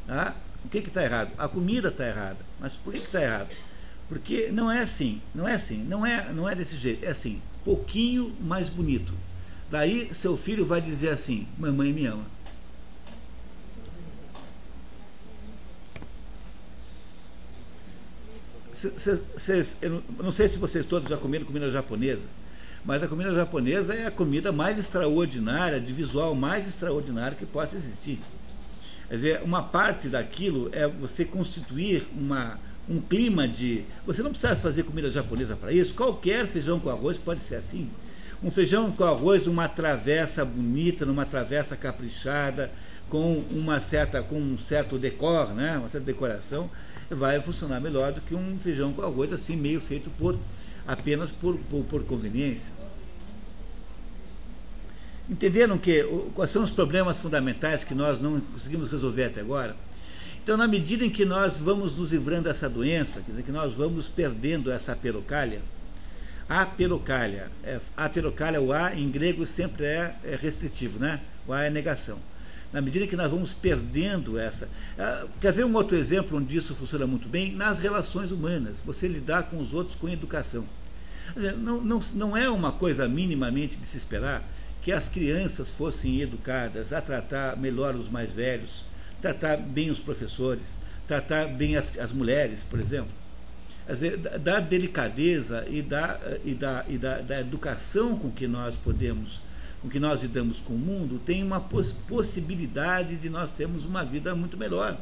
Ah, 0.07 0.33
o 0.65 0.69
que 0.69 0.79
está 0.79 1.03
errado? 1.03 1.31
A 1.37 1.47
comida 1.47 1.89
está 1.89 2.07
errada. 2.07 2.37
Mas 2.59 2.73
por 2.73 2.93
que 2.93 2.99
está 2.99 3.21
errado? 3.21 3.55
Porque 4.07 4.49
não 4.51 4.71
é 4.71 4.81
assim, 4.81 5.21
não 5.35 5.47
é 5.47 5.53
assim, 5.53 5.83
não 5.83 6.03
é, 6.05 6.33
não 6.33 6.49
é 6.49 6.55
desse 6.55 6.75
jeito, 6.75 7.05
é 7.05 7.09
assim, 7.09 7.39
pouquinho 7.63 8.35
mais 8.41 8.67
bonito. 8.67 9.13
Daí 9.69 10.13
seu 10.13 10.35
filho 10.35 10.65
vai 10.65 10.81
dizer 10.81 11.09
assim: 11.09 11.47
Mamãe 11.57 11.93
me 11.93 12.07
ama. 12.07 12.25
Eu 19.81 20.03
não 20.23 20.31
sei 20.31 20.47
se 20.47 20.57
vocês 20.57 20.85
todos 20.85 21.09
já 21.09 21.17
comeram 21.17 21.45
comida 21.45 21.69
japonesa, 21.69 22.27
mas 22.85 23.03
a 23.03 23.07
comida 23.07 23.33
japonesa 23.33 23.93
é 23.93 24.05
a 24.05 24.11
comida 24.11 24.51
mais 24.51 24.79
extraordinária, 24.79 25.79
de 25.79 25.91
visual 25.91 26.33
mais 26.33 26.67
extraordinário 26.67 27.35
que 27.35 27.45
possa 27.45 27.75
existir. 27.75 28.19
Quer 29.09 29.15
dizer, 29.15 29.41
uma 29.43 29.63
parte 29.63 30.07
daquilo 30.07 30.69
é 30.71 30.87
você 30.87 31.25
constituir 31.25 32.07
uma, 32.15 32.59
um 32.87 33.01
clima 33.01 33.47
de. 33.47 33.83
Você 34.05 34.21
não 34.21 34.31
precisa 34.31 34.55
fazer 34.55 34.83
comida 34.83 35.09
japonesa 35.11 35.55
para 35.55 35.73
isso, 35.73 35.93
qualquer 35.93 36.45
feijão 36.45 36.79
com 36.79 36.89
arroz 36.89 37.17
pode 37.17 37.41
ser 37.41 37.55
assim. 37.55 37.89
Um 38.41 38.49
feijão 38.49 38.89
com 38.91 39.03
arroz, 39.03 39.47
uma 39.47 39.67
travessa 39.67 40.45
bonita, 40.45 41.05
numa 41.05 41.25
travessa 41.25 41.75
caprichada, 41.75 42.71
com 43.09 43.43
uma 43.51 43.81
certa, 43.81 44.21
com 44.21 44.39
um 44.39 44.57
certo 44.57 44.97
decor, 44.97 45.53
né? 45.53 45.77
uma 45.77 45.89
certa 45.89 46.05
decoração 46.05 46.69
vai 47.09 47.41
funcionar 47.41 47.79
melhor 47.79 48.11
do 48.11 48.21
que 48.21 48.35
um 48.35 48.59
feijão 48.59 48.93
com 48.93 49.01
arroz 49.01 49.33
assim, 49.33 49.55
meio 49.55 49.81
feito 49.81 50.09
por 50.11 50.37
apenas 50.87 51.31
por, 51.31 51.57
por, 51.69 51.83
por 51.85 52.03
conveniência. 52.03 52.73
Entenderam 55.29 55.77
que 55.77 56.03
quais 56.33 56.49
são 56.49 56.63
os 56.63 56.71
problemas 56.71 57.19
fundamentais 57.19 57.83
que 57.83 57.93
nós 57.93 58.19
não 58.19 58.39
conseguimos 58.39 58.91
resolver 58.91 59.25
até 59.25 59.41
agora? 59.41 59.75
Então, 60.43 60.57
na 60.57 60.67
medida 60.67 61.05
em 61.05 61.09
que 61.11 61.25
nós 61.25 61.57
vamos 61.57 61.97
nos 61.97 62.11
livrando 62.11 62.45
dessa 62.45 62.67
doença, 62.67 63.21
quer 63.21 63.31
dizer, 63.31 63.43
que 63.43 63.51
nós 63.51 63.75
vamos 63.75 64.07
perdendo 64.07 64.71
essa 64.71 64.95
perocalha, 64.95 65.61
a 66.49 66.65
perocalha, 66.65 67.51
é, 67.63 67.79
a 67.95 68.09
perocalha, 68.09 68.59
o 68.59 68.73
A 68.73 68.95
em 68.95 69.11
grego 69.11 69.45
sempre 69.45 69.85
é, 69.85 70.15
é 70.23 70.35
restritivo, 70.35 70.97
né? 70.97 71.19
O 71.47 71.53
A 71.53 71.65
é 71.65 71.69
negação. 71.69 72.17
Na 72.71 72.81
medida 72.81 73.07
que 73.07 73.15
nós 73.15 73.31
vamos 73.31 73.53
perdendo 73.53 74.37
essa. 74.37 74.69
Ah, 74.97 75.25
quer 75.41 75.51
ver 75.51 75.65
um 75.65 75.73
outro 75.73 75.97
exemplo 75.97 76.37
onde 76.37 76.55
isso 76.55 76.75
funciona 76.75 77.07
muito 77.07 77.27
bem? 77.27 77.51
Nas 77.53 77.79
relações 77.79 78.31
humanas, 78.31 78.81
você 78.85 79.07
lidar 79.07 79.43
com 79.43 79.57
os 79.59 79.73
outros 79.73 79.95
com 79.95 80.07
educação. 80.07 80.65
Dizer, 81.35 81.55
não, 81.57 81.81
não, 81.81 81.99
não 82.13 82.37
é 82.37 82.49
uma 82.49 82.71
coisa 82.71 83.07
minimamente 83.07 83.75
de 83.77 83.87
se 83.87 83.97
esperar 83.97 84.43
que 84.81 84.91
as 84.91 85.09
crianças 85.09 85.69
fossem 85.69 86.21
educadas 86.21 86.93
a 86.93 87.01
tratar 87.01 87.57
melhor 87.57 87.95
os 87.95 88.09
mais 88.09 88.31
velhos, 88.31 88.83
tratar 89.21 89.57
bem 89.57 89.89
os 89.89 89.99
professores, 89.99 90.77
tratar 91.07 91.47
bem 91.47 91.75
as, 91.75 91.97
as 91.97 92.11
mulheres, 92.11 92.63
por 92.63 92.79
exemplo. 92.79 93.11
Dizer, 93.87 94.17
da 94.17 94.59
delicadeza 94.59 95.65
e, 95.67 95.81
da, 95.81 96.19
e, 96.45 96.53
da, 96.53 96.85
e 96.87 96.97
da, 96.97 97.21
da 97.21 97.39
educação 97.41 98.17
com 98.17 98.29
que 98.29 98.47
nós 98.47 98.75
podemos 98.75 99.41
com 99.81 99.89
que 99.89 99.99
nós 99.99 100.21
lidamos 100.21 100.59
com 100.59 100.73
o 100.73 100.77
mundo, 100.77 101.21
tem 101.25 101.43
uma 101.43 101.59
poss 101.59 101.93
possibilidade 102.07 103.15
de 103.15 103.29
nós 103.29 103.51
termos 103.51 103.85
uma 103.85 104.03
vida 104.03 104.35
muito 104.35 104.57
melhor. 104.57 104.97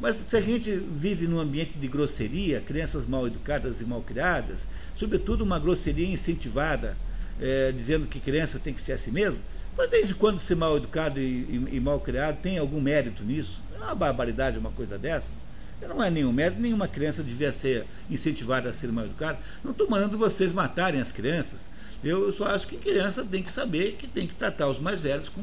Mas 0.00 0.16
se 0.16 0.36
a 0.36 0.40
gente 0.40 0.74
vive 0.74 1.26
num 1.26 1.38
ambiente 1.38 1.78
de 1.78 1.86
grosseria, 1.86 2.60
crianças 2.60 3.06
mal 3.06 3.26
educadas 3.26 3.82
e 3.82 3.84
mal 3.84 4.00
criadas, 4.00 4.66
sobretudo 4.96 5.44
uma 5.44 5.58
grosseria 5.58 6.06
incentivada, 6.06 6.96
é, 7.38 7.70
dizendo 7.72 8.06
que 8.06 8.18
criança 8.18 8.58
tem 8.58 8.72
que 8.72 8.80
ser 8.80 8.92
assim 8.92 9.10
mesmo, 9.10 9.38
mas 9.76 9.90
desde 9.90 10.14
quando 10.14 10.38
ser 10.38 10.56
mal 10.56 10.76
educado 10.76 11.20
e, 11.20 11.24
e, 11.24 11.68
e 11.72 11.80
mal 11.80 12.00
criado 12.00 12.40
tem 12.40 12.58
algum 12.58 12.80
mérito 12.80 13.22
nisso? 13.22 13.60
É 13.74 13.78
uma 13.78 13.94
barbaridade 13.94 14.58
uma 14.58 14.70
coisa 14.70 14.98
dessa. 14.98 15.30
Não 15.88 16.02
é 16.02 16.10
nenhum 16.10 16.32
mérito, 16.32 16.60
nenhuma 16.60 16.86
criança 16.86 17.22
devia 17.22 17.52
ser 17.52 17.86
incentivada 18.10 18.68
a 18.68 18.72
ser 18.72 18.92
mal 18.92 19.04
educada. 19.04 19.38
Não 19.64 19.72
estou 19.72 19.88
mandando 19.88 20.18
vocês 20.18 20.52
matarem 20.52 21.00
as 21.00 21.10
crianças. 21.10 21.60
Eu 22.02 22.32
só 22.32 22.46
acho 22.46 22.66
que 22.66 22.76
criança 22.76 23.24
tem 23.24 23.42
que 23.42 23.52
saber 23.52 23.96
que 23.98 24.06
tem 24.06 24.26
que 24.26 24.34
tratar 24.34 24.68
os 24.68 24.78
mais 24.78 25.00
velhos 25.00 25.28
com, 25.28 25.42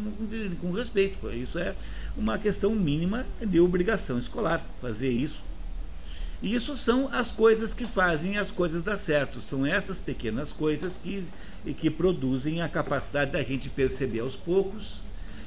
com 0.60 0.72
respeito. 0.72 1.30
Isso 1.32 1.60
é 1.60 1.76
uma 2.18 2.38
questão 2.38 2.72
mínima 2.72 3.26
de 3.40 3.60
obrigação 3.60 4.18
escolar, 4.18 4.66
fazer 4.82 5.10
isso. 5.10 5.42
E 6.42 6.54
isso 6.54 6.78
são 6.78 7.10
as 7.12 7.32
coisas 7.32 7.74
que 7.74 7.86
fazem 7.86 8.38
as 8.38 8.52
coisas 8.52 8.84
dar 8.84 8.98
certo. 8.98 9.42
São 9.42 9.66
essas 9.66 10.00
pequenas 10.00 10.52
coisas 10.52 11.00
que, 11.02 11.24
que 11.80 11.90
produzem 11.90 12.62
a 12.62 12.70
capacidade 12.70 13.32
da 13.32 13.44
gente 13.44 13.70
perceber 13.70 14.20
aos 14.20 14.36
poucos 14.36 15.00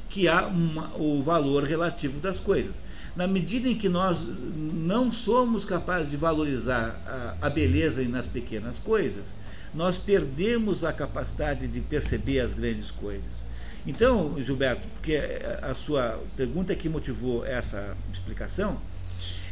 que 0.08 0.26
há 0.26 0.46
uma, 0.46 0.92
o 0.96 1.22
valor 1.22 1.62
relativo 1.64 2.20
das 2.20 2.40
coisas. 2.40 2.80
Na 3.14 3.26
medida 3.26 3.68
em 3.68 3.76
que 3.76 3.88
nós 3.88 4.24
não 4.56 5.10
somos 5.10 5.64
capazes 5.64 6.10
de 6.10 6.16
valorizar 6.16 7.00
a, 7.06 7.46
a 7.46 7.50
beleza 7.50 8.02
nas 8.04 8.26
pequenas 8.26 8.78
coisas, 8.78 9.32
nós 9.74 9.98
perdemos 9.98 10.84
a 10.84 10.92
capacidade 10.92 11.66
de 11.66 11.80
perceber 11.80 12.40
as 12.40 12.54
grandes 12.54 12.90
coisas. 12.90 13.50
Então, 13.86 14.36
Gilberto, 14.42 14.86
porque 14.94 15.20
a 15.62 15.74
sua 15.74 16.20
pergunta 16.36 16.74
que 16.74 16.88
motivou 16.88 17.46
essa 17.46 17.96
explicação 18.12 18.78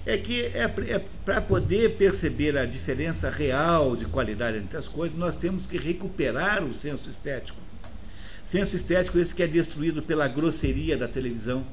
é 0.05 0.17
que 0.17 0.43
é, 0.43 0.71
é 0.89 1.05
para 1.25 1.41
poder 1.41 1.97
perceber 1.97 2.57
a 2.57 2.65
diferença 2.65 3.31
real 3.31 3.97
de 3.97 4.05
qualidade 4.07 4.59
entre 4.59 4.77
as 4.77 4.89
coisas, 4.89 5.17
nós 5.19 5.37
temos 5.37 5.67
que 5.67 5.79
recuperar 5.79 6.63
o 6.63 6.75
senso 6.75 7.09
estético. 7.11 7.59
Senso 8.47 8.77
estético 8.77 9.19
esse 9.19 9.35
que 9.35 9.43
é 9.43 9.47
destruído 9.47 10.03
pela 10.03 10.27
grosseria 10.29 10.97
da 10.97 11.07
televisão, 11.07 11.65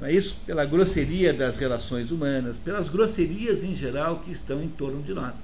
não 0.00 0.08
é 0.08 0.12
isso? 0.12 0.36
Pela 0.44 0.64
grosseria 0.64 1.32
das 1.32 1.56
relações 1.56 2.10
humanas, 2.10 2.58
pelas 2.58 2.88
grosserias 2.88 3.64
em 3.64 3.74
geral 3.74 4.20
que 4.20 4.30
estão 4.30 4.62
em 4.62 4.68
torno 4.68 5.02
de 5.02 5.14
nós. 5.14 5.36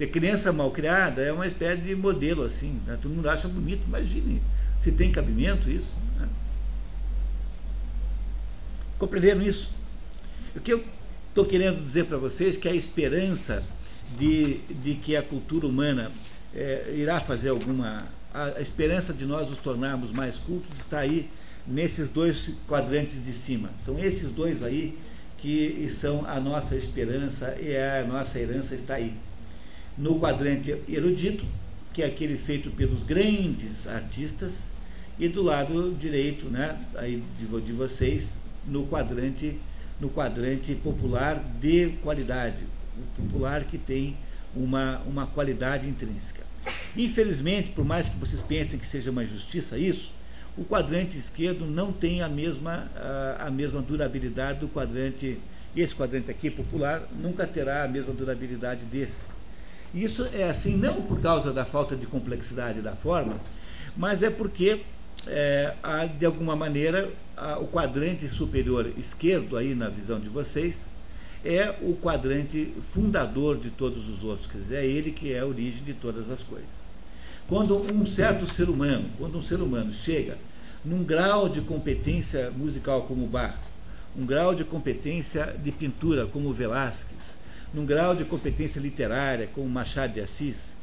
E 0.00 0.06
criança 0.06 0.50
mal 0.50 0.70
criada 0.70 1.22
é 1.22 1.30
uma 1.30 1.46
espécie 1.46 1.82
de 1.82 1.94
modelo 1.94 2.42
assim, 2.42 2.80
né? 2.86 2.98
todo 3.00 3.12
mundo 3.12 3.28
acha 3.28 3.46
bonito, 3.46 3.82
imagine 3.86 4.40
se 4.80 4.90
tem 4.90 5.12
cabimento 5.12 5.70
isso. 5.70 5.92
Né? 6.18 6.26
Compreenderam 8.98 9.42
isso? 9.42 9.70
O 10.56 10.60
que 10.60 10.72
eu 10.72 10.82
estou 11.28 11.44
querendo 11.44 11.84
dizer 11.84 12.06
para 12.06 12.16
vocês 12.16 12.56
é 12.56 12.60
que 12.60 12.68
a 12.68 12.74
esperança 12.74 13.62
de, 14.18 14.58
de 14.70 14.94
que 14.94 15.14
a 15.14 15.22
cultura 15.22 15.66
humana 15.66 16.10
é, 16.54 16.94
irá 16.96 17.20
fazer 17.20 17.50
alguma. 17.50 18.04
A, 18.32 18.44
a 18.44 18.60
esperança 18.60 19.12
de 19.12 19.26
nós 19.26 19.50
nos 19.50 19.58
tornarmos 19.58 20.12
mais 20.12 20.38
cultos 20.38 20.78
está 20.78 21.00
aí 21.00 21.28
nesses 21.66 22.08
dois 22.08 22.54
quadrantes 22.66 23.24
de 23.24 23.32
cima. 23.32 23.68
São 23.84 23.98
esses 23.98 24.30
dois 24.30 24.62
aí 24.62 24.96
que 25.36 25.88
são 25.90 26.24
a 26.26 26.40
nossa 26.40 26.74
esperança 26.74 27.56
e 27.60 27.76
a 27.76 28.04
nossa 28.06 28.38
herança 28.38 28.74
está 28.74 28.94
aí 28.94 29.14
no 30.00 30.18
quadrante 30.18 30.74
erudito, 30.88 31.44
que 31.92 32.02
é 32.02 32.06
aquele 32.06 32.36
feito 32.36 32.70
pelos 32.70 33.02
grandes 33.02 33.86
artistas, 33.86 34.70
e 35.18 35.28
do 35.28 35.42
lado 35.42 35.94
direito, 36.00 36.46
né, 36.46 36.76
aí 36.94 37.22
de, 37.38 37.60
de 37.60 37.72
vocês, 37.72 38.38
no 38.66 38.86
quadrante 38.86 39.56
no 40.00 40.08
quadrante 40.08 40.74
popular 40.76 41.38
de 41.60 41.90
qualidade, 42.02 42.56
o 42.96 43.22
popular 43.22 43.64
que 43.64 43.76
tem 43.76 44.16
uma, 44.56 44.98
uma 45.06 45.26
qualidade 45.26 45.86
intrínseca. 45.86 46.40
Infelizmente, 46.96 47.70
por 47.70 47.84
mais 47.84 48.08
que 48.08 48.16
vocês 48.16 48.40
pensem 48.40 48.78
que 48.78 48.88
seja 48.88 49.10
uma 49.10 49.22
injustiça 49.22 49.76
isso, 49.76 50.12
o 50.56 50.64
quadrante 50.64 51.18
esquerdo 51.18 51.66
não 51.66 51.92
tem 51.92 52.22
a 52.22 52.28
mesma, 52.28 52.90
a, 52.96 53.46
a 53.46 53.50
mesma 53.50 53.82
durabilidade 53.82 54.60
do 54.60 54.68
quadrante, 54.68 55.38
esse 55.76 55.94
quadrante 55.94 56.30
aqui 56.30 56.50
popular 56.50 57.06
nunca 57.22 57.46
terá 57.46 57.84
a 57.84 57.88
mesma 57.88 58.14
durabilidade 58.14 58.84
desse. 58.86 59.26
Isso 59.94 60.28
é 60.32 60.48
assim 60.48 60.76
não 60.76 61.02
por 61.02 61.20
causa 61.20 61.52
da 61.52 61.64
falta 61.64 61.96
de 61.96 62.06
complexidade 62.06 62.80
da 62.80 62.92
forma, 62.92 63.36
mas 63.96 64.22
é 64.22 64.30
porque, 64.30 64.82
é, 65.26 65.74
há, 65.82 66.06
de 66.06 66.24
alguma 66.24 66.54
maneira, 66.54 67.10
a, 67.36 67.58
o 67.58 67.66
quadrante 67.66 68.28
superior 68.28 68.90
esquerdo, 68.96 69.56
aí 69.56 69.74
na 69.74 69.88
visão 69.88 70.20
de 70.20 70.28
vocês, 70.28 70.86
é 71.44 71.74
o 71.80 71.96
quadrante 71.96 72.72
fundador 72.92 73.56
de 73.56 73.70
todos 73.70 74.08
os 74.08 74.22
outros, 74.22 74.46
quer 74.46 74.58
dizer, 74.58 74.76
é 74.76 74.86
ele 74.86 75.10
que 75.10 75.32
é 75.32 75.40
a 75.40 75.46
origem 75.46 75.82
de 75.82 75.94
todas 75.94 76.30
as 76.30 76.42
coisas. 76.42 76.68
Quando 77.48 77.92
um 77.92 78.06
certo 78.06 78.48
ser 78.48 78.68
humano, 78.68 79.08
quando 79.18 79.38
um 79.38 79.42
ser 79.42 79.60
humano 79.60 79.92
chega 79.92 80.38
num 80.84 81.02
grau 81.02 81.48
de 81.48 81.60
competência 81.62 82.50
musical 82.52 83.02
como 83.02 83.26
Bach, 83.26 83.56
um 84.16 84.24
grau 84.24 84.54
de 84.54 84.64
competência 84.64 85.56
de 85.62 85.72
pintura 85.72 86.26
como 86.26 86.52
Velázquez, 86.52 87.39
num 87.72 87.86
grau 87.86 88.14
de 88.14 88.24
competência 88.24 88.80
literária, 88.80 89.48
como 89.54 89.68
Machado 89.68 90.14
de 90.14 90.20
Assis, 90.20 90.76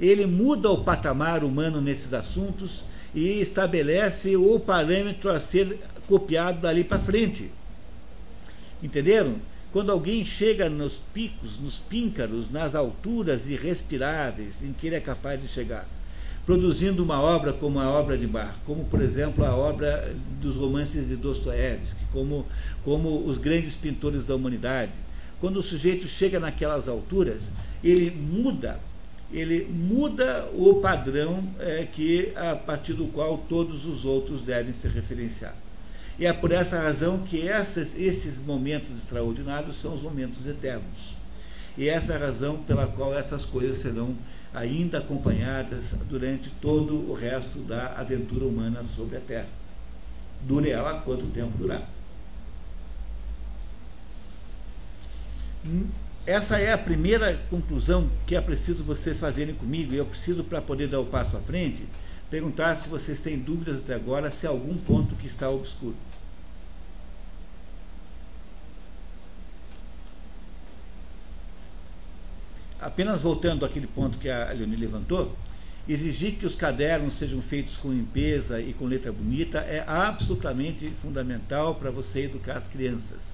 ele 0.00 0.26
muda 0.26 0.70
o 0.70 0.84
patamar 0.84 1.42
humano 1.42 1.80
nesses 1.80 2.12
assuntos 2.14 2.84
e 3.14 3.40
estabelece 3.40 4.36
o 4.36 4.60
parâmetro 4.60 5.30
a 5.30 5.40
ser 5.40 5.78
copiado 6.06 6.60
dali 6.60 6.84
para 6.84 6.98
frente. 6.98 7.50
Entenderam? 8.82 9.36
Quando 9.72 9.92
alguém 9.92 10.24
chega 10.24 10.70
nos 10.70 10.94
picos, 11.12 11.58
nos 11.58 11.78
píncaros, 11.78 12.50
nas 12.50 12.74
alturas 12.74 13.48
irrespiráveis 13.48 14.62
em 14.62 14.72
que 14.72 14.86
ele 14.86 14.96
é 14.96 15.00
capaz 15.00 15.42
de 15.42 15.48
chegar, 15.48 15.86
produzindo 16.46 17.02
uma 17.02 17.20
obra 17.20 17.52
como 17.52 17.78
a 17.78 17.90
obra 17.90 18.16
de 18.16 18.26
Bach, 18.26 18.54
como 18.64 18.86
por 18.86 19.02
exemplo 19.02 19.44
a 19.44 19.54
obra 19.54 20.14
dos 20.40 20.56
romances 20.56 21.08
de 21.08 21.16
Dostoiévski, 21.16 22.00
como, 22.10 22.46
como 22.82 23.26
os 23.26 23.36
grandes 23.36 23.76
pintores 23.76 24.24
da 24.24 24.34
humanidade, 24.34 24.92
quando 25.40 25.58
o 25.58 25.62
sujeito 25.62 26.08
chega 26.08 26.40
naquelas 26.40 26.88
alturas, 26.88 27.50
ele 27.82 28.10
muda, 28.10 28.80
ele 29.32 29.64
muda 29.64 30.48
o 30.54 30.74
padrão 30.76 31.44
é, 31.60 31.86
que 31.92 32.32
a 32.34 32.56
partir 32.56 32.94
do 32.94 33.06
qual 33.06 33.38
todos 33.48 33.86
os 33.86 34.04
outros 34.04 34.42
devem 34.42 34.72
se 34.72 34.88
referenciar. 34.88 35.54
E 36.18 36.26
é 36.26 36.32
por 36.32 36.50
essa 36.50 36.80
razão 36.80 37.18
que 37.18 37.46
essas, 37.46 37.96
esses 37.96 38.40
momentos 38.40 38.98
extraordinários 38.98 39.76
são 39.76 39.94
os 39.94 40.02
momentos 40.02 40.46
eternos. 40.46 41.16
E 41.76 41.88
essa 41.88 42.14
é 42.14 42.16
a 42.16 42.18
razão 42.18 42.56
pela 42.56 42.88
qual 42.88 43.16
essas 43.16 43.44
coisas 43.44 43.76
serão 43.78 44.16
ainda 44.52 44.98
acompanhadas 44.98 45.94
durante 46.08 46.50
todo 46.60 47.08
o 47.08 47.14
resto 47.14 47.60
da 47.60 47.94
aventura 47.96 48.44
humana 48.44 48.82
sobre 48.82 49.16
a 49.16 49.20
Terra. 49.20 49.46
Dure 50.42 50.70
ela 50.70 51.00
quanto 51.02 51.26
tempo 51.26 51.56
durar. 51.56 51.88
Essa 56.26 56.58
é 56.58 56.72
a 56.72 56.78
primeira 56.78 57.38
conclusão 57.48 58.10
que 58.26 58.36
é 58.36 58.40
preciso 58.40 58.84
vocês 58.84 59.18
fazerem 59.18 59.54
comigo, 59.54 59.94
e 59.94 59.96
eu 59.96 60.04
preciso, 60.04 60.44
para 60.44 60.60
poder 60.60 60.86
dar 60.88 61.00
o 61.00 61.06
passo 61.06 61.36
à 61.36 61.40
frente, 61.40 61.82
perguntar 62.28 62.76
se 62.76 62.88
vocês 62.88 63.20
têm 63.20 63.38
dúvidas 63.38 63.78
até 63.78 63.94
agora, 63.94 64.30
se 64.30 64.46
há 64.46 64.50
algum 64.50 64.76
ponto 64.76 65.14
que 65.14 65.26
está 65.26 65.48
obscuro. 65.48 65.96
Apenas 72.80 73.22
voltando 73.22 73.64
àquele 73.64 73.86
ponto 73.86 74.18
que 74.18 74.28
a 74.28 74.52
Leonie 74.52 74.76
levantou, 74.76 75.34
exigir 75.88 76.34
que 76.34 76.44
os 76.44 76.54
cadernos 76.54 77.14
sejam 77.14 77.40
feitos 77.40 77.76
com 77.76 77.90
limpeza 77.90 78.60
e 78.60 78.74
com 78.74 78.84
letra 78.84 79.10
bonita 79.10 79.60
é 79.60 79.82
absolutamente 79.86 80.88
fundamental 80.90 81.74
para 81.74 81.90
você 81.90 82.24
educar 82.24 82.58
as 82.58 82.68
crianças. 82.68 83.32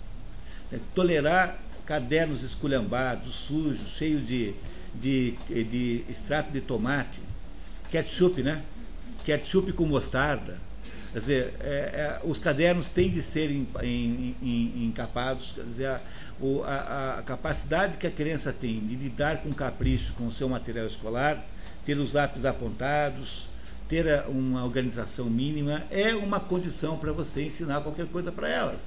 É, 0.73 0.79
tolerar 0.95 1.59
cadernos 1.87 2.43
esculhambados, 2.43 3.35
sujos, 3.35 3.97
cheios 3.97 4.27
de, 4.27 4.55
de, 4.95 5.35
de 5.49 6.05
extrato 6.09 6.51
de 6.51 6.61
tomate, 6.61 7.19
ketchup, 7.91 8.43
né? 8.43 8.63
Ketchup 9.25 9.73
com 9.73 9.87
mostarda, 9.87 10.59
Quer 11.15 11.21
dizer, 11.21 11.55
é, 11.61 11.69
é, 11.69 12.21
os 12.25 12.41
cadernos 12.41 12.89
têm 12.89 13.09
de 13.09 13.23
ser 13.23 13.49
encapados, 14.75 15.53
quer 15.55 15.63
dizer, 15.63 15.87
a, 15.87 16.01
a, 16.67 17.19
a, 17.21 17.23
capacidade 17.23 17.99
que 17.99 18.07
a 18.09 18.11
criança 18.11 18.53
tem 18.53 18.81
de 18.81 18.97
lidar 18.97 19.37
com 19.37 19.53
capricho 19.53 20.13
com 20.15 20.27
o 20.27 20.33
seu 20.33 20.49
material 20.49 20.89
escolar, 20.89 21.41
ter 21.87 21.97
os 21.99 22.13
lápis 22.13 22.45
apontados, 22.45 23.47
ter 23.89 24.25
uma 24.27 24.65
organização 24.65 25.27
mínima, 25.27 25.85
é 25.89 26.17
uma 26.17 26.41
condição 26.41 26.99
para 26.99 27.13
você 27.13 27.45
ensinar 27.45 27.81
qualquer 27.83 28.07
coisa 28.07 28.33
para 28.33 28.49
elas. 28.49 28.81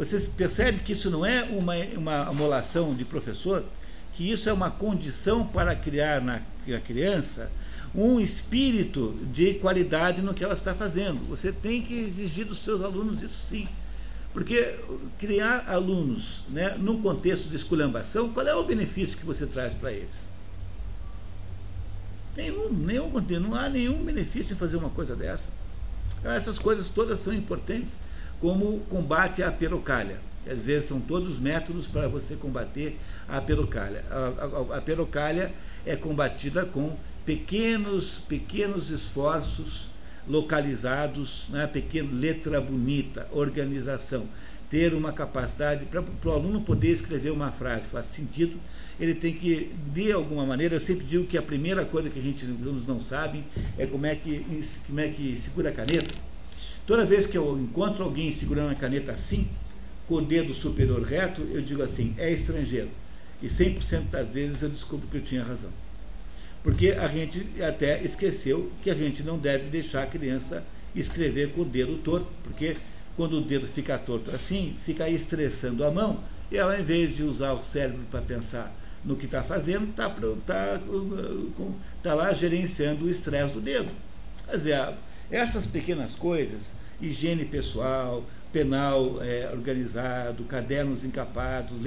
Você 0.00 0.18
percebe 0.34 0.78
que 0.78 0.94
isso 0.94 1.10
não 1.10 1.26
é 1.26 1.42
uma, 1.42 1.76
uma 1.94 2.22
amolação 2.28 2.94
de 2.94 3.04
professor, 3.04 3.62
que 4.14 4.32
isso 4.32 4.48
é 4.48 4.52
uma 4.52 4.70
condição 4.70 5.46
para 5.46 5.76
criar 5.76 6.22
na, 6.22 6.40
na 6.66 6.80
criança 6.80 7.50
um 7.94 8.18
espírito 8.18 9.14
de 9.30 9.52
qualidade 9.54 10.22
no 10.22 10.32
que 10.32 10.42
ela 10.42 10.54
está 10.54 10.74
fazendo. 10.74 11.18
Você 11.28 11.52
tem 11.52 11.82
que 11.82 11.92
exigir 11.92 12.46
dos 12.46 12.64
seus 12.64 12.80
alunos 12.80 13.22
isso 13.22 13.46
sim. 13.46 13.68
Porque 14.32 14.74
criar 15.18 15.66
alunos 15.68 16.44
né, 16.48 16.78
num 16.78 17.02
contexto 17.02 17.50
de 17.50 17.56
esculhambação, 17.56 18.30
qual 18.30 18.46
é 18.46 18.54
o 18.54 18.64
benefício 18.64 19.18
que 19.18 19.26
você 19.26 19.44
traz 19.44 19.74
para 19.74 19.92
eles? 19.92 20.30
Nenhum, 22.34 22.72
nenhum, 22.72 23.10
não 23.38 23.54
há 23.54 23.68
nenhum 23.68 24.02
benefício 24.02 24.54
em 24.54 24.56
fazer 24.56 24.78
uma 24.78 24.88
coisa 24.88 25.14
dessa. 25.14 25.50
Essas 26.24 26.58
coisas 26.58 26.88
todas 26.88 27.20
são 27.20 27.34
importantes, 27.34 27.98
como 28.40 28.80
combate 28.88 29.42
à 29.42 29.50
perocalha. 29.50 30.18
Quer 30.44 30.54
dizer, 30.54 30.82
são 30.82 31.00
todos 31.00 31.38
métodos 31.38 31.86
para 31.86 32.08
você 32.08 32.34
combater 32.34 32.98
a 33.28 33.40
perocalha. 33.40 34.02
A, 34.10 34.74
a, 34.74 34.78
a 34.78 34.80
perocalha 34.80 35.52
é 35.84 35.94
combatida 35.94 36.64
com 36.64 36.96
pequenos, 37.26 38.20
pequenos 38.26 38.90
esforços 38.90 39.90
localizados, 40.26 41.46
né, 41.50 41.66
pequena 41.66 42.08
letra 42.12 42.60
bonita, 42.60 43.26
organização, 43.32 44.26
ter 44.70 44.94
uma 44.94 45.12
capacidade 45.12 45.84
para 45.86 46.02
o 46.02 46.32
aluno 46.32 46.60
poder 46.60 46.90
escrever 46.90 47.30
uma 47.30 47.50
frase 47.50 47.86
que 47.86 47.92
faz 47.92 48.06
sentido, 48.06 48.56
ele 48.98 49.14
tem 49.14 49.34
que, 49.34 49.72
de 49.92 50.12
alguma 50.12 50.46
maneira, 50.46 50.76
eu 50.76 50.80
sempre 50.80 51.04
digo 51.06 51.26
que 51.26 51.36
a 51.36 51.42
primeira 51.42 51.84
coisa 51.84 52.08
que 52.08 52.18
a 52.18 52.22
gente 52.22 52.44
alunos 52.44 52.86
não 52.86 53.02
sabem 53.02 53.42
é 53.76 53.86
como 53.86 54.06
é 54.06 54.14
que 54.14 54.44
como 54.86 55.00
é 55.00 55.08
que 55.08 55.36
segura 55.36 55.70
a 55.70 55.72
caneta. 55.72 56.29
Toda 56.86 57.04
vez 57.04 57.26
que 57.26 57.38
eu 57.38 57.58
encontro 57.58 58.02
alguém 58.02 58.32
segurando 58.32 58.72
a 58.72 58.74
caneta 58.74 59.12
assim, 59.12 59.48
com 60.08 60.16
o 60.16 60.24
dedo 60.24 60.52
superior 60.52 61.02
reto, 61.02 61.42
eu 61.52 61.62
digo 61.62 61.82
assim, 61.82 62.14
é 62.18 62.30
estrangeiro. 62.30 62.88
E 63.42 63.46
100% 63.46 64.10
das 64.10 64.30
vezes 64.30 64.62
eu 64.62 64.68
descubro 64.68 65.06
que 65.08 65.16
eu 65.16 65.22
tinha 65.22 65.44
razão. 65.44 65.70
Porque 66.62 66.90
a 66.90 67.08
gente 67.08 67.46
até 67.62 68.02
esqueceu 68.02 68.70
que 68.82 68.90
a 68.90 68.94
gente 68.94 69.22
não 69.22 69.38
deve 69.38 69.70
deixar 69.70 70.02
a 70.02 70.06
criança 70.06 70.64
escrever 70.94 71.52
com 71.52 71.62
o 71.62 71.64
dedo 71.64 71.96
torto, 71.98 72.26
porque 72.42 72.76
quando 73.16 73.38
o 73.38 73.40
dedo 73.40 73.66
fica 73.66 73.96
torto 73.96 74.30
assim, 74.34 74.76
fica 74.84 75.08
estressando 75.08 75.84
a 75.84 75.90
mão, 75.90 76.18
e 76.50 76.56
ela, 76.56 76.78
em 76.78 76.82
vez 76.82 77.16
de 77.16 77.22
usar 77.22 77.52
o 77.52 77.64
cérebro 77.64 78.00
para 78.10 78.20
pensar 78.20 78.74
no 79.04 79.16
que 79.16 79.26
está 79.26 79.42
fazendo, 79.42 79.88
está 79.88 80.10
tá, 80.44 80.80
tá 82.02 82.14
lá 82.14 82.32
gerenciando 82.32 83.04
o 83.04 83.10
estresse 83.10 83.54
do 83.54 83.60
dedo. 83.60 83.88
Quer 84.46 84.56
dizer, 84.56 84.94
essas 85.30 85.66
pequenas 85.66 86.14
coisas, 86.14 86.72
higiene 87.00 87.44
pessoal, 87.44 88.24
penal 88.52 89.18
é, 89.22 89.50
organizado, 89.52 90.44
cadernos 90.44 91.04
encapados, 91.04 91.86